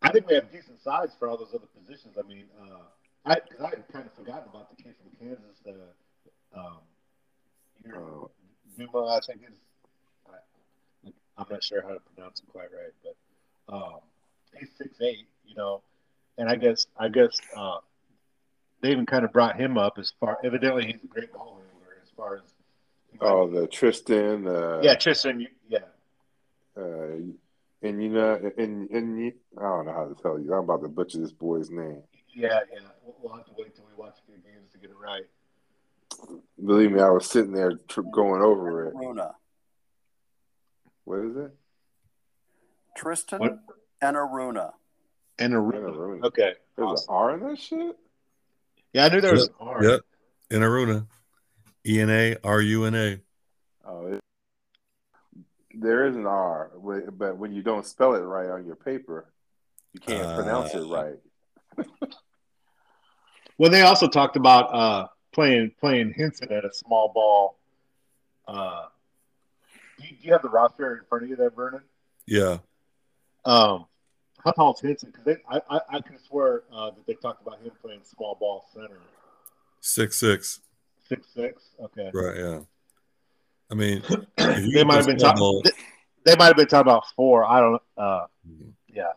I 0.00 0.10
think 0.10 0.26
we 0.26 0.34
have 0.34 0.50
decent 0.50 0.80
size 0.82 1.10
for 1.18 1.28
all 1.28 1.36
those 1.36 1.52
other 1.54 1.66
positions. 1.78 2.16
I 2.18 2.26
mean, 2.26 2.44
uh, 2.58 2.78
I 3.26 3.34
cause 3.34 3.60
I 3.60 3.68
had 3.70 3.88
kind 3.92 4.06
of 4.06 4.14
forgotten 4.14 4.48
about 4.48 4.74
the 4.74 4.82
kid 4.82 4.94
from 4.96 5.10
Kansas. 5.28 5.58
Uh, 5.66 6.58
um, 6.58 6.78
Uh, 7.86 8.26
Numa, 8.78 9.06
I 9.06 9.20
think 9.26 9.42
is. 9.42 9.58
I'm 11.38 11.46
not 11.50 11.62
sure 11.62 11.82
how 11.82 11.92
to 11.92 12.00
pronounce 12.14 12.40
it 12.40 12.48
quite 12.50 12.68
right, 12.72 12.94
but 13.04 13.74
um, 13.74 14.00
he's 14.58 14.70
six 14.78 14.98
eight. 15.02 15.26
You 15.46 15.56
know, 15.56 15.82
and 16.38 16.48
I 16.48 16.56
guess 16.56 16.86
I 16.98 17.08
guess 17.08 17.36
uh, 17.54 17.80
they 18.80 18.92
even 18.92 19.04
kind 19.04 19.26
of 19.26 19.32
brought 19.32 19.60
him 19.60 19.76
up 19.76 19.98
as 19.98 20.14
far. 20.18 20.38
Evidently, 20.42 20.86
he's 20.86 21.04
a 21.04 21.06
great 21.06 21.32
ball 21.34 21.60
handler 21.60 21.96
as 22.02 22.08
far 22.16 22.36
as. 22.36 22.55
Oh, 23.20 23.48
the 23.48 23.66
Tristan. 23.66 24.46
Uh, 24.46 24.80
Yeah, 24.82 24.94
Tristan. 24.96 25.46
Yeah, 25.68 25.78
Uh, 26.76 26.82
and 27.82 28.02
you 28.02 28.08
know, 28.10 28.52
and 28.58 28.90
and 28.90 29.18
you, 29.20 29.32
I 29.58 29.62
don't 29.62 29.86
know 29.86 29.92
how 29.92 30.04
to 30.08 30.14
tell 30.22 30.38
you. 30.38 30.52
I'm 30.52 30.64
about 30.64 30.82
to 30.82 30.88
butcher 30.88 31.18
this 31.18 31.32
boy's 31.32 31.70
name. 31.70 32.02
yeah, 32.34 32.60
yeah. 32.72 32.78
We'll, 33.04 33.16
we'll 33.22 33.36
have 33.36 33.46
to 33.46 33.52
wait 33.56 33.74
till 33.74 33.84
we 33.86 33.94
watch 34.02 34.16
a 34.22 34.26
few 34.26 34.36
games 34.42 34.70
to 34.72 34.78
get 34.78 34.90
it 34.90 34.96
right. 34.98 35.24
Believe 36.64 36.92
me, 36.92 37.00
I 37.00 37.10
was 37.10 37.26
sitting 37.28 37.52
there 37.52 37.72
tr- 37.88 38.00
going 38.02 38.40
over 38.42 38.86
it. 38.88 38.94
Runa. 38.94 39.34
What 41.04 41.18
is 41.20 41.36
it? 41.36 41.54
Tristan 42.96 43.40
What? 43.40 43.58
and 44.00 44.16
Aruna. 44.16 44.72
And 45.38 45.52
a 45.52 45.58
Aruna. 45.58 46.24
Okay. 46.24 46.54
There's 46.76 46.88
Awesome. 46.88 47.14
an 47.14 47.20
R 47.20 47.34
in 47.34 47.40
that 47.48 47.58
shit. 47.58 47.96
Yeah, 48.92 49.04
I 49.04 49.08
knew 49.10 49.20
there 49.20 49.32
was 49.32 49.48
an 49.48 49.54
R. 49.60 49.84
Yep. 49.84 50.00
In 50.50 50.60
Aruna. 50.62 51.06
E 51.86 52.00
N 52.00 52.10
A 52.10 52.36
R 52.42 52.60
U 52.60 52.84
N 52.84 52.94
A. 52.94 53.20
Oh, 53.86 54.06
it, 54.06 54.20
there 55.74 56.06
is 56.06 56.16
an 56.16 56.26
R, 56.26 56.70
but 57.12 57.36
when 57.36 57.52
you 57.52 57.62
don't 57.62 57.86
spell 57.86 58.14
it 58.14 58.20
right 58.20 58.48
on 58.50 58.66
your 58.66 58.76
paper, 58.76 59.32
you 59.92 60.00
can't 60.00 60.34
pronounce 60.34 60.74
it 60.74 60.82
Uh, 60.82 60.86
right. 60.88 62.08
Well, 63.58 63.70
they 63.70 63.82
also 63.82 64.06
talked 64.06 64.36
about 64.36 64.74
uh, 64.74 65.06
playing 65.32 65.72
playing 65.80 66.12
Henson 66.12 66.52
at 66.52 66.64
a 66.64 66.72
small 66.72 67.10
ball. 67.14 67.58
Uh, 68.46 68.86
do, 69.98 70.04
you, 70.04 70.10
do 70.10 70.26
you 70.26 70.32
have 70.32 70.42
the 70.42 70.50
roster 70.50 70.96
in 70.96 71.04
front 71.08 71.24
of 71.24 71.30
you 71.30 71.36
there, 71.36 71.50
Vernon? 71.50 71.80
Yeah. 72.26 72.58
Um, 73.44 73.86
how 74.44 74.50
tall 74.52 74.74
is 74.74 74.80
Henson? 74.80 75.10
Because 75.10 75.38
I, 75.48 75.60
I 75.70 75.80
I 75.88 76.00
can 76.00 76.18
swear 76.18 76.64
uh, 76.70 76.90
that 76.90 77.06
they 77.06 77.14
talked 77.14 77.40
about 77.40 77.60
him 77.60 77.70
playing 77.80 78.00
small 78.04 78.36
ball 78.38 78.66
center, 78.74 78.98
Six 79.80 80.16
six. 80.16 80.60
Six 81.08 81.26
six. 81.34 81.62
Okay. 81.80 82.10
Right. 82.12 82.36
Yeah. 82.36 82.60
I 83.70 83.74
mean, 83.74 84.02
they 84.36 84.84
might 84.84 84.96
have 84.96 85.06
been 85.06 85.18
talking. 85.18 85.60
They, 85.64 85.70
they 86.24 86.36
might 86.36 86.46
have 86.46 86.56
been 86.56 86.66
talking 86.66 86.90
about 86.90 87.04
four. 87.14 87.44
I 87.44 87.60
don't. 87.60 87.82
Uh, 87.96 88.26
Mhm. 88.48 88.72
yeah, 88.88 89.12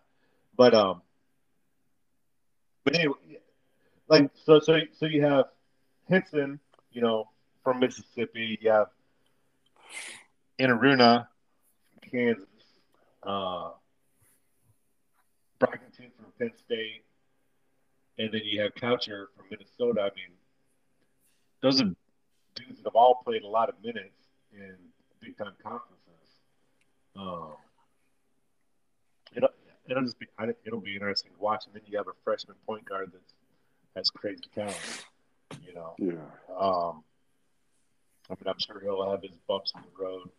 but 0.56 0.74
um, 0.74 1.02
but 2.84 2.96
anyway, 2.96 3.16
like 4.08 4.32
so 4.44 4.60
so 4.60 4.80
so 4.98 5.06
you 5.06 5.24
have 5.24 5.46
Henson, 6.10 6.60
you 6.92 7.02
know, 7.02 7.30
from 7.64 7.80
Mississippi. 7.80 8.58
You 8.62 8.72
have 8.72 8.88
Enaruna, 10.60 11.28
Kansas, 12.12 12.46
uh, 13.24 13.72
Brockington 15.60 16.12
from 16.18 16.32
Penn 16.40 16.52
State, 16.66 17.04
and 18.18 18.32
then 18.34 18.42
you 18.44 18.62
have 18.62 18.74
Kalscheur 18.76 19.26
from 19.36 19.46
Minnesota. 19.52 20.02
I 20.02 20.16
mean, 20.16 20.34
those 21.62 21.82
are 21.82 21.86
dudes 22.56 22.78
that 22.78 22.86
have 22.86 22.96
all 22.96 23.22
played 23.24 23.44
a 23.44 23.48
lot 23.48 23.70
of 23.70 23.76
minutes 23.84 24.28
in 24.54 24.76
big 25.22 25.38
time 25.38 25.54
conferences. 25.62 25.96
Um, 27.16 27.52
it'll, 29.36 29.50
it'll 29.90 30.04
just 30.04 30.20
be 30.20 30.28
I- 30.38 30.54
it'll 30.66 30.80
be 30.82 30.94
interesting 30.96 31.32
to 31.32 31.40
watch. 31.40 31.66
And 31.66 31.76
then 31.76 31.82
you 31.86 31.98
have 31.98 32.08
a 32.08 32.14
freshman 32.24 32.56
point 32.66 32.86
guard 32.86 33.12
that's 33.14 33.34
has 33.96 34.10
crazy 34.10 34.44
talent. 34.54 35.06
You 35.66 35.74
know, 35.74 35.96
Yeah. 35.98 36.14
um, 36.58 37.04
I 38.30 38.34
mean, 38.36 38.46
I'm 38.48 38.60
sure 38.60 38.80
he'll 38.80 39.10
have 39.10 39.24
his 39.24 39.38
bumps 39.48 39.74
in 39.76 39.82
the 39.82 40.04
road, 40.04 40.30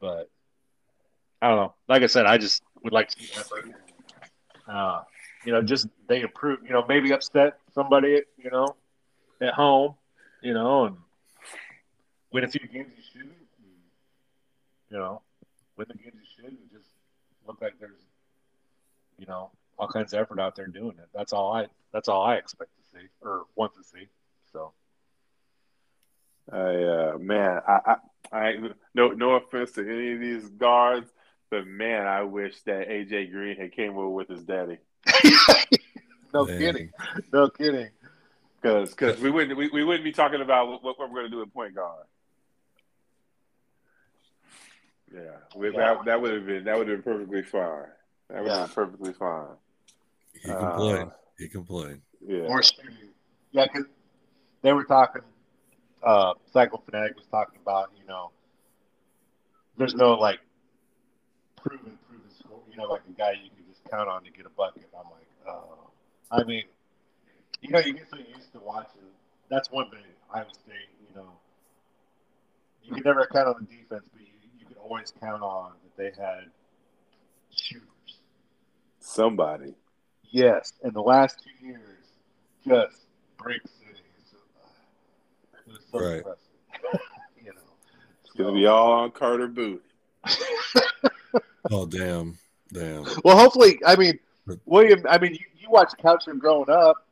but 0.00 0.30
I 1.42 1.48
don't 1.48 1.56
know. 1.58 1.74
Like 1.88 2.02
I 2.02 2.06
said, 2.06 2.24
I 2.24 2.38
just 2.38 2.62
would 2.82 2.92
like 2.94 3.08
to 3.10 3.22
see 3.22 3.28
effort. 3.38 3.66
Uh, 4.66 5.02
you 5.44 5.52
know, 5.52 5.60
just 5.60 5.86
they 6.08 6.22
improve. 6.22 6.60
You 6.64 6.70
know, 6.70 6.84
maybe 6.88 7.12
upset 7.12 7.58
somebody. 7.74 8.22
You 8.38 8.50
know, 8.50 8.74
at 9.44 9.54
home. 9.54 9.94
You 10.42 10.52
know, 10.54 10.84
and 10.86 10.96
win 12.32 12.44
a 12.44 12.48
few 12.48 12.66
games 12.68 12.92
you 12.96 13.02
should. 13.12 13.22
and, 13.22 13.34
You 14.90 14.98
know, 14.98 15.22
win 15.76 15.86
the 15.88 15.94
games 15.94 16.14
you 16.14 16.26
should, 16.36 16.50
and 16.52 16.70
just 16.72 16.88
look 17.46 17.60
like 17.62 17.78
there's, 17.80 18.00
you 19.18 19.26
know, 19.26 19.50
all 19.78 19.88
kinds 19.88 20.12
of 20.12 20.20
effort 20.20 20.38
out 20.40 20.54
there 20.56 20.66
doing 20.66 20.96
it. 20.98 21.08
That's 21.14 21.32
all 21.32 21.52
I. 21.54 21.66
That's 21.92 22.08
all 22.08 22.22
I 22.22 22.34
expect 22.36 22.70
to 22.76 22.98
see 22.98 23.06
or 23.22 23.44
want 23.56 23.74
to 23.74 23.84
see. 23.84 24.08
So. 24.52 24.72
I 26.52 26.56
uh, 26.56 27.18
man, 27.18 27.62
I, 27.66 27.96
I, 28.32 28.38
I 28.38 28.54
no 28.94 29.08
no 29.08 29.30
offense 29.30 29.72
to 29.72 29.80
any 29.80 30.12
of 30.12 30.20
these 30.20 30.46
guards, 30.50 31.10
but 31.50 31.66
man, 31.66 32.06
I 32.06 32.22
wish 32.22 32.60
that 32.66 32.88
AJ 32.90 33.30
Green 33.32 33.56
had 33.56 33.72
came 33.72 33.92
over 33.96 34.10
with 34.10 34.28
his 34.28 34.44
daddy. 34.44 34.76
no 36.34 36.44
Man. 36.44 36.58
kidding. 36.58 36.90
No 37.32 37.48
kidding. 37.48 37.88
Because 38.64 38.90
because 38.90 39.20
we 39.20 39.30
wouldn't 39.30 39.58
we, 39.58 39.68
we 39.68 39.84
wouldn't 39.84 40.04
be 40.04 40.12
talking 40.12 40.40
about 40.40 40.68
what, 40.68 40.82
what 40.82 40.98
we're 40.98 41.08
going 41.08 41.24
to 41.26 41.30
do 41.30 41.42
at 41.42 41.52
point 41.52 41.74
guard. 41.74 42.06
Yeah, 45.12 45.20
we, 45.54 45.70
Yeah. 45.70 45.94
That, 45.94 46.04
that 46.06 46.22
would 46.22 46.32
have 46.32 46.46
been 46.46 46.64
that 46.64 46.78
would 46.78 46.88
have 46.88 47.04
been 47.04 47.12
perfectly 47.12 47.42
fine. 47.42 47.88
That 48.30 48.40
would 48.42 48.48
Yeah. 48.48 48.60
have 48.60 48.68
been 48.68 48.74
perfectly 48.74 49.12
fine. 49.12 49.56
He 50.42 50.48
complained. 50.48 51.10
Uh. 51.10 51.14
He 51.38 51.48
can 51.48 51.64
play. 51.64 51.96
Yeah, 52.26 52.38
Or. 52.44 52.62
Yeah, 53.52 53.66
because 53.70 53.86
they 54.62 54.72
were 54.72 54.84
talking. 54.84 55.22
Uh, 56.02 56.34
Cycle 56.52 56.82
Fanatic 56.86 57.16
was 57.16 57.26
talking 57.26 57.58
about 57.60 57.90
you 58.00 58.06
know, 58.06 58.30
there's 59.76 59.94
no 59.94 60.14
like 60.14 60.40
proven 61.56 61.98
proven 62.08 62.30
score. 62.30 62.62
You 62.70 62.78
know, 62.78 62.84
like 62.84 63.02
a 63.08 63.12
guy 63.12 63.32
you 63.32 63.50
can 63.50 63.66
just 63.68 63.84
count 63.90 64.08
on 64.08 64.24
to 64.24 64.30
get 64.30 64.46
a 64.46 64.50
bucket. 64.50 64.88
I'm 64.98 65.10
like, 65.10 65.54
oh. 65.54 65.90
I 66.30 66.44
mean, 66.44 66.64
you 67.64 67.70
know, 67.70 67.78
you 67.80 67.94
get 67.94 68.08
so 68.10 68.16
used 68.18 68.52
to 68.52 68.60
watching. 68.60 69.00
That's 69.48 69.70
one 69.70 69.90
thing 69.90 70.00
Iowa 70.32 70.46
State, 70.52 70.74
you 71.08 71.16
know, 71.16 71.28
you 72.82 72.92
can 72.94 73.02
never 73.04 73.26
count 73.32 73.48
on 73.48 73.54
the 73.68 73.76
defense, 73.76 74.04
but 74.12 74.20
you, 74.20 74.28
you 74.58 74.66
could 74.66 74.76
always 74.76 75.12
count 75.20 75.42
on 75.42 75.72
that 75.82 75.96
they 75.96 76.22
had 76.22 76.44
shooters. 77.50 77.88
Somebody. 79.00 79.74
Yes, 80.30 80.72
in 80.82 80.92
the 80.92 81.00
last 81.02 81.42
two 81.42 81.66
years, 81.66 81.80
just 82.66 83.06
break 83.38 83.62
cities. 83.62 84.00
It 85.66 85.72
was 85.72 85.78
so 85.90 85.98
Right. 86.00 86.16
impressive. 86.18 86.38
you 87.44 87.52
know, 87.52 87.60
It's 88.24 88.32
going 88.36 88.52
to 88.54 88.58
be 88.60 88.66
all 88.66 88.92
on 88.92 89.10
Carter 89.12 89.48
Booth. 89.48 89.82
Oh 91.70 91.86
damn, 91.86 92.38
damn. 92.74 93.06
Well, 93.24 93.38
hopefully, 93.38 93.80
I 93.86 93.96
mean, 93.96 94.18
William. 94.66 95.02
I 95.08 95.16
mean, 95.18 95.32
you, 95.32 95.40
you 95.58 95.70
watched 95.70 95.96
Couchman 95.96 96.38
growing 96.38 96.68
up, 96.68 97.03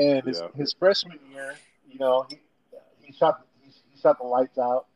and 0.00 0.24
his, 0.26 0.40
Yeah. 0.40 0.48
his 0.56 0.72
freshman 0.72 1.18
year, 1.32 1.54
you 1.90 1.98
know, 1.98 2.26
he, 2.28 2.38
he 3.02 3.12
shot 3.12 3.44
he, 3.62 3.70
he 3.92 4.00
shot 4.00 4.18
the 4.18 4.26
lights 4.26 4.58
out 4.58 4.86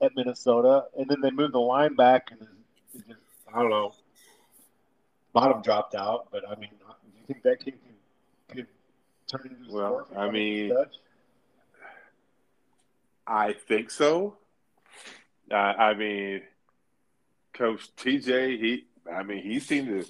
at 0.00 0.14
Minnesota, 0.16 0.84
and 0.98 1.08
then 1.08 1.20
they 1.20 1.30
moved 1.30 1.54
the 1.54 1.60
line 1.60 1.94
back, 1.94 2.30
and 2.32 2.40
it 2.42 3.06
just 3.08 3.20
I 3.54 3.60
don't 3.60 3.70
know, 3.70 3.94
bottom 5.32 5.62
dropped 5.62 5.94
out. 5.94 6.28
But 6.32 6.42
I 6.48 6.56
mean, 6.56 6.70
do 6.70 7.18
you 7.20 7.26
think 7.26 7.42
that 7.44 7.60
kid 7.64 7.74
could, 8.48 8.56
could 8.56 8.66
turn 9.28 9.56
into 9.58 9.70
a 9.70 9.74
Well. 9.74 10.08
I 10.16 10.30
mean- 10.30 10.74
I 13.26 13.52
think 13.52 13.90
so. 13.90 14.36
Uh, 15.50 15.54
I 15.54 15.94
mean, 15.94 16.42
Coach 17.54 17.94
TJ, 17.96 18.58
he, 18.58 18.84
I 19.10 19.22
mean, 19.22 19.42
he 19.42 19.60
seemed 19.60 19.88
to, 19.88 20.04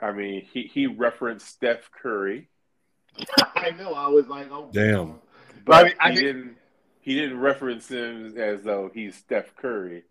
I 0.00 0.12
mean, 0.12 0.42
he, 0.50 0.62
he 0.62 0.86
referenced 0.86 1.46
Steph 1.46 1.90
Curry, 1.92 2.48
I 3.56 3.70
know. 3.70 3.94
I 3.94 4.08
was 4.08 4.26
like, 4.28 4.48
oh, 4.50 4.68
Damn. 4.72 5.14
but 5.64 5.74
I 5.76 5.82
mean, 5.84 5.92
I 6.00 6.08
he 6.10 6.16
think- 6.16 6.26
didn't, 6.26 6.56
he 7.00 7.14
didn't 7.14 7.40
reference 7.40 7.88
him 7.88 8.36
as 8.36 8.62
though 8.62 8.90
he's 8.92 9.14
Steph 9.16 9.54
Curry, 9.56 10.04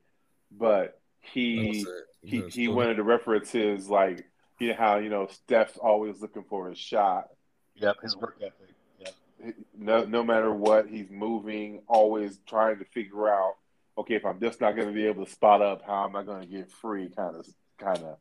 but 0.51 0.99
he, 1.21 1.85
he, 2.23 2.41
he 2.49 2.67
wanted 2.67 2.95
to 2.95 3.03
reference 3.03 3.51
his 3.51 3.87
like, 3.89 4.25
you 4.59 4.69
know 4.69 4.75
how 4.75 4.97
you 4.97 5.09
know 5.09 5.27
Steph's 5.27 5.77
always 5.77 6.19
looking 6.21 6.43
for 6.49 6.69
his 6.69 6.79
shot. 6.79 7.27
Yep, 7.75 7.95
his 8.01 8.17
work 8.17 8.37
ethic. 8.41 8.73
Yep. 8.99 9.55
no 9.77 10.03
no 10.05 10.23
matter 10.23 10.51
what 10.51 10.87
he's 10.87 11.11
moving 11.11 11.83
always 11.87 12.39
trying 12.47 12.79
to 12.79 12.85
figure 12.85 13.29
out 13.29 13.53
okay 13.95 14.15
if 14.15 14.25
i'm 14.25 14.39
just 14.39 14.59
not 14.59 14.75
going 14.75 14.87
to 14.87 14.93
be 14.95 15.05
able 15.05 15.23
to 15.23 15.31
spot 15.31 15.61
up 15.61 15.83
how 15.85 16.05
am 16.05 16.15
i 16.15 16.23
going 16.23 16.41
to 16.41 16.47
get 16.47 16.71
free 16.71 17.07
kind 17.15 17.35
of 17.35 17.45
kind 17.77 17.99
of 17.99 18.17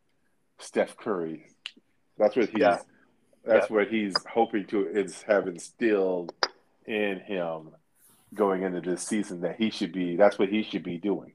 steph 0.59 0.95
curry 0.99 1.47
that's 2.19 2.37
what 2.37 2.51
he's 2.51 2.59
Yeah. 2.61 2.77
That's 3.47 3.71
what 3.71 3.89
he's 3.89 4.15
hoping 4.33 4.65
to 4.67 4.87
is 4.87 5.23
have 5.23 5.47
instilled 5.47 6.33
in 6.87 7.21
him 7.21 7.71
going 8.35 8.63
into 8.63 8.81
this 8.81 9.03
season 9.03 9.41
that 9.41 9.57
he 9.57 9.71
should 9.71 9.93
be 9.93 10.17
that's 10.17 10.39
what 10.39 10.49
he 10.49 10.63
should 10.63 10.83
be 10.83 10.99
doing 10.99 11.33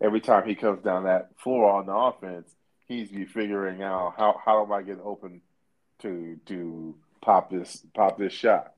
every 0.00 0.20
time 0.20 0.46
he 0.46 0.54
comes 0.54 0.82
down 0.82 1.04
that 1.04 1.30
floor 1.36 1.70
on 1.70 1.86
the 1.86 1.92
offense 1.94 2.50
he's 2.86 3.10
be 3.10 3.24
figuring 3.24 3.82
out 3.82 4.14
how 4.16 4.40
how 4.44 4.64
am 4.64 4.72
i 4.72 4.82
get 4.82 4.98
open 5.04 5.40
to 6.00 6.38
to 6.46 6.94
pop 7.20 7.50
this 7.50 7.84
pop 7.94 8.18
this 8.18 8.32
shot 8.32 8.72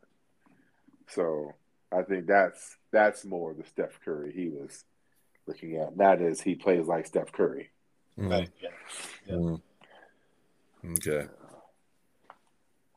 so 1.09 1.55
I 1.93 2.03
think 2.03 2.27
that's 2.27 2.77
that's 2.93 3.25
more 3.25 3.53
the 3.53 3.65
Steph 3.65 3.99
Curry 4.05 4.33
he 4.33 4.49
was 4.49 4.85
looking 5.47 5.77
at. 5.77 5.97
That 5.99 6.21
is, 6.21 6.41
he 6.41 6.55
plays 6.55 6.87
like 6.87 7.07
Steph 7.07 7.33
Curry. 7.33 7.71
Mhm. 8.19 8.31
Right. 8.31 8.51
Yeah. 8.63 8.69
Yeah. 9.27 9.35
Mhm. 9.35 9.61
Okay. 10.99 11.29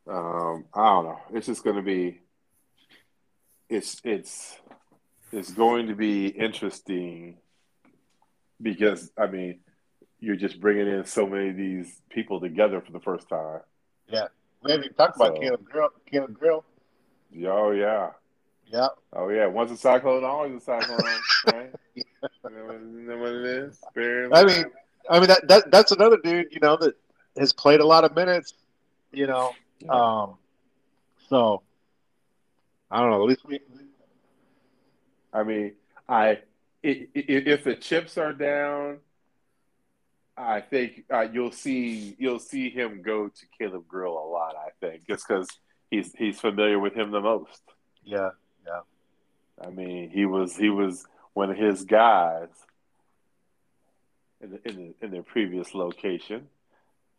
Um, 0.07 0.65
I 0.73 0.83
don't 0.85 1.05
know. 1.05 1.19
It's 1.33 1.47
just 1.47 1.63
going 1.63 1.77
to 1.77 1.81
be. 1.81 2.19
It's 3.69 4.01
it's 4.03 4.57
it's 5.31 5.51
going 5.51 5.87
to 5.87 5.95
be 5.95 6.27
interesting 6.27 7.37
because 8.61 9.11
I 9.17 9.27
mean 9.27 9.59
you're 10.19 10.35
just 10.35 10.59
bringing 10.61 10.87
in 10.87 11.05
so 11.05 11.25
many 11.25 11.49
of 11.49 11.57
these 11.57 12.01
people 12.09 12.39
together 12.39 12.81
for 12.81 12.91
the 12.91 12.99
first 12.99 13.27
time. 13.29 13.61
Yeah, 14.07 14.27
we 14.61 14.71
haven't 14.71 14.95
talked 14.97 15.15
about 15.15 15.35
So- 15.35 15.41
Caleb 15.41 15.63
Grill. 15.69 15.89
Caleb 16.09 16.37
Grill. 16.39 16.63
Oh 17.47 17.71
yeah, 17.71 18.11
Yeah. 18.67 18.89
oh 19.13 19.29
yeah. 19.29 19.47
Once 19.47 19.71
a 19.71 19.77
cyclone, 19.77 20.23
always 20.23 20.55
a 20.55 20.59
cyclone, 20.59 20.99
right? 21.47 21.71
You 21.95 22.03
what- 22.41 22.51
you 22.81 23.07
know 23.07 23.17
what 23.17 23.31
it 23.33 23.45
is? 23.45 23.79
Barely. 23.95 24.33
I 24.33 24.43
mean, 24.43 24.65
I 25.09 25.19
mean 25.19 25.29
that, 25.29 25.47
that 25.47 25.71
that's 25.71 25.91
another 25.93 26.17
dude, 26.23 26.47
you 26.51 26.59
know, 26.59 26.77
that 26.77 26.93
has 27.37 27.53
played 27.53 27.79
a 27.79 27.85
lot 27.85 28.03
of 28.03 28.13
minutes, 28.15 28.53
you 29.11 29.25
know. 29.25 29.53
Um, 29.89 30.35
so 31.29 31.61
I 32.89 32.99
don't 32.99 33.09
know. 33.09 33.23
At 33.23 33.29
least 33.29 33.45
we, 33.45 33.59
I 35.33 35.43
mean, 35.43 35.73
I 36.07 36.39
if 36.83 37.63
the 37.63 37.75
chips 37.75 38.17
are 38.17 38.33
down, 38.33 38.99
I 40.35 40.61
think 40.61 41.05
uh, 41.11 41.27
you'll 41.31 41.51
see 41.51 42.15
you'll 42.17 42.39
see 42.39 42.69
him 42.69 43.01
go 43.01 43.27
to 43.27 43.45
Caleb 43.57 43.87
Grill 43.87 44.13
a 44.13 44.27
lot. 44.29 44.55
I 44.55 44.69
think 44.79 45.07
just 45.07 45.27
because 45.27 45.47
he's 45.89 46.13
he's 46.13 46.39
familiar 46.39 46.79
with 46.79 46.93
him 46.93 47.11
the 47.11 47.21
most. 47.21 47.61
Yeah, 48.03 48.31
yeah, 48.65 48.81
I 49.61 49.69
mean, 49.69 50.09
he 50.09 50.25
was 50.25 50.55
he 50.55 50.69
was 50.69 51.05
one 51.33 51.49
of 51.49 51.57
his 51.57 51.83
guys 51.83 52.49
in 54.41 54.51
the, 54.51 54.69
in, 54.69 54.75
the, 54.75 55.05
in 55.05 55.11
their 55.11 55.23
previous 55.23 55.73
location. 55.73 56.47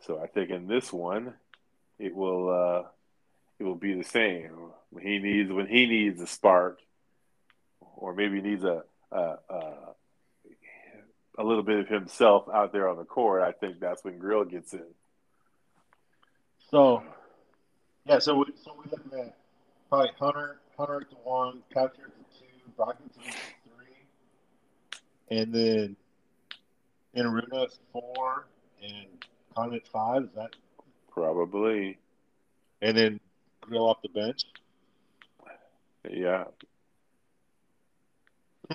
So 0.00 0.20
I 0.22 0.26
think 0.26 0.50
in 0.50 0.66
this 0.66 0.92
one, 0.92 1.34
it 1.98 2.14
will 2.14 2.48
uh, 2.48 2.88
it 3.58 3.64
will 3.64 3.74
be 3.74 3.94
the 3.94 4.04
same. 4.04 4.50
When 4.90 5.04
he 5.04 5.18
needs 5.18 5.50
when 5.52 5.66
he 5.66 5.86
needs 5.86 6.20
a 6.20 6.26
spark, 6.26 6.80
or 7.80 8.14
maybe 8.14 8.40
needs 8.40 8.64
a 8.64 8.82
a, 9.10 9.36
a, 9.48 9.74
a 11.38 11.44
little 11.44 11.62
bit 11.62 11.80
of 11.80 11.88
himself 11.88 12.48
out 12.52 12.72
there 12.72 12.88
on 12.88 12.96
the 12.96 13.04
court. 13.04 13.42
I 13.42 13.52
think 13.52 13.80
that's 13.80 14.04
when 14.04 14.18
Grill 14.18 14.44
gets 14.44 14.72
in. 14.72 14.86
So 16.70 17.02
yeah, 18.06 18.18
so 18.18 18.36
we, 18.36 18.44
so 18.62 18.74
we're 18.76 18.90
looking 18.90 19.18
at 19.18 19.36
probably 19.88 20.10
Hunter 20.18 20.58
Hunter 20.76 21.00
at 21.02 21.10
the 21.10 21.16
one, 21.16 21.62
Kalscheur 21.74 22.06
at 22.06 22.16
the 22.18 22.24
two, 22.38 22.72
Brockington 22.76 23.26
at 23.26 23.34
the 23.34 23.70
three, 23.70 25.38
and 25.38 25.54
then 25.54 25.96
Enaruna 27.16 27.64
at 27.64 27.70
four, 27.92 28.46
and 28.82 29.06
Con 29.54 29.74
at 29.74 29.86
five. 29.88 30.24
Is 30.24 30.30
that 30.34 30.50
Probably, 31.14 31.98
and 32.82 32.96
then 32.96 33.20
Grill 33.64 33.88
off 33.88 34.02
the 34.02 34.08
bench? 34.10 34.42
yeah. 36.10 36.44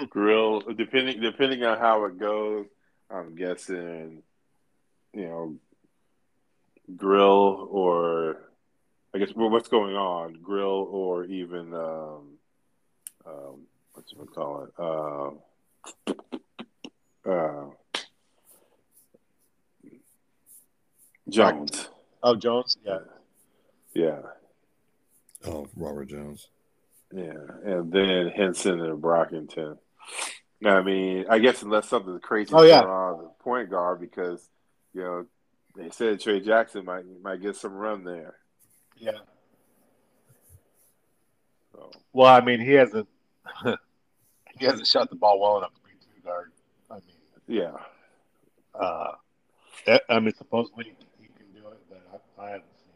Grill, 0.10 0.62
depending 0.62 1.22
depending 1.22 1.64
on 1.64 1.78
how 1.78 2.06
it 2.06 2.20
goes, 2.20 2.66
I'm 3.10 3.36
guessing, 3.36 4.24
you 5.14 5.26
know, 5.26 5.56
grill 6.96 7.68
or 7.72 8.50
I 9.14 9.20
guess 9.20 9.30
well, 9.36 9.50
what's 9.50 9.68
going 9.68 9.96
on, 9.96 10.40
grill 10.42 10.88
or 10.92 11.26
even 11.26 11.74
um, 11.74 12.38
um, 13.26 13.62
what's 13.94 14.12
it 14.12 14.18
call 14.34 14.64
it? 14.64 14.74
Uh, 17.28 17.30
uh, 17.30 17.66
Jones, 21.30 21.89
Oh, 22.24 22.36
Jones. 22.36 22.78
Yeah. 22.84 22.99
yeah, 23.93 24.20
Oh, 25.45 25.67
Robert 25.76 26.05
Jones. 26.09 26.47
yeah, 27.13 27.34
and 27.63 27.91
then 27.91 28.28
Henson 28.30 28.82
and 28.82 29.01
Brockington. 29.01 29.78
I 30.65 30.82
mean, 30.82 31.26
I 31.30 31.39
guess 31.39 31.61
unless 31.63 31.88
something 31.88 32.20
crazy 32.20 32.51
Oh, 32.53 32.63
yeah. 32.63 32.82
on 32.82 33.24
the 33.24 33.30
point 33.41 33.70
guard, 33.70 34.01
because 34.01 34.47
you 34.93 35.01
know 35.01 35.26
they 35.78 35.89
said 35.91 36.20
Trey 36.20 36.41
Jackson 36.41 36.84
might 36.84 37.05
might 37.24 37.41
get 37.41 37.55
some 37.55 37.74
run 37.74 38.03
there. 38.03 38.36
Yeah. 38.97 39.20
So 41.74 41.91
Well, 42.11 42.28
I 42.34 42.41
mean, 42.41 42.59
he 42.59 42.74
hasn't 42.74 43.07
he 44.59 44.65
hasn't 44.65 44.88
shot 44.88 45.09
the 45.09 45.15
ball 45.15 45.39
well 45.39 45.57
enough 45.59 45.74
to 45.74 45.82
be 45.82 45.91
two 46.01 46.22
guard. 46.28 46.51
I 46.91 46.95
mean, 46.95 47.03
yeah, 47.47 47.72
uh, 48.80 49.13
I 50.09 50.20
mean, 50.20 50.34
supposedly 50.36 50.93
he 51.22 51.28
can 51.28 51.45
do 51.53 51.67
it, 51.70 51.80
but 51.89 52.22
I, 52.40 52.44
I 52.44 52.50
haven't 52.52 52.64
seen 52.78 52.94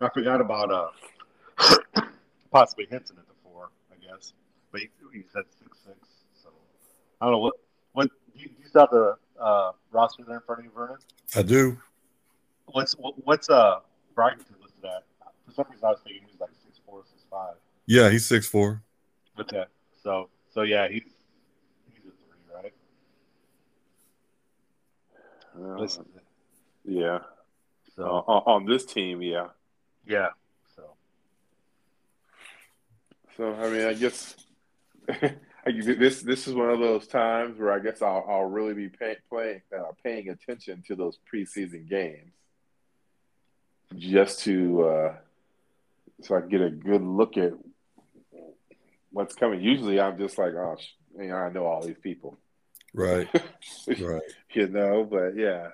it. 0.00 0.04
I 0.04 0.08
forgot 0.12 0.40
about 0.40 0.70
uh, 0.70 2.02
possibly 2.50 2.86
Henson 2.90 3.16
at 3.18 3.26
the 3.26 3.34
four, 3.42 3.70
I 3.90 3.94
guess, 4.04 4.32
but 4.70 4.80
he, 4.80 4.88
he 5.12 5.22
said 5.32 5.44
six 5.58 5.78
six. 5.84 5.98
So 6.42 6.50
I 7.20 7.26
don't 7.26 7.32
know 7.32 7.38
what 7.38 7.54
what 7.92 8.08
do 8.34 8.40
you, 8.40 8.48
do 8.48 8.54
you 8.60 8.68
still 8.68 8.82
have 8.82 8.90
the 8.90 9.16
uh, 9.40 9.72
roster 9.92 10.24
there 10.26 10.36
in 10.36 10.42
front 10.42 10.60
of 10.60 10.64
you, 10.64 10.70
Vernon? 10.74 10.96
I 11.34 11.42
do. 11.42 11.78
What's 12.66 12.94
what, 12.94 13.14
what's 13.24 13.50
uh 13.50 13.80
Brighton 14.14 14.44
listed 14.60 14.84
at? 14.84 15.04
For 15.46 15.52
some 15.52 15.66
reason, 15.70 15.84
I 15.84 15.90
was 15.90 16.00
thinking 16.04 16.22
he 16.24 16.32
was 16.32 16.40
like 16.40 16.50
six 16.64 16.80
four, 16.86 17.02
six 17.10 17.24
five. 17.30 17.54
Yeah, 17.86 18.10
he's 18.10 18.26
six 18.26 18.46
four. 18.46 18.82
Okay, 19.38 19.64
so 20.02 20.28
so 20.52 20.62
yeah, 20.62 20.88
he's 20.88 21.02
he's 21.92 22.00
a 22.00 22.10
three, 22.10 22.54
right? 22.54 22.72
Well, 25.54 25.80
Listen, 25.80 26.06
yeah. 26.84 27.18
So 27.96 28.02
Uh, 28.04 28.30
on, 28.32 28.42
on 28.62 28.66
this 28.66 28.84
team, 28.84 29.20
yeah. 29.22 29.48
yeah, 30.06 30.28
so 30.76 30.82
So 33.36 33.54
I 33.54 33.70
mean, 33.70 33.86
I 33.86 33.92
guess 33.94 34.36
this 35.66 36.22
this 36.22 36.48
is 36.48 36.54
one 36.54 36.70
of 36.70 36.78
those 36.80 37.06
times 37.06 37.58
where 37.58 37.72
I 37.72 37.78
guess 37.78 38.02
I'll 38.02 38.24
I'll 38.28 38.44
really 38.44 38.74
be 38.74 38.88
pay, 38.88 39.16
playing 39.28 39.62
uh, 39.76 39.92
paying 40.02 40.28
attention 40.28 40.82
to 40.88 40.96
those 40.96 41.18
preseason 41.32 41.88
games, 41.88 42.32
just 43.96 44.40
to 44.44 44.82
uh, 44.84 45.14
so 46.22 46.36
I 46.36 46.40
can 46.40 46.48
get 46.48 46.60
a 46.62 46.70
good 46.70 47.02
look 47.02 47.36
at 47.36 47.52
what's 49.10 49.34
coming. 49.34 49.60
Usually, 49.60 50.00
I'm 50.00 50.18
just 50.18 50.38
like, 50.38 50.54
oh, 50.54 50.76
you 51.18 51.28
know, 51.28 51.36
I 51.36 51.50
know 51.52 51.66
all 51.66 51.82
these 51.86 51.98
people, 52.02 52.38
Right. 52.94 53.28
Right. 54.00 54.22
you 54.52 54.68
know. 54.68 55.04
But 55.04 55.36
yeah, 55.36 55.68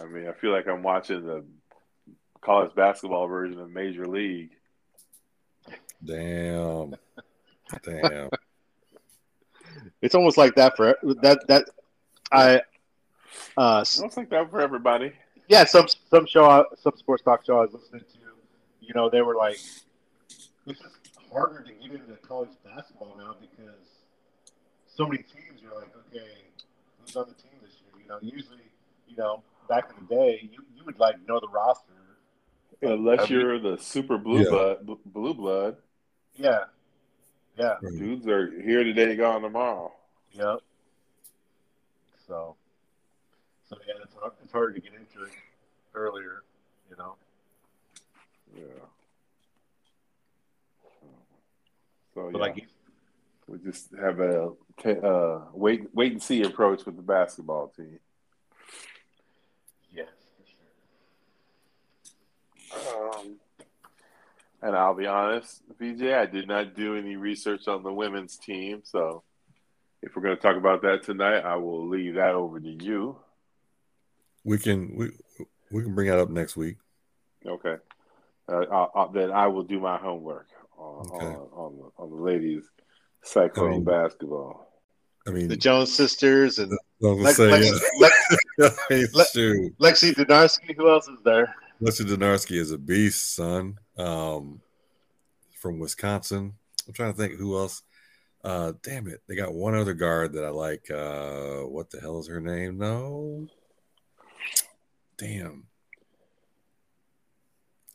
I 0.00 0.06
mean, 0.06 0.26
I 0.28 0.32
feel 0.32 0.50
like 0.52 0.66
I'm 0.68 0.82
watching 0.82 1.26
the 1.26 1.44
college 2.40 2.74
basketball 2.74 3.26
version 3.26 3.60
of 3.60 3.70
Major 3.70 4.06
League. 4.06 4.50
Damn. 6.04 6.94
Damn. 7.84 8.30
It's 10.02 10.14
almost 10.14 10.36
like 10.36 10.56
that 10.56 10.76
for 10.76 10.96
that 11.22 11.46
that 11.46 11.64
I 12.32 12.60
uh 13.56 13.84
It 13.86 14.00
looks 14.00 14.16
like 14.16 14.28
that 14.30 14.50
for 14.50 14.60
everybody. 14.60 15.12
yeah 15.46 15.64
some 15.64 15.86
some 16.10 16.26
show 16.26 16.64
some 16.82 16.94
sports 16.96 17.22
talk 17.22 17.44
show 17.46 17.58
I 17.58 17.62
was 17.62 17.74
listening 17.74 18.00
to 18.00 18.18
you 18.80 18.92
know 18.94 19.08
they 19.08 19.22
were 19.22 19.36
like 19.36 19.58
it's 20.66 20.80
just 20.80 20.96
harder 21.32 21.62
to 21.62 21.72
get 21.72 21.92
into 21.92 22.16
college 22.26 22.50
basketball 22.64 23.14
now 23.16 23.36
because 23.40 23.78
so 24.88 25.06
many 25.06 25.18
teams 25.22 25.62
are 25.70 25.76
like 25.78 25.92
okay 26.08 26.26
who's 27.00 27.14
on 27.16 27.26
the 27.28 27.34
team 27.34 27.52
this 27.62 27.74
year 27.80 28.02
you 28.02 28.08
know 28.08 28.18
usually 28.22 28.64
you 29.06 29.16
know 29.16 29.42
back 29.70 29.88
in 29.96 30.06
the 30.06 30.14
day 30.14 30.40
you, 30.52 30.58
you 30.76 30.84
would 30.84 30.98
like 30.98 31.14
know 31.26 31.38
the 31.40 31.48
roster 31.48 31.84
Unless 32.82 33.20
I 33.20 33.22
mean- 33.24 33.32
you're 33.40 33.58
the 33.60 33.76
super 33.78 34.16
blue 34.18 34.42
Yeah. 34.42 34.48
blood, 34.50 34.86
bl- 34.86 34.94
blue 35.06 35.34
blood, 35.34 35.76
yeah 36.34 36.64
yeah 37.56 37.76
Right. 37.82 37.98
dudes 37.98 38.26
are 38.26 38.50
here 38.62 38.82
today, 38.84 39.14
gone 39.16 39.42
tomorrow. 39.42 39.92
Yep. 40.32 40.58
So, 42.26 42.56
so 43.68 43.76
yeah, 43.86 43.94
it's 44.02 44.14
hard, 44.14 44.32
it's 44.42 44.52
hard 44.52 44.74
to 44.76 44.80
get 44.80 44.92
into 44.94 45.24
it 45.24 45.32
earlier, 45.94 46.42
you 46.88 46.96
know. 46.96 47.16
Yeah. 48.56 48.62
So 52.14 52.30
yeah, 52.30 52.38
like, 52.38 52.66
we 53.46 53.58
just 53.58 53.90
have 54.00 54.20
a 54.20 54.52
uh, 54.86 55.44
wait 55.52 55.82
wait 55.92 56.12
and 56.12 56.22
see 56.22 56.42
approach 56.42 56.86
with 56.86 56.96
the 56.96 57.02
basketball 57.02 57.68
team. 57.76 57.98
yes, 59.92 60.08
for 60.38 60.46
sure. 60.46 60.56
Um, 62.74 63.36
and 64.62 64.76
I'll 64.76 64.94
be 64.94 65.06
honest, 65.06 65.62
VJ, 65.78 66.02
I 66.04 66.26
did 66.26 66.46
not 66.48 66.74
do 66.74 66.96
any 66.96 67.16
research 67.16 67.66
on 67.68 67.82
the 67.82 67.92
women's 67.92 68.36
team, 68.36 68.82
so 68.84 69.22
if 70.02 70.14
we're 70.14 70.22
going 70.22 70.36
to 70.36 70.42
talk 70.42 70.56
about 70.56 70.82
that 70.82 71.02
tonight, 71.02 71.40
I 71.40 71.56
will 71.56 71.88
leave 71.88 72.14
that 72.14 72.34
over 72.34 72.60
to 72.60 72.68
you. 72.84 73.16
We 74.44 74.58
can 74.58 74.94
we 74.96 75.10
we 75.70 75.82
can 75.82 75.94
bring 75.94 76.08
that 76.08 76.18
up 76.18 76.30
next 76.30 76.56
week. 76.56 76.76
Okay. 77.46 77.76
Uh, 78.48 78.64
I'll, 78.72 78.90
I'll, 78.94 79.08
then 79.12 79.30
I 79.30 79.46
will 79.48 79.62
do 79.62 79.78
my 79.78 79.96
homework 79.98 80.48
on 80.78 81.06
Okay. 81.06 81.26
on, 81.26 81.36
on, 81.52 81.76
the, 81.78 82.02
on 82.02 82.10
the 82.10 82.16
ladies' 82.16 82.64
cyclone 83.22 83.68
I 83.68 83.72
mean- 83.72 83.84
basketball. 83.84 84.66
I 85.26 85.32
mean, 85.32 85.48
The 85.48 85.56
Joens 85.56 85.92
sisters 85.94 86.58
and 86.58 86.72
I 86.72 87.06
was 87.08 87.36
say, 87.36 87.50
Lex, 87.50 87.90
Lex, 88.00 88.14
yeah. 88.58 88.70
Hey, 88.88 89.04
Le- 89.12 89.70
Lexi 89.78 90.14
Donarski. 90.14 90.74
Who 90.74 90.88
else 90.90 91.08
is 91.08 91.18
there? 91.22 91.54
Lexi 91.82 92.04
Donarski 92.04 92.56
is 92.56 92.70
a 92.70 92.78
beast, 92.78 93.34
son. 93.34 93.78
Um, 93.96 94.60
from 95.60 95.78
Wisconsin. 95.78 96.54
I'm 96.88 96.94
trying 96.94 97.12
to 97.12 97.18
think 97.18 97.34
who 97.34 97.56
else. 97.56 97.82
Uh, 98.42 98.72
damn 98.82 99.06
it, 99.06 99.20
they 99.28 99.36
got 99.36 99.52
one 99.52 99.74
other 99.74 99.92
guard 99.92 100.32
that 100.32 100.44
I 100.44 100.48
like. 100.48 100.90
Uh, 100.90 101.66
what 101.68 101.90
the 101.90 102.00
hell 102.00 102.18
is 102.18 102.26
her 102.26 102.40
name? 102.40 102.78
No, 102.78 103.46
damn. 105.18 105.66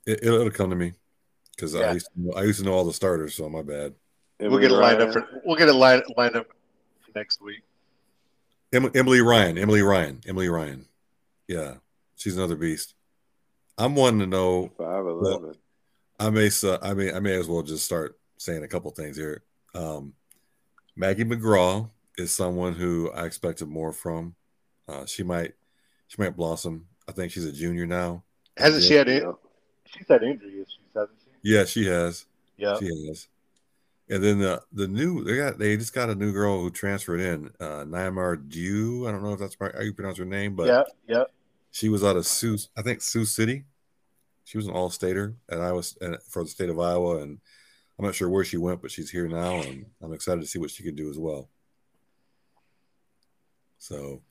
It, 0.06 0.20
it'll, 0.22 0.40
it'll 0.40 0.52
come 0.52 0.70
to 0.70 0.76
me 0.76 0.94
because 1.56 1.74
I 1.74 1.94
used 1.94 2.10
to 2.14 2.22
know, 2.22 2.34
I 2.34 2.44
used 2.44 2.60
to 2.60 2.66
know 2.66 2.74
all 2.74 2.86
the 2.86 2.94
starters, 2.94 3.34
so 3.34 3.50
my 3.50 3.64
bad. 3.64 3.96
we'll 4.40 4.60
get 4.60 4.72
it 4.72 4.76
lined 4.76 5.02
up 5.02 5.16
Ryan? 5.16 5.28
for. 5.28 5.42
We'll 5.44 5.58
get 5.58 5.68
it 5.68 5.74
lined 5.74 6.04
lined 6.16 6.36
up 6.36 6.48
next 7.16 7.42
week. 7.42 7.64
Emily 8.72 9.22
Ryan, 9.22 9.58
Emily 9.58 9.82
Ryan, 9.82 10.22
Emily 10.28 10.50
Ryan. 10.50 10.86
Yeah, 11.48 11.76
she's 12.18 12.38
another 12.38 12.56
beast. 12.56 12.94
I'm 13.78 13.96
wanting 13.96 14.20
to 14.20 14.28
know 14.28 14.72
five 14.78 15.06
eleven. 15.06 15.56
I 16.20 16.30
may 16.30 16.50
I 16.82 16.94
may 16.94 17.14
I 17.14 17.20
may 17.20 17.34
as 17.34 17.48
well 17.48 17.62
just 17.62 17.86
start 17.86 18.18
saying 18.38 18.64
a 18.64 18.68
couple 18.68 18.92
things 18.92 19.18
here. 19.18 19.44
Um, 19.74 20.14
Maggie 20.96 21.26
McGraw 21.26 21.90
is 22.18 22.34
someone 22.34 22.74
who 22.74 23.12
I 23.12 23.26
expected 23.26 23.68
more 23.68 23.92
from. 23.92 24.36
Uh, 24.88 25.06
she 25.06 25.24
might 25.24 25.54
she 26.08 26.22
might 26.22 26.38
blossom. 26.38 26.88
I 27.08 27.12
think 27.12 27.32
she's 27.32 27.46
a 27.46 27.52
junior 27.52 27.86
now. 27.86 28.24
Hasn't 28.58 28.84
she 28.84 28.94
had? 28.94 29.10
In, 29.10 29.34
she's 29.86 30.08
had 30.08 30.24
injury 30.24 30.54
issues, 30.54 30.80
hasn't 30.94 31.18
she? 31.24 31.54
Yeah, 31.54 31.66
she 31.66 31.86
has. 31.86 32.26
Yeah. 32.58 32.78
She 32.80 32.86
has. 32.86 33.28
And 34.10 34.24
then 34.24 34.40
the 34.40 34.62
the 34.72 34.88
new 34.88 35.24
they 35.24 35.36
got 35.36 35.58
they 35.58 35.76
just 35.76 35.94
got 35.94 36.10
a 36.10 36.16
new 36.16 36.32
girl 36.32 36.62
who 36.62 36.70
transferred 36.70 37.20
in, 37.20 37.52
uh 37.60 37.84
Nyamer 37.84 38.38
Diew. 38.38 39.08
I 39.08 39.12
don't 39.12 39.24
know 39.24 39.34
if 39.34 39.40
that's 39.40 39.60
right, 39.60 39.74
how 39.76 39.82
you 39.82 39.94
pronounce 39.94 40.18
her 40.18 40.26
name, 40.26 40.56
but 40.56 40.68
yeah. 40.68 40.84
Yeah. 41.08 41.24
She 41.76 41.90
was 41.90 42.06
out 42.06 42.16
of 42.16 42.26
Sioux, 42.26 42.58
I 42.78 42.82
think 42.84 43.02
Sioux 43.02 43.26
City. 43.26 43.66
She 44.46 44.58
was 44.58 44.66
an 44.66 44.72
all 44.72 44.90
stater 44.90 45.36
at 45.50 45.60
Iowa 45.60 45.84
and 46.00 46.18
for 46.30 46.42
the 46.42 46.50
state 46.50 46.70
of 46.70 46.80
Iowa, 46.80 47.18
and 47.18 47.38
I'm 48.00 48.06
not 48.06 48.16
sure 48.16 48.30
where 48.30 48.46
she 48.46 48.56
went, 48.56 48.82
but 48.82 48.92
she's 48.92 49.10
here 49.10 49.28
now, 49.28 49.60
and 49.62 49.86
I'm 50.02 50.14
excited 50.14 50.40
to 50.40 50.48
see 50.48 50.58
what 50.58 50.72
she 50.72 50.84
can 50.84 50.96
do 50.96 51.10
as 51.10 51.20
well. 51.20 51.50
So, 53.78 54.22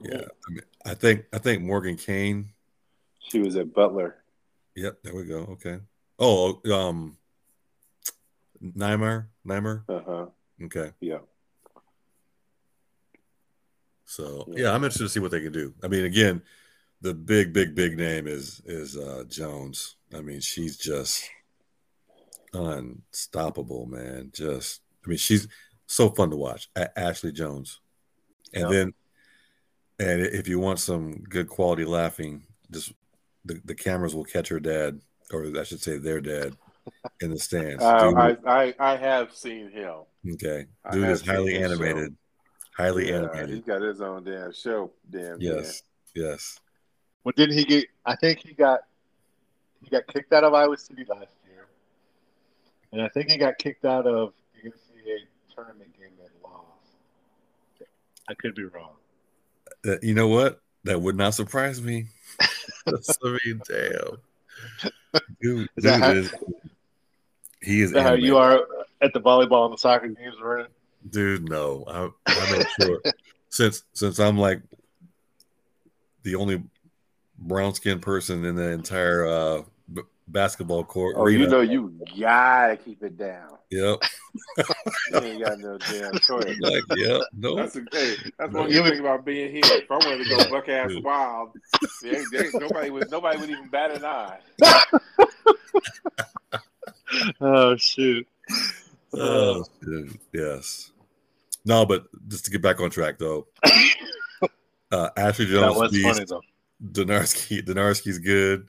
yeah, 0.00 0.22
I, 0.22 0.50
mean, 0.50 0.62
I 0.86 0.94
think 0.94 1.26
I 1.34 1.38
think 1.38 1.64
Morgan 1.64 1.98
Kane. 1.98 2.48
She 3.18 3.40
was 3.40 3.56
at 3.56 3.74
Butler. 3.74 4.24
Yep, 4.76 5.02
there 5.02 5.14
we 5.14 5.24
go. 5.24 5.40
Okay. 5.50 5.80
Oh, 6.18 6.62
um, 6.72 7.18
Nyamer, 8.62 9.28
Nyamer. 9.46 9.84
Uh 9.86 10.00
huh. 10.06 10.26
Okay. 10.64 10.92
Yeah. 11.00 11.18
So 14.10 14.44
Yeah. 14.48 14.64
yeah, 14.64 14.70
I'm 14.72 14.82
interested 14.82 15.04
to 15.04 15.08
see 15.08 15.20
what 15.20 15.30
they 15.30 15.40
can 15.40 15.52
do. 15.52 15.72
I 15.84 15.88
mean, 15.88 16.04
again, 16.04 16.42
the 17.00 17.14
big, 17.14 17.52
big, 17.52 17.76
big 17.76 17.96
name 17.96 18.26
is 18.26 18.60
is 18.64 18.96
uh, 18.96 19.22
Joens. 19.28 19.94
I 20.12 20.20
mean, 20.20 20.40
she's 20.40 20.76
just 20.76 21.30
unstoppable, 22.52 23.86
man. 23.86 24.32
Just, 24.34 24.80
I 25.04 25.08
mean, 25.10 25.16
she's 25.18 25.46
so 25.86 26.10
fun 26.10 26.30
to 26.30 26.36
watch. 26.36 26.68
A- 26.74 26.98
Ashley 26.98 27.30
Joens, 27.30 27.78
and 28.52 28.68
then, 28.72 28.94
and 30.00 30.22
if 30.22 30.48
you 30.48 30.58
want 30.58 30.80
some 30.80 31.22
good 31.22 31.48
quality 31.48 31.84
laughing, 31.84 32.42
just 32.72 32.92
the, 33.44 33.60
the 33.64 33.76
cameras 33.76 34.12
will 34.12 34.24
catch 34.24 34.48
her 34.48 34.58
dad, 34.58 35.00
or 35.32 35.46
I 35.56 35.62
should 35.62 35.82
say 35.82 35.98
their 35.98 36.20
dad, 36.20 36.56
in 37.20 37.30
the 37.30 37.38
stands. 37.38 37.84
Uh, 37.84 38.12
I, 38.16 38.36
I 38.44 38.74
I 38.80 38.96
have 38.96 39.32
seen 39.32 39.70
him. 39.70 40.00
okay, 40.32 40.66
dude 40.90 41.10
is 41.10 41.24
highly 41.24 41.62
animated. 41.62 42.16
Animated, 42.86 43.08
highly 43.08 43.08
Yeah, 43.10 43.16
animated. 43.18 43.54
He's 43.56 43.64
got 43.64 43.82
his 43.82 44.00
own 44.00 44.24
damn 44.24 44.52
show. 44.52 44.90
Damn. 45.10 45.40
Yes, 45.40 45.82
yes. 46.14 46.58
Well, 47.24 47.32
didn't 47.36 47.56
he 47.58 47.64
get? 47.64 47.86
I 48.06 48.16
think 48.16 48.40
he 48.40 48.54
got 48.54 48.80
he 49.82 49.90
got 49.90 50.06
kicked 50.06 50.32
out 50.32 50.44
of 50.44 50.54
Iowa 50.54 50.76
City 50.76 51.04
last 51.08 51.34
year, 51.48 51.66
and 52.92 53.02
I 53.02 53.08
think 53.08 53.30
he 53.30 53.36
got 53.38 53.58
kicked 53.58 53.84
out 53.84 54.06
of 54.06 54.32
the 54.54 54.68
NCAA 54.70 55.18
tournament 55.54 55.92
game 55.98 56.10
that 56.18 56.30
lost. 56.42 57.86
I 58.28 58.34
could 58.34 58.54
be 58.54 58.64
wrong. 58.64 58.92
Uh, 59.86 59.96
you 60.02 60.14
know 60.14 60.28
what? 60.28 60.60
That 60.84 61.00
would 61.00 61.16
not 61.16 61.34
surprise 61.34 61.82
me. 61.82 62.06
I 62.86 62.92
mean, 63.44 63.60
damn. 63.68 64.18
Dude, 65.42 65.68
Is 65.76 65.84
that 65.84 65.94
dude 65.96 66.02
how- 66.02 66.10
is, 66.12 66.34
he 67.62 67.80
is 67.82 67.88
Is 67.90 67.92
that 67.92 68.02
how 68.02 68.14
you 68.14 68.38
are 68.38 68.60
at 69.02 69.12
the 69.12 69.20
volleyball 69.20 69.64
and 69.66 69.74
the 69.74 69.78
soccer 69.78 70.08
games, 70.08 70.36
Vernon? 70.40 70.68
Dude. 71.08 71.48
No, 71.48 71.84
I, 71.88 72.08
I'm 72.26 72.58
not 72.58 72.66
sure. 72.80 73.00
since 73.48 73.82
since 73.92 74.18
I'm 74.18 74.36
like 74.38 74.60
the 76.22 76.34
only 76.34 76.62
brown 77.38 77.74
skinned 77.74 78.02
person 78.02 78.44
in 78.44 78.54
the 78.56 78.70
entire 78.70 79.26
uh, 79.26 79.62
b- 79.92 80.02
basketball 80.28 80.84
court. 80.84 81.16
Oh, 81.18 81.26
you 81.26 81.46
know 81.46 81.60
you 81.62 81.98
gotta 82.20 82.76
keep 82.76 83.02
it 83.02 83.16
down. 83.16 83.56
Yep. 83.70 84.02
You 85.12 85.18
ain't 85.18 85.44
got 85.44 85.58
no 85.58 85.76
damn 85.78 86.12
choice. 86.18 86.56
Like, 86.60 86.82
yep. 86.96 87.22
No. 87.32 87.56
That's 87.56 87.74
a, 87.76 87.84
hey, 87.92 88.14
that's 88.38 88.52
one 88.52 88.70
You 88.70 88.82
good 88.82 88.90
thing 88.92 89.00
about 89.00 89.24
being 89.24 89.50
here. 89.52 89.62
If 89.64 89.90
I 89.90 89.94
wanted 89.96 90.24
to 90.24 90.28
go 90.30 90.50
buck 90.50 90.68
ass 90.68 90.88
Dude. 90.90 91.02
wild, 91.02 91.50
there 92.02 92.16
ain't- 92.16 92.26
there 92.30 92.44
ain't- 92.44 92.60
nobody 92.60 92.90
would 92.90 93.10
nobody 93.10 93.38
would 93.40 93.50
even 93.50 93.68
bat 93.68 93.90
an 93.96 94.04
eye. 94.04 94.38
Oh 97.40 97.76
shoot! 97.76 98.26
Oh, 99.14 99.64
dude, 99.82 100.18
yes. 100.32 100.92
No, 101.64 101.84
but 101.84 102.06
just 102.28 102.44
to 102.46 102.50
get 102.50 102.62
back 102.62 102.80
on 102.80 102.90
track 102.90 103.18
though. 103.18 103.46
Uh, 104.92 105.08
Ashley 105.16 105.44
that 105.44 105.52
Joens, 105.52 105.76
was 105.76 105.92
beast. 105.92 106.04
funny 106.04 106.24
though. 106.28 106.40
Donarski, 106.84 107.64
Donarski's 107.64 108.18
good, 108.18 108.66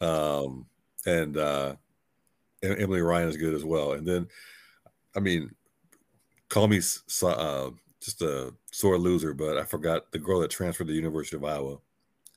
um, 0.00 0.66
and 1.04 1.36
uh, 1.36 1.74
Emily 2.62 3.00
Ryan 3.00 3.28
is 3.28 3.36
good 3.36 3.54
as 3.54 3.64
well. 3.64 3.94
And 3.94 4.06
then 4.06 4.28
I 5.16 5.20
mean, 5.20 5.50
call 6.48 6.68
me 6.68 6.78
uh, 6.78 7.70
just 8.00 8.22
a 8.22 8.54
sore 8.70 8.98
loser, 8.98 9.34
but 9.34 9.58
I 9.58 9.64
forgot 9.64 10.12
the 10.12 10.20
girl 10.20 10.38
that 10.42 10.50
transferred 10.52 10.86
to 10.86 10.92
the 10.92 10.96
University 10.96 11.36
of 11.36 11.44
Iowa. 11.44 11.78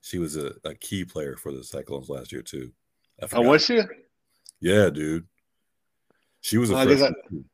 She 0.01 0.17
was 0.17 0.35
a, 0.35 0.53
a 0.65 0.73
key 0.73 1.05
player 1.05 1.35
for 1.37 1.51
the 1.51 1.63
Cyclones 1.63 2.09
last 2.09 2.31
year 2.31 2.41
too. 2.41 2.71
I 3.21 3.27
Oh, 3.33 3.41
was 3.41 3.63
she? 3.63 3.81
Yeah, 4.61 4.89
dude. 4.89 5.27
She 6.41 6.57
was 6.57 6.69
a 6.71 6.73
guess 6.73 6.99
freshman. 6.99 7.15
too. 7.29 7.45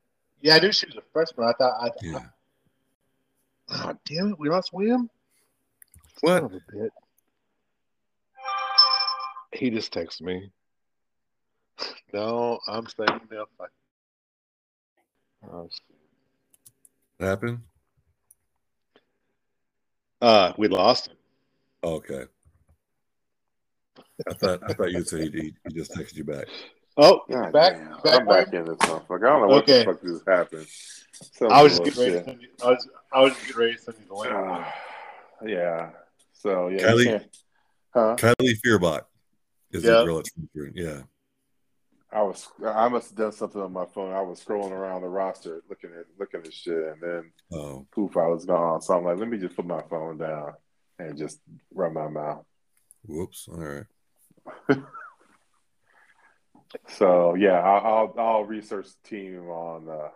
Yeah, 0.41 0.55
I 0.55 0.59
knew 0.59 0.71
she 0.71 0.85
was 0.87 0.95
a 0.95 1.01
freshman. 1.13 1.47
I 1.47 1.53
thought, 1.53 1.73
I, 1.81 1.89
Yeah. 2.01 2.19
oh, 3.69 3.93
damn 4.05 4.31
it, 4.31 4.39
we 4.39 4.49
lost 4.49 4.73
William. 4.73 5.09
What? 6.21 6.41
Son 6.41 6.45
a 6.45 6.77
bit. 6.77 6.91
He 9.53 9.69
just 9.69 9.93
texted 9.93 10.21
me. 10.21 10.51
No, 12.13 12.59
I'm 12.67 12.87
no. 12.97 13.45
Fuck. 13.57 13.69
Oh, 15.51 15.69
shit. 15.69 17.27
happened? 17.27 17.59
Uh, 20.21 20.53
we 20.57 20.67
lost 20.69 21.07
him. 21.09 21.17
Okay. 21.83 22.23
I 24.27 24.33
thought 24.33 24.63
I 24.63 24.73
thought 24.73 24.91
you 24.91 25.03
said 25.03 25.33
he, 25.33 25.39
he, 25.39 25.53
he 25.67 25.73
just 25.75 25.91
texted 25.93 26.15
you 26.15 26.23
back. 26.23 26.47
Oh, 26.97 27.21
God 27.29 27.53
back, 27.53 27.73
damn. 27.77 27.91
back, 28.01 28.19
I'm 28.21 28.25
back 28.27 28.45
back. 28.45 28.53
in 28.53 28.65
this 28.65 28.77
motherfucker. 28.79 29.27
I 29.27 29.29
don't 29.29 29.41
know 29.41 29.47
what 29.47 29.63
Okay. 29.63 29.79
the 29.79 29.85
fuck 29.85 30.01
just 30.01 30.27
happened. 30.27 30.67
Some 31.33 31.51
I 31.51 31.61
was 31.63 31.77
just 31.79 31.83
getting 31.97 32.01
ready. 32.13 32.17
To 32.19 32.23
send 32.25 32.41
you, 32.41 32.47
I 32.63 32.69
was, 32.71 32.89
I 33.13 33.21
was 33.21 33.33
getting 33.39 33.57
ready 33.57 33.73
to 33.75 33.79
send 33.81 33.97
you 33.99 34.05
the 34.07 34.13
link. 34.15 34.33
Ah, 34.35 34.73
yeah. 35.45 35.89
So 36.33 36.67
yeah. 36.69 36.79
Kylie- 36.79 36.99
you 36.99 37.05
can't- 37.11 37.37
Huh? 37.93 38.15
Kylie 38.17 38.57
Feuerbach 38.63 39.07
is 39.71 39.83
Yeah. 39.83 39.91
the 39.99 40.05
girl 40.05 40.15
that's 40.17 40.31
transferring. 40.31 40.73
Yeah. 40.75 41.01
I 42.11 42.21
was 42.21 42.47
I 42.65 42.87
must 42.87 43.09
have 43.09 43.17
done 43.17 43.31
something 43.31 43.61
on 43.61 43.73
my 43.73 43.85
phone. 43.85 44.13
I 44.13 44.21
was 44.21 44.43
scrolling 44.43 44.71
around 44.71 45.01
the 45.01 45.09
roster 45.09 45.61
looking 45.69 45.89
at 45.91 46.05
looking 46.19 46.39
at 46.41 46.53
shit 46.53 46.73
and 46.77 47.01
then 47.01 47.31
Oh, 47.51 47.85
poof 47.91 48.15
I 48.17 48.27
was 48.27 48.45
gone. 48.45 48.81
So 48.81 48.95
I'm 48.97 49.03
like, 49.03 49.17
let 49.17 49.27
me 49.27 49.37
just 49.37 49.55
put 49.55 49.65
my 49.65 49.81
phone 49.89 50.17
down 50.17 50.53
and 50.99 51.17
just 51.17 51.39
run 51.73 51.93
my 51.93 52.07
mouth. 52.07 52.45
whoops. 53.05 53.47
All 53.51 53.57
right. 53.57 53.85
So 56.89 57.35
yeah, 57.35 57.59
I'll 57.59 58.13
I'll, 58.17 58.25
I'll 58.25 58.43
research 58.43 58.87
the 59.03 59.09
team 59.09 59.47
on 59.49 59.87
uh, 59.89 60.09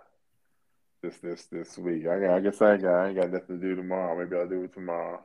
this 1.01 1.17
this 1.17 1.45
this 1.45 1.77
week. 1.77 2.05
I, 2.07 2.19
got- 2.19 2.35
I 2.35 2.39
guess 2.41 2.61
I 2.61 2.73
ain't 2.73 2.81
got 2.81 2.93
I 2.95 3.07
ain't 3.07 3.15
got 3.15 3.31
nothing 3.31 3.59
to 3.59 3.67
do 3.67 3.75
tomorrow. 3.75 4.17
Maybe 4.17 4.35
I'll 4.35 4.47
do 4.47 4.63
it 4.63 4.73
tomorrow. 4.73 5.21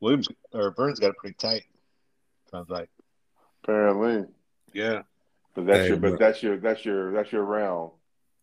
Williams 0.00 0.28
or 0.52 0.70
Burns 0.70 0.98
got 0.98 1.10
it 1.10 1.16
pretty 1.18 1.34
tight. 1.38 1.64
Sounds 2.50 2.70
like. 2.70 2.88
Apparently, 3.62 4.24
Yeah. 4.72 5.02
but 5.54 5.66
that's 5.66 5.80
Hey, 5.80 5.88
your 5.88 5.96
but 5.98 6.10
but- 6.12 6.18
that's 6.20 6.42
your 6.42 6.56
that's 6.56 6.84
your 6.84 7.12
that's 7.12 7.32
your 7.32 7.44
realm. 7.44 7.90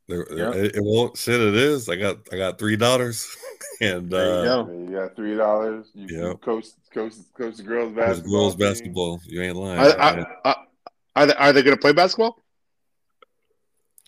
There, 0.08 0.26
Yeah. 0.30 0.36
there- 0.52 0.64
it, 0.66 0.76
it 0.78 0.84
won't 0.84 1.18
shit. 1.18 1.40
It 1.40 1.56
is. 1.56 1.90
I 1.90 1.96
got 1.98 2.18
I 2.32 2.38
got 2.38 2.58
three 2.58 2.76
daughters, 2.78 3.28
and 3.82 4.10
There 4.10 4.26
you 4.46 4.50
uh, 4.52 4.64
go. 4.64 4.72
You 4.72 4.92
got 4.92 5.16
three 5.16 5.36
dollars. 5.36 5.88
You, 5.94 6.08
you 6.08 6.28
Yep. 6.30 6.42
coach 6.42 6.66
coach 6.94 7.14
coach 7.38 7.58
the 7.58 7.64
girls 7.64 7.94
basketball. 7.94 8.32
girls 8.32 8.56
team. 8.56 8.68
basketball. 8.68 9.20
You 9.26 9.42
ain't 9.42 9.56
lying. 9.58 9.80
Are, 9.80 10.00
are, 10.00 10.38
are, 10.46 10.56
are 11.16 11.26
they, 11.26 11.34
are 11.34 11.54
they 11.54 11.64
going 11.64 11.76
to 11.76 11.82
play 11.82 11.94
basketball? 11.94 12.42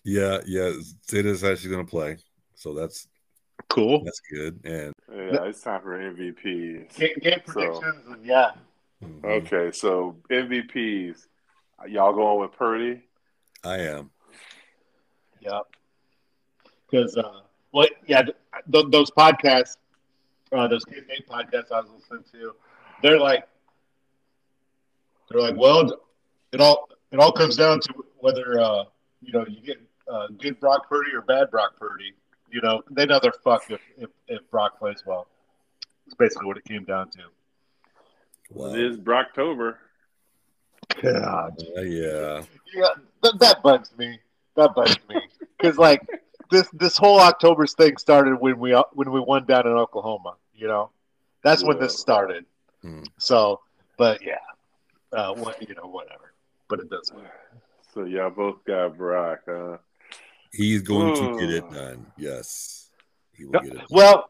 yeah, 0.05 0.39
yeah. 0.47 0.71
Zeta 1.09 1.29
is 1.29 1.43
actually 1.43 1.71
going 1.71 1.85
to 1.85 1.89
play, 1.89 2.17
so 2.55 2.73
that's 2.73 3.07
Cool. 3.67 4.03
that's 4.05 4.21
good. 4.31 4.59
And 4.63 4.93
Yeah, 5.13 5.43
it's 5.43 5.61
time 5.61 5.81
for 5.81 5.99
MVPs. 5.99 6.95
Game, 6.97 7.09
game 7.21 7.39
So- 7.45 7.51
predictions 7.51 8.05
and 8.07 8.25
yeah. 8.25 8.51
mhm, 9.03 9.23
Okay, 9.25 9.71
so 9.77 10.15
MVPs. 10.31 11.27
Y'all 11.87 12.13
going 12.13 12.39
with 12.41 12.53
Purdy? 12.57 13.01
I 13.63 13.79
am. 13.79 14.09
Yeah. 15.41 15.59
Because, 16.89 17.17
uh, 17.17 17.41
well, 17.71 17.87
yeah, 18.07 18.23
th- 18.23 18.35
th- 18.71 18.85
those 18.89 19.11
podcasts, 19.11 19.77
uh, 20.51 20.67
those 20.67 20.83
K 20.85 21.01
State 21.03 21.27
podcasts 21.27 21.71
I 21.71 21.81
was 21.81 21.89
listening 21.95 22.23
to, 22.33 22.55
they're 23.01 23.19
like, 23.19 23.47
they're 25.29 25.41
like, 25.41 25.55
well, 25.55 25.99
it 26.51 26.61
all 26.61 26.89
it 27.11 27.19
all 27.19 27.31
comes 27.31 27.55
down 27.55 27.79
to 27.81 27.93
whether 28.19 28.59
uh, 28.59 28.83
you 29.21 29.33
know 29.33 29.45
you 29.47 29.61
get 29.61 29.77
uh, 30.11 30.27
good 30.37 30.59
Brock 30.59 30.89
Purdy 30.89 31.11
or 31.13 31.21
bad 31.21 31.51
Brock 31.51 31.77
Purdy. 31.79 32.13
You 32.51 32.61
know, 32.61 32.81
they 32.89 33.05
know 33.05 33.19
they're 33.21 33.31
fucked 33.31 33.69
if, 33.69 33.81
if, 33.97 34.09
if 34.27 34.49
Brock 34.49 34.79
plays 34.79 35.03
well. 35.05 35.27
It's 36.07 36.15
basically 36.15 36.47
what 36.47 36.57
it 36.57 36.65
came 36.65 36.83
down 36.83 37.11
to. 37.11 37.19
Wow. 38.49 38.73
It 38.73 38.79
is 38.79 38.97
Brocktober. 38.97 39.75
God. 41.03 41.61
Yeah. 41.75 42.43
Yeah, 42.73 42.87
that, 43.21 43.39
that 43.39 43.61
bugs 43.63 43.91
me. 43.97 44.19
That 44.55 44.73
bugs 44.73 44.97
me 45.07 45.21
because 45.57 45.77
like 45.77 46.01
this 46.49 46.67
this 46.73 46.97
whole 46.97 47.19
October's 47.19 47.73
thing 47.73 47.97
started 47.97 48.39
when 48.39 48.59
we 48.59 48.71
when 48.93 49.11
we 49.11 49.19
won 49.19 49.45
down 49.45 49.67
in 49.67 49.73
Oklahoma. 49.73 50.35
You 50.53 50.67
know, 50.67 50.91
that's 51.43 51.63
when 51.63 51.79
this 51.79 51.97
started. 51.97 52.45
Hmm. 52.81 53.03
So, 53.17 53.61
but 53.97 54.21
yeah, 54.23 54.39
uh, 55.13 55.33
what 55.33 55.61
you 55.67 55.75
know, 55.75 55.87
whatever. 55.87 56.33
But 56.67 56.79
it 56.79 56.89
doesn't. 56.89 57.17
So 57.93 58.03
y'all 58.03 58.29
both 58.29 58.63
got 58.65 58.97
Brock, 58.97 59.41
huh? 59.47 59.77
He's 60.51 60.81
going 60.81 61.15
to 61.15 61.39
get 61.39 61.49
it 61.49 61.71
done. 61.71 62.05
Yes, 62.17 62.89
he 63.35 63.45
will 63.45 63.59
get 63.61 63.73
it. 63.73 63.77
Done. 63.77 63.85
Well, 63.89 64.29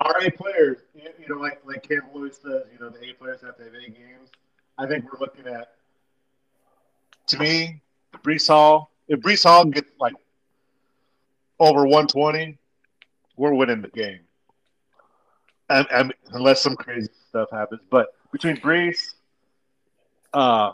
our 0.00 0.18
A 0.22 0.30
players, 0.30 0.78
you 0.94 1.02
you 1.18 1.28
know, 1.28 1.40
like 1.40 1.60
like 1.64 1.88
Cam 1.88 2.02
Lewis 2.14 2.38
says, 2.42 2.62
you 2.72 2.78
know, 2.78 2.90
the 2.90 3.02
A 3.08 3.12
players 3.14 3.40
have 3.42 3.56
to 3.56 3.64
have 3.64 3.74
A 3.74 3.90
games. 3.90 4.30
I 4.78 4.86
think 4.86 5.10
we're 5.10 5.18
looking 5.20 5.46
at, 5.46 5.72
to 7.28 7.38
me, 7.38 7.80
Breece 8.22 8.48
Hall. 8.48 8.90
If 9.08 9.20
Breece 9.20 9.44
Hall 9.44 9.64
gets 9.64 9.90
like 9.98 10.14
over 11.58 11.82
120, 11.84 12.58
we're 13.36 13.54
winning 13.54 13.82
the 13.82 13.88
game. 13.88 14.20
And, 15.68 15.86
and 15.90 16.14
unless 16.32 16.62
some 16.62 16.76
crazy 16.76 17.08
stuff 17.28 17.50
happens, 17.50 17.80
but 17.90 18.14
between 18.32 18.56
Breece, 18.56 19.14
uh, 20.32 20.72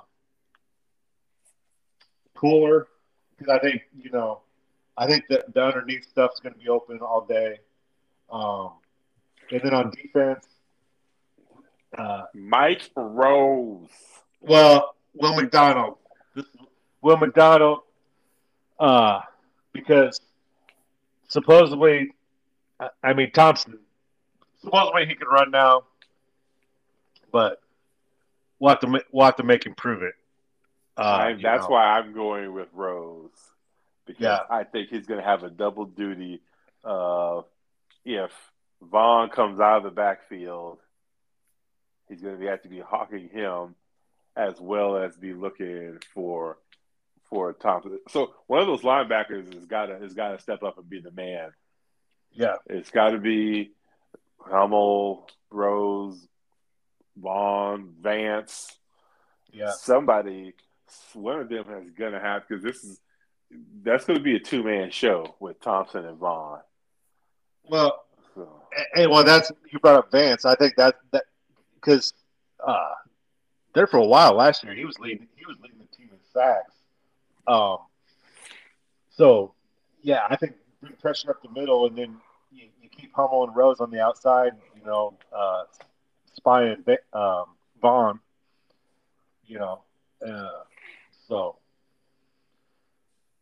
Kolar, 2.34 2.88
because 3.38 3.54
I 3.54 3.58
think 3.60 3.82
you 3.96 4.10
know, 4.10 4.40
I 4.96 5.06
think 5.06 5.24
that 5.28 5.54
the 5.54 5.64
underneath 5.64 6.08
stuff's 6.08 6.40
going 6.40 6.54
to 6.54 6.58
be 6.58 6.68
open 6.68 6.98
all 6.98 7.24
day. 7.24 7.60
Um, 8.30 8.72
and 9.50 9.60
then 9.62 9.74
on 9.74 9.90
defense, 9.90 10.46
uh, 11.96 12.22
Mike 12.34 12.90
Rose. 12.96 13.88
well, 14.40 14.94
Will 15.14 15.34
McDonald. 15.34 15.98
Will 17.02 17.16
McDonald, 17.16 17.80
uh, 18.80 19.20
because 19.72 20.20
supposedly, 21.32 22.12
I- 23.02 23.12
mean 23.14 23.30
Thompson, 23.32 23.78
supposedly 24.60 25.06
he 25.06 25.14
can 25.14 25.28
run 25.28 25.50
now, 25.50 25.84
but 27.32 27.60
we'll 28.58 28.70
have 28.70 28.80
to 28.80 29.02
we'll 29.10 29.24
have 29.26 29.36
to 29.36 29.42
make 29.42 29.64
him 29.64 29.74
prove 29.74 30.02
it. 30.02 30.14
Uh, 30.96 31.00
I, 31.02 31.32
that's 31.42 31.64
know. 31.64 31.70
why 31.70 31.84
I'm 31.98 32.12
going 32.12 32.52
with 32.52 32.68
Rose 32.74 33.30
because 34.04 34.20
Yeah. 34.22 34.40
I 34.50 34.64
think 34.64 34.90
he's 34.90 35.06
going 35.06 35.20
to 35.20 35.26
have 35.26 35.42
a 35.42 35.48
double 35.48 35.86
duty 35.86 36.42
of 36.84 37.46
if 38.04 38.30
Vaughn 38.82 39.30
comes 39.30 39.58
out 39.58 39.78
of 39.78 39.82
the 39.84 39.90
backfield, 39.90 40.80
he's 42.08 42.20
going 42.20 42.38
to 42.38 42.46
have 42.46 42.60
to 42.62 42.68
be 42.68 42.80
hawking 42.80 43.28
him 43.30 43.74
as 44.36 44.60
well 44.60 44.96
as 44.98 45.16
be 45.16 45.32
looking 45.32 45.98
for 46.12 46.58
for 47.32 47.52
Thompson. 47.54 47.98
So 48.08 48.34
one 48.46 48.60
of 48.60 48.66
those 48.66 48.82
linebackers 48.82 49.54
has 49.54 49.64
got 49.64 49.86
to 49.86 49.98
has 49.98 50.12
got 50.12 50.32
to 50.32 50.38
step 50.38 50.62
up 50.62 50.76
and 50.78 50.88
be 50.88 51.00
the 51.00 51.10
man. 51.10 51.50
Yeah, 52.32 52.56
It's 52.66 52.90
got 52.90 53.10
to 53.10 53.18
be 53.18 53.72
Hummel, 54.38 55.28
Rose, 55.50 56.26
Vaughn, 57.16 57.94
Vance 58.00 58.78
yeah, 59.52 59.70
somebody, 59.70 60.54
one 61.12 61.40
of 61.40 61.48
them 61.48 61.64
is 61.84 61.90
gonna 61.90 62.20
have 62.20 62.48
because 62.48 62.62
this 62.62 62.82
is 62.82 63.00
that's 63.82 64.06
going 64.06 64.18
to 64.18 64.22
be 64.22 64.34
a 64.34 64.40
two 64.40 64.62
man 64.62 64.90
show 64.90 65.34
with 65.38 65.60
Thompson 65.60 66.06
and 66.06 66.16
Vaughn. 66.16 66.60
well, 67.68 68.02
So 68.34 68.48
Hey, 68.94 69.06
well, 69.06 69.24
that's 69.24 69.52
you 69.70 69.78
brought 69.78 69.96
up 69.98 70.10
Vance. 70.10 70.46
I 70.46 70.54
think 70.54 70.74
that 70.76 70.96
that 71.10 71.24
because 71.74 72.14
uh, 72.66 72.94
there 73.74 73.86
for 73.86 73.98
a 73.98 74.06
while 74.06 74.34
last 74.34 74.64
year, 74.64 74.74
he 74.74 74.86
was 74.86 74.98
leading. 74.98 75.28
He 75.36 75.44
was 75.44 75.58
leading 75.62 75.78
the 75.78 75.96
team 75.96 76.08
in 76.10 76.18
sacks. 76.32 76.72
Um, 77.46 77.78
so 79.10 79.54
yeah, 80.02 80.22
I 80.28 80.36
think 80.36 80.54
pressure 81.00 81.30
up 81.30 81.42
the 81.42 81.50
middle, 81.50 81.86
and 81.86 81.96
then 81.96 82.16
you, 82.52 82.68
you 82.80 82.88
keep 82.88 83.12
Hummel 83.14 83.44
and 83.44 83.56
Rose 83.56 83.80
on 83.80 83.90
the 83.90 84.00
outside. 84.00 84.52
You 84.78 84.84
know, 84.84 85.14
uh, 85.36 85.64
Spy 86.34 86.64
and 86.64 86.88
um, 87.12 87.44
Vaughn. 87.80 88.20
You 89.46 89.58
know, 89.58 89.82
uh, 90.26 90.62
so. 91.28 91.56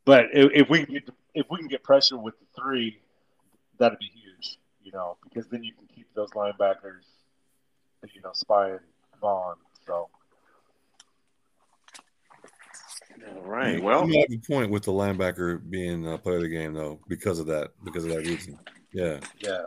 But 0.05 0.27
if, 0.33 0.51
if 0.55 0.71
we 0.71 0.85
get 0.87 1.09
if 1.35 1.47
we 1.51 1.59
can 1.59 1.69
get 1.69 1.83
pressure 1.83 2.19
with 2.19 2.35
the 2.41 2.47
three, 2.61 2.99
that'd 3.79 3.99
be 3.99 4.11
huge, 4.13 4.59
you 4.83 4.93
know, 4.93 5.17
because 5.23 5.47
then 5.49 5.63
you 5.63 5.73
can 5.73 5.87
keep 5.95 6.07
those 6.15 6.31
linebackers, 6.31 7.05
you 8.13 8.21
know, 8.23 8.31
spying 8.33 8.79
Vaughn. 9.21 9.57
So 9.87 10.09
All 13.29 13.43
right. 13.43 13.77
You 13.77 13.83
Well, 13.83 14.07
might 14.07 14.27
have 14.31 14.39
a 14.39 14.47
point 14.47 14.71
with 14.71 14.85
the 14.85 14.93
linebacker 14.93 15.69
being 15.69 16.07
uh, 16.07 16.19
player 16.19 16.37
of 16.37 16.43
the 16.43 16.49
game 16.49 16.75
though, 16.75 17.01
because 17.09 17.39
of 17.39 17.47
that, 17.47 17.71
because 17.85 18.05
of 18.05 18.11
that 18.11 18.27
reason. 18.27 18.59
Yeah. 18.93 19.21
Yeah. 19.41 19.63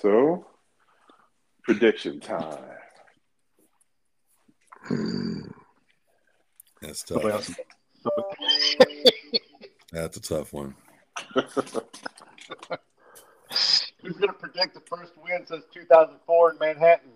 so 0.00 0.46
prediction 1.62 2.20
time. 2.20 2.58
That's 6.80 7.02
tough. 7.02 7.50
That's 9.92 10.16
a 10.16 10.20
tough 10.20 10.52
one. 10.52 10.74
Who's 14.00 14.16
going 14.16 14.28
to 14.28 14.38
predict 14.38 14.74
the 14.74 14.80
first 14.88 15.12
win 15.22 15.44
since 15.46 15.64
2004 15.72 16.52
in 16.52 16.58
Manhattan? 16.58 17.10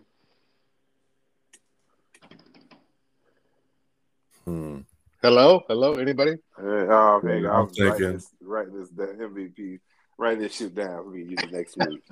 Hmm. 4.45 4.81
Hello, 5.23 5.63
hello, 5.69 5.95
anybody? 5.95 6.33
Hey, 6.33 6.63
oh, 6.65 7.21
man, 7.23 7.43
Yeah, 7.45 7.51
I 7.51 7.55
I'm 7.61 7.67
was 7.69 7.79
writing 7.79 7.93
thinking. 7.99 8.13
this, 8.15 8.29
writing 8.41 8.79
this 8.81 8.89
the 8.91 9.07
MVP, 9.07 9.79
writing 10.19 10.41
this 10.43 10.57
shit 10.57 10.75
down 10.75 11.05
for 11.05 11.11
me 11.11 11.25
to 11.25 11.31
use 11.31 11.53
next 11.53 11.77
week. 11.77 12.03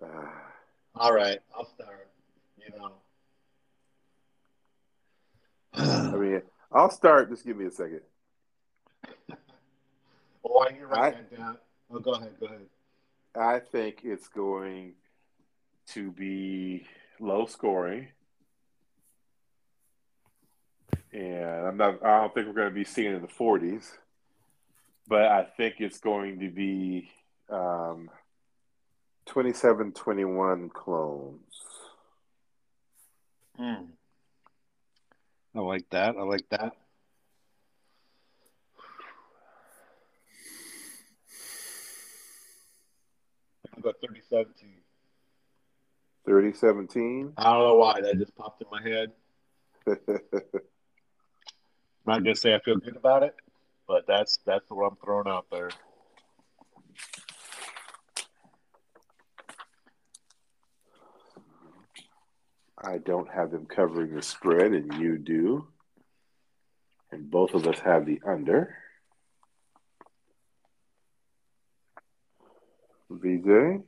Uh, 0.00 0.06
All 0.94 1.12
right, 1.14 1.38
I'll 1.56 1.66
start. 1.66 2.08
You 2.56 2.78
know, 2.78 2.92
I 5.74 6.16
mean, 6.16 6.42
I'll 6.72 6.90
start. 6.90 7.30
Just 7.30 7.44
give 7.44 7.56
me 7.56 7.66
a 7.66 7.70
second. 7.70 8.00
while 10.42 10.70
you're 10.72 10.94
I- 10.94 11.00
writing 11.00 11.24
that 11.30 11.36
down, 11.38 11.58
oh, 11.92 11.98
go 11.98 12.12
ahead, 12.12 12.32
go 12.38 12.46
ahead. 12.46 12.60
I 13.34 13.58
think 13.60 14.00
it's 14.04 14.28
going 14.28 14.94
to 15.88 16.10
be 16.12 16.86
low 17.20 17.46
scoring. 17.46 18.08
And 21.12 21.66
I'm 21.66 21.76
not 21.76 22.04
I 22.04 22.20
don't 22.20 22.34
think 22.34 22.46
we're 22.46 22.52
going 22.52 22.68
to 22.68 22.74
be 22.74 22.84
seeing 22.84 23.12
it 23.12 23.16
in 23.16 23.22
the 23.22 23.28
40s. 23.28 23.90
But 25.08 25.26
I 25.26 25.44
think 25.44 25.76
it's 25.78 25.98
going 25.98 26.38
to 26.40 26.50
be 26.50 27.10
um 27.48 28.10
27-21 29.28 30.72
clones. 30.72 31.40
Hmm. 33.56 33.84
I 35.54 35.60
like 35.60 35.88
that. 35.90 36.16
I 36.16 36.22
like 36.22 36.48
that. 36.50 36.72
I'll 43.74 43.82
go 43.82 43.92
3017. 44.00 44.70
30-17. 46.26 47.32
I 47.36 47.44
don't 47.44 47.58
know 47.60 47.76
why 47.76 48.00
that 48.00 48.18
just 48.18 48.34
popped 48.36 48.62
in 48.62 48.68
my 48.70 48.82
head. 48.82 49.12
I'm 52.10 52.16
not 52.16 52.24
gonna 52.24 52.34
say 52.34 52.56
I 52.56 52.58
feel 52.58 52.76
good 52.76 52.96
about 52.96 53.22
it, 53.22 53.36
but 53.86 54.04
that's 54.08 54.40
that's 54.44 54.68
what 54.68 54.84
I'm 54.90 54.96
throwing 54.96 55.28
out 55.28 55.46
there. 55.48 55.70
I 62.76 62.98
don't 62.98 63.30
have 63.30 63.52
them 63.52 63.64
covering 63.66 64.12
the 64.12 64.22
spread, 64.22 64.72
and 64.72 64.92
you 64.94 65.18
do. 65.18 65.68
And 67.12 67.30
both 67.30 67.54
of 67.54 67.68
us 67.68 67.78
have 67.78 68.06
the 68.06 68.20
under. 68.26 68.74
VJ? 73.08 73.84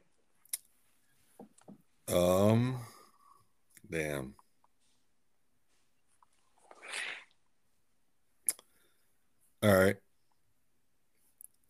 Um. 2.07 2.79
Damn. 3.91 4.37
All 9.63 9.73
right. 9.77 9.97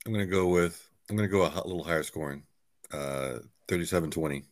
I'm 0.07 0.13
gonna 0.13 0.27
go 0.27 0.49
with. 0.49 0.89
I'm 1.11 1.17
gonna 1.17 1.29
go 1.29 1.43
a 1.43 1.67
little 1.67 1.85
higher 1.85 2.03
scoring. 2.03 2.45
Uh, 2.91 3.39
37-20. 3.69 4.45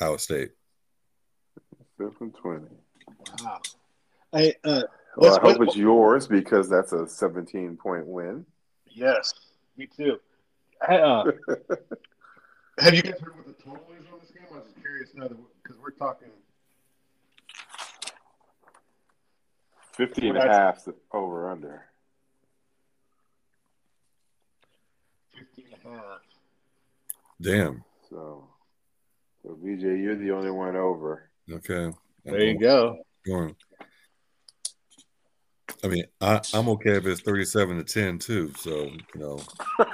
Iowa 0.00 0.18
State. 0.18 0.52
720. 1.98 2.66
Wow. 3.42 3.60
I 4.32 4.54
uh, 4.64 4.82
Well, 5.16 5.36
I 5.36 5.40
hope 5.40 5.62
it's 5.62 5.76
yours 5.76 6.26
because 6.26 6.68
that's 6.68 6.92
a 6.92 7.06
17 7.06 7.76
point 7.76 8.06
win. 8.06 8.46
yes, 8.86 9.32
me 9.76 9.86
too. 9.86 10.18
I, 10.86 10.96
uh, 10.98 11.24
have 12.78 12.94
you 12.94 13.02
guys 13.02 13.20
heard 13.20 13.36
what 13.36 13.46
the 13.46 13.62
total 13.62 13.86
is 13.98 14.06
on 14.12 14.20
this 14.20 14.30
game? 14.30 14.46
I 14.50 14.56
was 14.56 14.64
just 14.64 14.80
curious 14.80 15.10
now 15.14 15.28
because 15.62 15.78
we're 15.80 15.90
talking. 15.90 16.28
50 19.98 20.28
and 20.28 20.38
a 20.38 20.42
half 20.48 20.88
over 21.12 21.50
under. 21.50 21.82
50 25.36 25.64
and 25.84 25.92
a 25.94 25.96
half. 25.98 26.20
Damn. 27.42 27.84
So, 28.08 28.48
so 29.42 29.58
BJ, 29.62 30.00
you're 30.02 30.16
the 30.16 30.30
only 30.30 30.50
one 30.52 30.76
over. 30.76 31.28
Okay. 31.52 31.84
I'm 31.86 31.94
There 32.24 32.40
you 32.44 32.58
going- 32.58 32.60
go. 32.60 32.98
going. 33.26 33.56
I 35.84 35.88
mean, 35.88 36.04
I, 36.20 36.40
I'm 36.54 36.68
okay 36.70 36.96
if 36.96 37.06
it's 37.06 37.20
37 37.20 37.76
to 37.78 37.84
10 37.84 38.18
too. 38.18 38.52
So 38.56 38.84
you 38.84 38.98
know, 39.16 39.40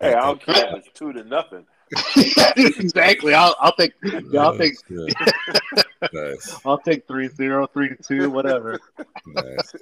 Hey, 0.00 0.14
I 0.14 0.20
don't 0.20 0.40
care 0.42 0.68
if 0.76 0.86
it's 0.86 0.88
two 0.98 1.12
to 1.12 1.22
nothing. 1.24 1.66
exactly. 2.56 3.34
I'll, 3.34 3.54
I'll 3.60 3.74
take. 3.74 3.92
Yeah, 4.04 4.20
I'll 4.40 4.48
uh, 4.50 4.58
take. 4.58 4.74
yeah. 4.88 5.82
nice, 6.12 6.58
I'll 6.64 6.78
take 6.78 7.06
three 7.06 7.28
zero, 7.28 7.66
three 7.66 7.88
to 7.90 7.96
two, 8.02 8.30
whatever. 8.30 8.78
nice. 9.26 9.74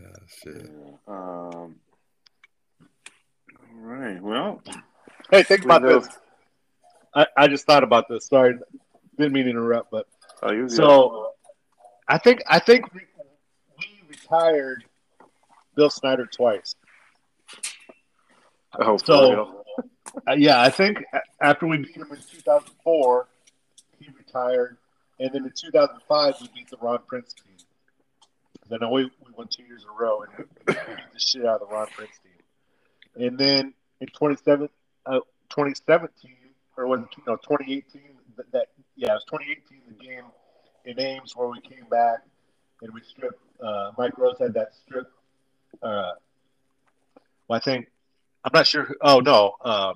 Ah, 0.00 0.04
shit. 0.42 0.70
Um, 1.06 1.06
all 1.08 1.76
right. 3.80 4.22
Well, 4.22 4.62
Hey, 5.30 5.42
think 5.42 5.64
about 5.64 5.82
know- 5.82 6.00
this. 6.00 6.08
I, 7.14 7.26
I 7.36 7.48
just 7.48 7.66
thought 7.66 7.82
about 7.82 8.06
this. 8.08 8.26
Sorry, 8.26 8.54
didn't 9.16 9.32
mean 9.32 9.44
to 9.44 9.50
interrupt, 9.50 9.90
but 9.90 10.06
Oh, 10.42 10.52
you 10.52 10.68
so 10.68 11.32
I 12.06 12.18
think 12.18 12.42
I 12.46 12.58
think 12.60 12.92
we, 12.94 13.00
we 13.78 14.02
retired 14.08 14.84
Bill 15.74 15.90
Snyder 15.90 16.26
twice. 16.26 16.76
oh, 18.78 18.98
for 18.98 19.04
so- 19.04 19.30
real? 19.32 19.57
Uh, 20.26 20.32
yeah, 20.36 20.60
I 20.60 20.70
think 20.70 21.04
after 21.40 21.66
we 21.66 21.78
beat 21.78 21.96
him 21.96 22.08
in 22.10 22.16
2004, 22.16 23.28
he 23.98 24.08
retired, 24.16 24.76
and 25.18 25.30
then 25.32 25.44
in 25.44 25.52
2005 25.54 26.34
we 26.40 26.48
beat 26.54 26.70
the 26.70 26.76
Ron 26.80 27.00
Prince 27.06 27.34
team. 27.34 27.44
Then 28.68 28.80
we, 28.90 29.04
we 29.04 29.32
won 29.36 29.48
two 29.48 29.62
years 29.62 29.82
in 29.82 29.88
a 29.88 30.02
row, 30.02 30.22
and 30.22 30.32
we 30.38 30.44
beat 30.74 30.76
the 31.12 31.18
shit 31.18 31.46
out 31.46 31.62
of 31.62 31.68
the 31.68 31.74
Ron 31.74 31.86
Prince 31.88 32.12
team. 32.22 33.26
And 33.26 33.38
then 33.38 33.74
in 34.00 34.08
27, 34.08 34.68
uh, 35.06 35.20
2017, 35.50 36.36
or 36.76 36.86
was 36.86 37.00
it 37.00 37.08
no 37.26 37.36
2018? 37.36 38.02
That, 38.36 38.52
that 38.52 38.66
yeah, 38.96 39.12
it 39.12 39.14
was 39.14 39.24
2018 39.24 39.78
the 39.88 40.04
game 40.04 40.24
in 40.84 41.00
Ames 41.00 41.34
where 41.34 41.48
we 41.48 41.60
came 41.60 41.84
back 41.90 42.20
and 42.82 42.92
we 42.92 43.00
stripped. 43.02 43.42
Uh, 43.62 43.90
Mike 43.98 44.16
Rose 44.18 44.36
had 44.38 44.54
that 44.54 44.74
strip. 44.74 45.10
Uh, 45.82 46.12
well, 47.48 47.56
I 47.56 47.60
think 47.60 47.88
I'm 48.44 48.50
not 48.54 48.66
sure. 48.66 48.84
Who, 48.84 48.94
oh 49.02 49.20
no, 49.20 49.54
um, 49.64 49.94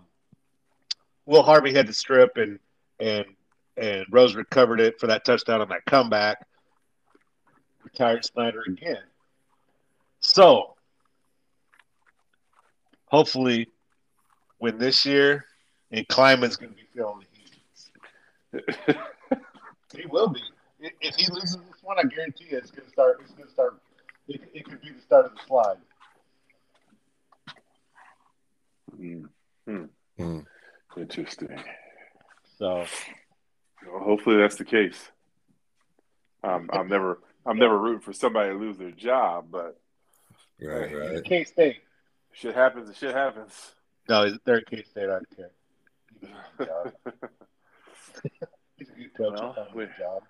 Will 1.27 1.43
Harvey 1.43 1.73
had 1.73 1.87
the 1.87 1.95
strip 1.95 2.37
and 2.37 2.59
and 3.01 3.25
and 3.77 4.07
Rose 4.11 4.35
recovered 4.35 4.81
it 4.81 5.01
for 5.01 5.07
that 5.07 5.25
touchdown 5.25 5.61
on 5.61 5.69
that 5.69 5.85
comeback. 5.87 6.47
Retired 7.85 8.25
Snyder 8.25 8.63
again. 8.67 9.03
So 10.21 10.75
hopefully, 13.07 13.69
win 14.61 14.79
this 14.79 15.05
year, 15.05 15.45
and 15.91 16.07
Klieman's 16.09 16.57
going 16.57 16.71
to 16.71 16.77
be 16.77 16.87
feeling 16.95 17.25
the 18.53 18.63
heat. 18.63 18.97
He 19.95 20.07
will 20.07 20.29
be. 20.29 20.41
If 21.01 21.17
he 21.17 21.31
loses 21.33 21.57
this 21.57 21.83
one, 21.83 21.99
I 21.99 22.03
guarantee 22.05 22.47
you, 22.51 22.59
it's 22.59 22.71
going 22.71 22.87
to 22.87 22.91
start. 22.91 23.19
It's 23.23 23.33
going 23.33 23.47
to 23.47 23.53
start. 23.53 23.81
It, 24.29 24.41
it 24.55 24.65
could 24.65 24.81
be 24.81 24.91
the 24.91 25.01
start 25.01 25.27
of 25.27 25.33
the 25.33 25.41
slide. 25.47 25.77
Mm, 28.99 29.29
Hmm. 30.19 30.41
interesting. 30.97 31.59
So 32.59 32.85
Well, 33.87 34.01
hopefully 34.05 34.37
that's 34.37 34.57
the 34.57 34.65
case. 34.65 35.11
Um, 36.45 36.69
I'm 36.73 36.89
never, 36.89 37.19
I'm 37.47 37.59
never 37.59 37.79
rooting 37.79 38.01
for 38.01 38.13
somebody 38.13 38.51
to 38.51 38.57
lose 38.59 38.77
their 38.79 38.91
job, 38.91 39.47
but 39.51 39.81
Right, 40.61 40.95
right. 40.95 41.25
K 41.25 41.45
State. 41.45 41.79
shit 42.33 42.55
happens. 42.55 42.89
and 42.89 42.97
Shit 42.97 43.15
happens. 43.15 43.75
No, 44.09 44.31
they're 44.45 44.59
at 44.59 44.67
K 44.67 44.83
State. 44.83 45.05
I 45.05 45.19
don't 45.19 45.37
care. 45.37 45.51
He's 48.79 48.91
a 48.91 48.93
good 48.93 49.15
coach. 49.17 49.33
Well, 49.41 49.53
He'll 49.55 49.55
find 49.55 49.69
a 49.75 49.77
we- 49.77 49.85
job. 49.99 50.23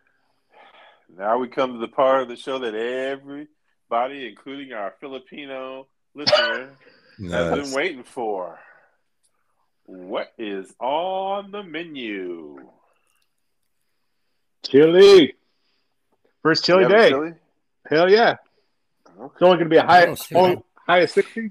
Now 1.15 1.37
we 1.39 1.49
come 1.49 1.75
to 1.75 1.79
the 1.79 1.89
part 1.89 2.23
of 2.23 2.29
the 2.29 2.37
show 2.37 2.59
that 2.61 2.75
everybody, 2.75 4.27
including 4.29 4.73
our 4.73 4.95
Filipino 5.01 5.87
listener, 6.15 6.75
has 7.19 7.31
Nice. 7.31 7.65
been 7.67 7.73
waiting 7.73 8.03
for. 8.05 8.59
What 9.85 10.33
is 10.39 10.73
on 10.81 11.51
the 11.51 11.63
menu? 11.63 12.57
Chili. 14.65 15.35
First 16.43 16.65
chili 16.65 16.83
You 16.85 16.89
have 16.89 16.93
a 16.99 17.03
day. 17.03 17.09
chili? 17.11 17.35
Hell 17.89 18.11
yeah. 18.11 18.37
Okay. 19.19 19.33
It's 19.35 19.43
only 19.43 19.57
going 19.57 19.65
to 19.65 19.65
be 19.71 19.77
a 19.77 19.83
high, 19.85 20.07
Oh, 20.07 20.17
only, 20.35 20.63
high 20.87 20.99
of 21.01 21.11
60. 21.11 21.51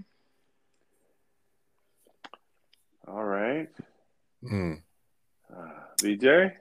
All 3.07 3.23
right. 3.23 3.69
Mm. 4.43 4.81
Uh, 5.53 5.69
BJ? 6.01 6.53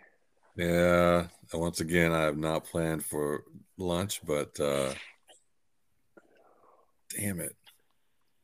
Yeah. 0.57 1.27
and 1.53 1.61
Once 1.61 1.81
again, 1.81 2.13
I 2.13 2.23
have 2.23 2.37
not 2.37 2.65
planned 2.65 3.05
for 3.05 3.45
lunch, 3.79 4.21
but 4.27 4.59
uh 4.61 4.93
damn 7.17 7.41
it. 7.41 7.57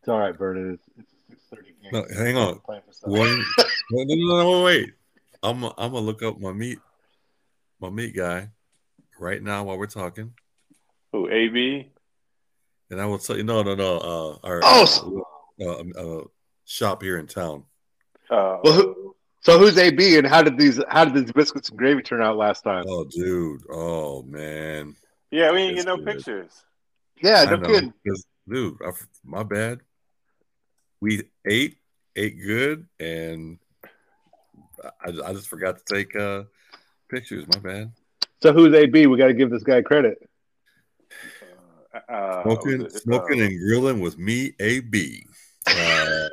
It's 0.07 0.13
all 0.13 0.21
right, 0.21 0.39
Vernon. 0.39 0.79
It's, 0.97 1.09
it's 1.29 1.51
a 1.53 1.57
6.30 1.57 1.65
game. 1.83 1.91
No, 1.93 2.05
hang 2.17 2.37
on. 2.37 2.61
Playing 2.61 2.83
for 2.87 2.93
stuff. 2.93 3.11
One 3.11 3.27
no, 3.91 4.05
no, 4.05 4.15
no, 4.15 4.37
no, 4.61 4.63
wait. 4.63 4.93
I'm 5.43 5.65
I'm 5.65 5.73
gonna 5.77 5.99
look 5.99 6.23
up 6.23 6.39
my 6.39 6.53
meat 6.53 6.79
my 7.81 7.91
meat 7.91 8.15
guy 8.15 8.51
right 9.19 9.43
now 9.43 9.65
while 9.65 9.77
we're 9.77 9.87
talking. 9.89 10.33
Who, 11.11 11.29
AB? 11.29 11.91
And 12.91 13.01
I 13.01 13.07
will 13.07 13.19
tell 13.19 13.37
you 13.37 13.43
no 13.43 13.65
no 13.65 13.75
no 13.75 13.97
uh 13.99 14.47
our 14.47 14.61
Oh, 14.63 15.25
uh, 15.61 15.65
uh, 15.65 15.83
uh, 16.21 16.25
shop 16.67 17.03
here 17.03 17.19
in 17.19 17.27
town. 17.27 17.65
Uh, 18.31 18.59
Well, 18.63 18.73
who- 18.75 19.17
So 19.41 19.59
who's 19.59 19.77
AB 19.77 20.19
and 20.19 20.27
how 20.29 20.41
did 20.41 20.57
these 20.57 20.81
how 20.89 21.05
did 21.05 21.15
these 21.15 21.33
biscuits 21.33 21.69
and 21.71 21.79
gravy 21.79 22.03
turn 22.03 22.23
out 22.23 22.37
last 22.37 22.63
time? 22.63 22.85
Oh 22.87 23.05
dude. 23.07 23.63
Oh 23.69 24.23
man. 24.23 24.95
yeah, 25.33 25.51
we 25.51 25.59
didn't 25.67 25.75
get 25.79 25.87
no 25.87 25.97
good. 25.97 26.07
pictures. 26.07 26.63
Yeah, 27.21 27.43
no 27.47 27.57
know, 27.57 27.67
kidding. 27.67 27.93
'cause, 28.07 28.25
dude, 28.49 28.79
I, 28.87 28.91
my 29.25 29.43
bad. 29.43 29.81
We 31.01 31.23
ate, 31.47 31.77
ate 32.15 32.41
good, 32.41 32.87
and 32.99 33.59
I, 34.83 35.11
I 35.25 35.33
just 35.33 35.49
forgot 35.49 35.79
to 35.79 35.95
take 35.95 36.17
uh, 36.17 36.45
pictures. 37.09 37.45
My 37.55 37.61
bad. 37.61 37.93
So 38.43 38.53
who's 38.53 38.75
AB? 38.75 39.07
We 39.07 39.19
got 39.19 39.29
to 39.29 39.35
give 39.35 39.51
this 39.51 39.63
guy 39.63 39.83
credit. 39.83 40.19
Uh, 41.95 42.13
uh, 42.13 42.43
Smoking, 42.43 42.85
was 42.85 42.95
it, 42.95 43.03
smoking, 43.03 43.41
uh, 43.41 43.45
and 43.45 43.59
grilling 43.59 44.01
with 44.01 44.19
me, 44.19 44.53
AB. 44.61 45.27
Uh, 45.67 46.29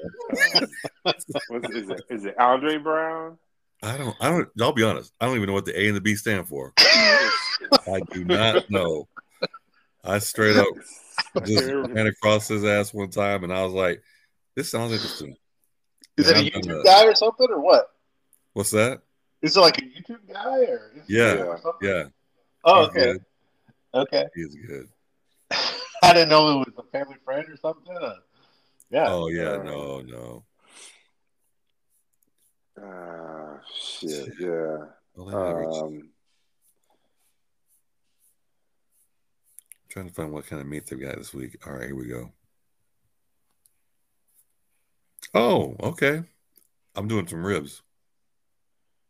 is 1.05 1.89
it? 1.89 2.01
Is 2.09 2.25
it 2.25 2.39
Andre 2.39 2.77
Brown? 2.77 3.37
I 3.81 3.97
don't, 3.97 4.15
I 4.21 4.29
don't. 4.29 4.49
I'll 4.61 4.71
be 4.71 4.83
honest. 4.83 5.11
I 5.19 5.25
don't 5.25 5.35
even 5.35 5.47
know 5.47 5.53
what 5.53 5.65
the 5.65 5.79
A 5.79 5.87
and 5.87 5.95
the 5.95 6.01
B 6.01 6.15
stand 6.15 6.47
for. 6.47 6.73
I 6.79 8.01
do 8.11 8.23
not 8.23 8.63
know. 8.69 9.07
I 10.05 10.19
straight 10.19 10.55
up 10.55 10.67
just 11.45 11.65
ran 11.65 12.07
across 12.07 12.47
his 12.47 12.63
ass 12.63 12.93
one 12.93 13.09
time, 13.09 13.43
and 13.43 13.53
I 13.53 13.63
was 13.63 13.73
like, 13.73 14.01
"This 14.55 14.69
sounds 14.69 14.91
interesting." 14.93 15.35
Is 16.17 16.29
Yeah, 16.29 16.37
it 16.37 16.53
a 16.53 16.57
I'm 16.57 16.63
YouTube 16.63 16.83
guy 16.83 17.05
or 17.05 17.15
something 17.15 17.47
or 17.49 17.59
what? 17.59 17.87
What's 18.53 18.69
that? 18.71 19.01
Is 19.41 19.57
it 19.57 19.59
like 19.59 19.77
a 19.79 19.81
YouTube 19.81 20.31
guy 20.31 20.59
or? 20.59 20.91
Yeah, 21.07 21.33
or 21.43 21.57
something? 21.57 21.89
Yeah. 21.89 22.03
Oh, 22.63 22.81
he's 22.81 22.89
okay. 22.89 22.99
good. 23.13 23.25
Okay. 23.95 24.25
He's 24.35 24.55
good. 24.55 24.89
I 26.03 26.13
didn't 26.13 26.29
know 26.29 26.61
it 26.61 26.67
was 26.67 26.73
a 26.77 26.83
family 26.91 27.15
friend 27.25 27.45
or 27.49 27.57
something. 27.57 27.97
Uh, 27.97 28.15
yeah. 28.89 29.05
Oh 29.07 29.27
yeah, 29.29 29.49
Uh, 29.49 29.63
no, 29.63 30.01
no. 30.01 30.43
Ah, 32.81 33.59
shit, 33.75 34.33
yeah. 34.39 34.77
Well, 35.15 35.35
Um, 35.83 36.09
trying 39.89 40.07
to 40.07 40.13
find 40.13 40.31
what 40.31 40.45
kind 40.47 40.61
of 40.61 40.67
meat 40.67 40.85
they've 40.87 40.99
got 40.99 41.17
this 41.17 41.33
week. 41.33 41.57
All 41.65 41.73
right, 41.73 41.85
here 41.87 41.95
we 41.95 42.07
go. 42.07 42.31
Oh, 45.33 45.75
okay. 45.81 46.23
I'm 46.95 47.07
doing 47.07 47.27
some 47.27 47.45
ribs. 47.45 47.81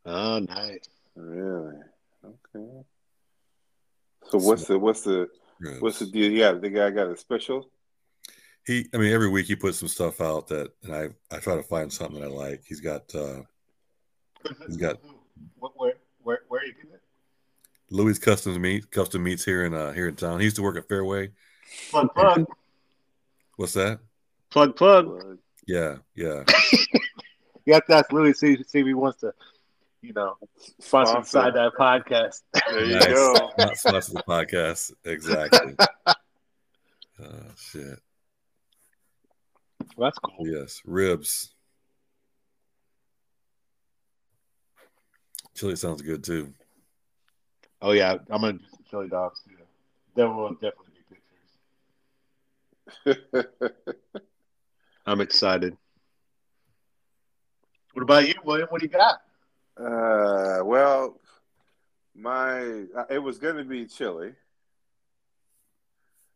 Oh, 0.05 0.39
nice. 0.39 0.87
really? 1.15 1.75
Okay. 2.23 2.83
So 4.29 4.37
what's 4.37 4.65
the 4.65 4.79
what's 4.79 5.01
the 5.01 5.29
Ribs. 5.59 5.81
what's 5.81 5.99
the 5.99 6.05
deal? 6.05 6.31
Yeah, 6.31 6.53
the 6.53 6.69
guy 6.69 6.89
got 6.91 7.07
a 7.07 7.17
special. 7.17 7.69
He, 8.65 8.87
I 8.93 8.97
mean, 8.97 9.11
every 9.11 9.27
week 9.29 9.47
he 9.47 9.55
puts 9.57 9.77
some 9.79 9.89
stuff 9.89 10.21
out 10.21 10.47
that, 10.47 10.71
and 10.83 10.95
I, 10.95 11.09
I 11.29 11.39
try 11.39 11.55
to 11.55 11.63
find 11.63 11.91
something 11.91 12.21
that 12.21 12.27
I 12.27 12.29
like. 12.29 12.63
He's 12.65 12.79
got 12.79 13.13
uh, 13.13 13.41
He's 14.67 14.77
got- 14.77 14.99
What, 15.59 15.73
where, 15.75 15.93
where, 16.21 16.39
where 16.47 16.61
are 16.61 16.65
you 16.65 16.73
getting 16.73 16.91
it? 16.91 17.01
Louis 17.89 18.17
Customs 18.17 18.57
Meat, 18.57 18.89
custom 18.89 19.23
meats 19.23 19.43
here 19.43 19.65
in 19.65 19.73
uh, 19.73 19.91
here 19.91 20.07
in 20.07 20.15
town. 20.15 20.39
He 20.39 20.45
used 20.45 20.55
to 20.55 20.63
work 20.63 20.77
at 20.77 20.87
Fairway. 20.87 21.31
Plug, 21.91 22.13
plug, 22.15 22.45
What's 23.57 23.73
that? 23.73 23.99
plug, 24.49 24.75
plug. 24.75 25.37
Yeah, 25.67 25.97
yeah. 26.15 26.43
You 27.65 27.73
have 27.75 27.85
to 27.85 27.95
ask 27.95 28.11
Louis 28.11 28.33
see, 28.33 28.61
see 28.67 28.79
if 28.79 28.85
he 28.85 28.93
wants 28.93 29.21
to, 29.21 29.33
you 30.01 30.11
know, 30.11 30.35
sponsor 30.81 31.13
the 31.13 31.23
Side 31.23 31.53
Dive 31.53 31.71
podcast. 31.79 32.41
There 32.53 32.83
you 32.83 32.95
Nice. 32.95 33.07
go. 33.07 33.51
Not 33.57 33.77
sponsor 33.77 34.13
the 34.15 34.23
podcast. 34.27 34.91
Exactly. 35.05 35.75
oh 37.21 37.51
shit. 37.57 37.99
Well, 39.95 40.07
that's 40.07 40.19
cool. 40.19 40.45
Yes, 40.45 40.81
ribs. 40.83 41.53
Chili 45.55 45.77
sounds 45.77 46.01
good 46.01 46.21
too. 46.23 46.53
Oh 47.81 47.91
yeah, 47.91 48.17
I'm 48.29 48.41
gonna 48.41 48.53
do 48.53 48.59
some 48.71 48.83
chili 48.89 49.07
dogs 49.07 49.41
too. 49.47 49.55
There 50.15 50.27
will 50.27 50.53
definitely 50.55 50.91
be 53.05 53.13
pictures. 53.13 53.45
I'm 55.05 55.21
excited. 55.21 55.75
What 57.93 58.03
about 58.03 58.27
you, 58.27 58.35
William? 58.43 58.67
What 58.69 58.81
do 58.81 58.87
you 58.87 58.91
got? 58.91 59.21
uh, 59.77 60.63
well, 60.63 61.19
my 62.15 62.83
uh, 62.95 63.05
it 63.09 63.19
was 63.19 63.37
going 63.39 63.57
to 63.57 63.63
be 63.63 63.85
chilly, 63.85 64.33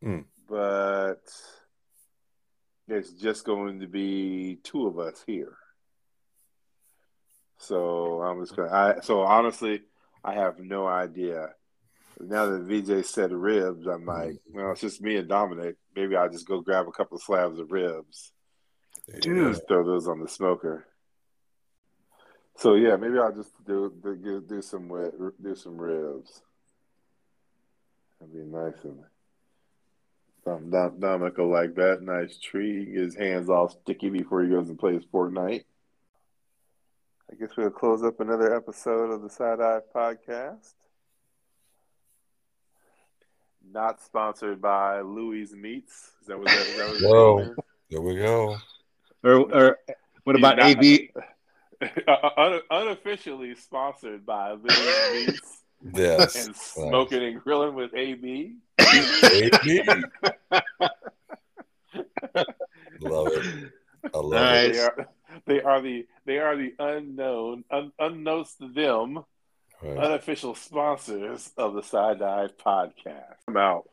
Hmm. 0.02 0.20
but 0.50 1.22
it's 2.88 3.12
just 3.12 3.46
going 3.46 3.80
to 3.80 3.88
be 3.88 4.60
two 4.64 4.88
of 4.88 5.00
us 5.00 5.24
here. 5.26 5.56
So 7.58 8.22
I'm 8.22 8.40
just 8.44 8.56
gonna. 8.56 8.72
I 8.72 9.00
so 9.02 9.22
honestly, 9.22 9.82
I 10.24 10.34
have 10.34 10.60
no 10.60 10.88
idea. 10.88 11.50
Now 12.20 12.48
that 12.48 12.64
VJ 12.64 13.06
said 13.06 13.32
ribs, 13.32 13.86
I'm 13.88 14.06
like, 14.06 14.38
well, 14.52 14.72
it's 14.72 14.82
just 14.82 15.02
me 15.02 15.18
and 15.18 15.28
Dominic. 15.28 15.76
Maybe 15.96 16.16
I'll 16.16 16.30
just 16.30 16.48
go 16.48 16.62
grab 16.62 16.88
a 16.88 16.92
couple 16.92 17.18
of 17.18 17.24
slabs 17.24 17.60
of 17.60 17.72
ribs. 17.72 18.32
Yeah. 19.08 19.20
Just 19.20 19.68
throw 19.68 19.86
those 19.86 20.08
on 20.08 20.20
the 20.20 20.28
smoker. 20.28 20.86
So 22.58 22.74
yeah, 22.76 22.96
maybe 22.96 23.20
I'll 23.20 23.36
just 23.36 23.52
do 23.66 23.94
do, 24.04 24.44
do 24.48 24.62
some 24.62 24.88
wi- 24.88 25.12
do 25.42 25.56
some 25.56 25.78
ribs. 25.78 26.42
That'd 28.20 28.34
be 28.34 28.42
nice 28.42 28.84
and 28.84 29.04
um, 30.48 30.70
Dom, 30.70 31.00
Dominic 31.00 31.38
will 31.38 31.52
like 31.52 31.76
that. 31.76 32.02
Nice 32.02 32.38
tree. 32.38 32.86
He 32.86 32.92
his 32.94 33.16
hands 33.16 33.50
all 33.50 33.70
sticky 33.70 34.10
before 34.10 34.44
he 34.44 34.50
goes 34.50 34.70
and 34.70 34.80
plays 34.80 35.04
Fortnite. 35.14 35.66
I 37.30 37.36
guess 37.36 37.50
we'll 37.58 37.70
close 37.70 38.04
up 38.04 38.22
another 38.22 38.56
episode 38.56 39.12
of 39.12 39.22
the 39.22 39.30
Side 39.30 39.60
Eye 39.60 39.80
Podcast. 39.94 40.74
Not 43.70 44.02
sponsored 44.02 44.62
by 44.62 45.02
Louis 45.02 45.52
Meats. 45.54 46.12
Is 46.22 46.28
that 46.28 46.40
what 46.40 46.48
that, 46.48 46.58
is 46.58 46.78
that 46.78 46.90
what 46.90 47.02
Whoa. 47.02 47.56
There 47.90 48.02
we 48.02 48.16
go. 48.16 48.58
Or, 49.28 49.54
or 49.56 49.78
what 50.24 50.36
about 50.36 50.62
He's 50.64 50.76
not- 50.76 50.84
AB? 50.84 51.12
Uh, 51.80 52.12
uh, 52.12 52.30
un- 52.38 52.62
unofficially 52.72 53.54
sponsored 53.54 54.26
by 54.26 54.54
Louis 54.54 55.28
Meats 55.28 55.62
Yes. 55.94 56.48
and 56.48 56.56
smoking 56.56 57.22
and 57.24 57.40
grilling 57.40 57.76
with 57.76 57.94
AB. 57.94 58.56
Baby. 59.22 59.84
Love 63.02 63.28
it. 63.28 63.72
I 64.14 64.18
love 64.18 64.32
Nice. 64.32 64.76
it. 64.76 64.76
They 64.76 64.82
are, 64.82 65.08
they 65.46 65.62
are 65.62 65.82
the 65.82 66.08
they 66.26 66.40
are 66.40 66.56
the 66.58 66.74
unknown, 66.80 67.64
un, 67.70 67.92
unknowns 68.00 68.56
to 68.56 68.70
them, 68.70 69.24
Right. 69.84 69.98
unofficial 69.98 70.56
sponsors 70.56 71.52
of 71.58 71.76
the 71.76 71.84
Side 71.84 72.18
Dive 72.18 72.58
Podcast. 72.58 73.36
I'm 73.48 73.58
out. 73.58 73.88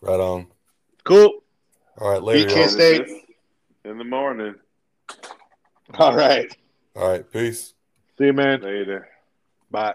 right 0.00 0.20
on. 0.20 0.46
Cool. 1.02 1.40
All 1.98 2.10
right, 2.12 2.22
later. 2.22 2.48
BK 2.48 2.56
y'all. 2.56 2.68
State. 2.68 3.08
In 3.84 3.98
the 3.98 4.04
morning. 4.04 4.54
All 5.98 6.14
right. 6.14 6.54
All 6.96 7.08
right, 7.08 7.30
peace. 7.30 7.74
See 8.18 8.26
you, 8.26 8.32
man. 8.32 8.60
Later. 8.60 9.08
Bye. 9.70 9.94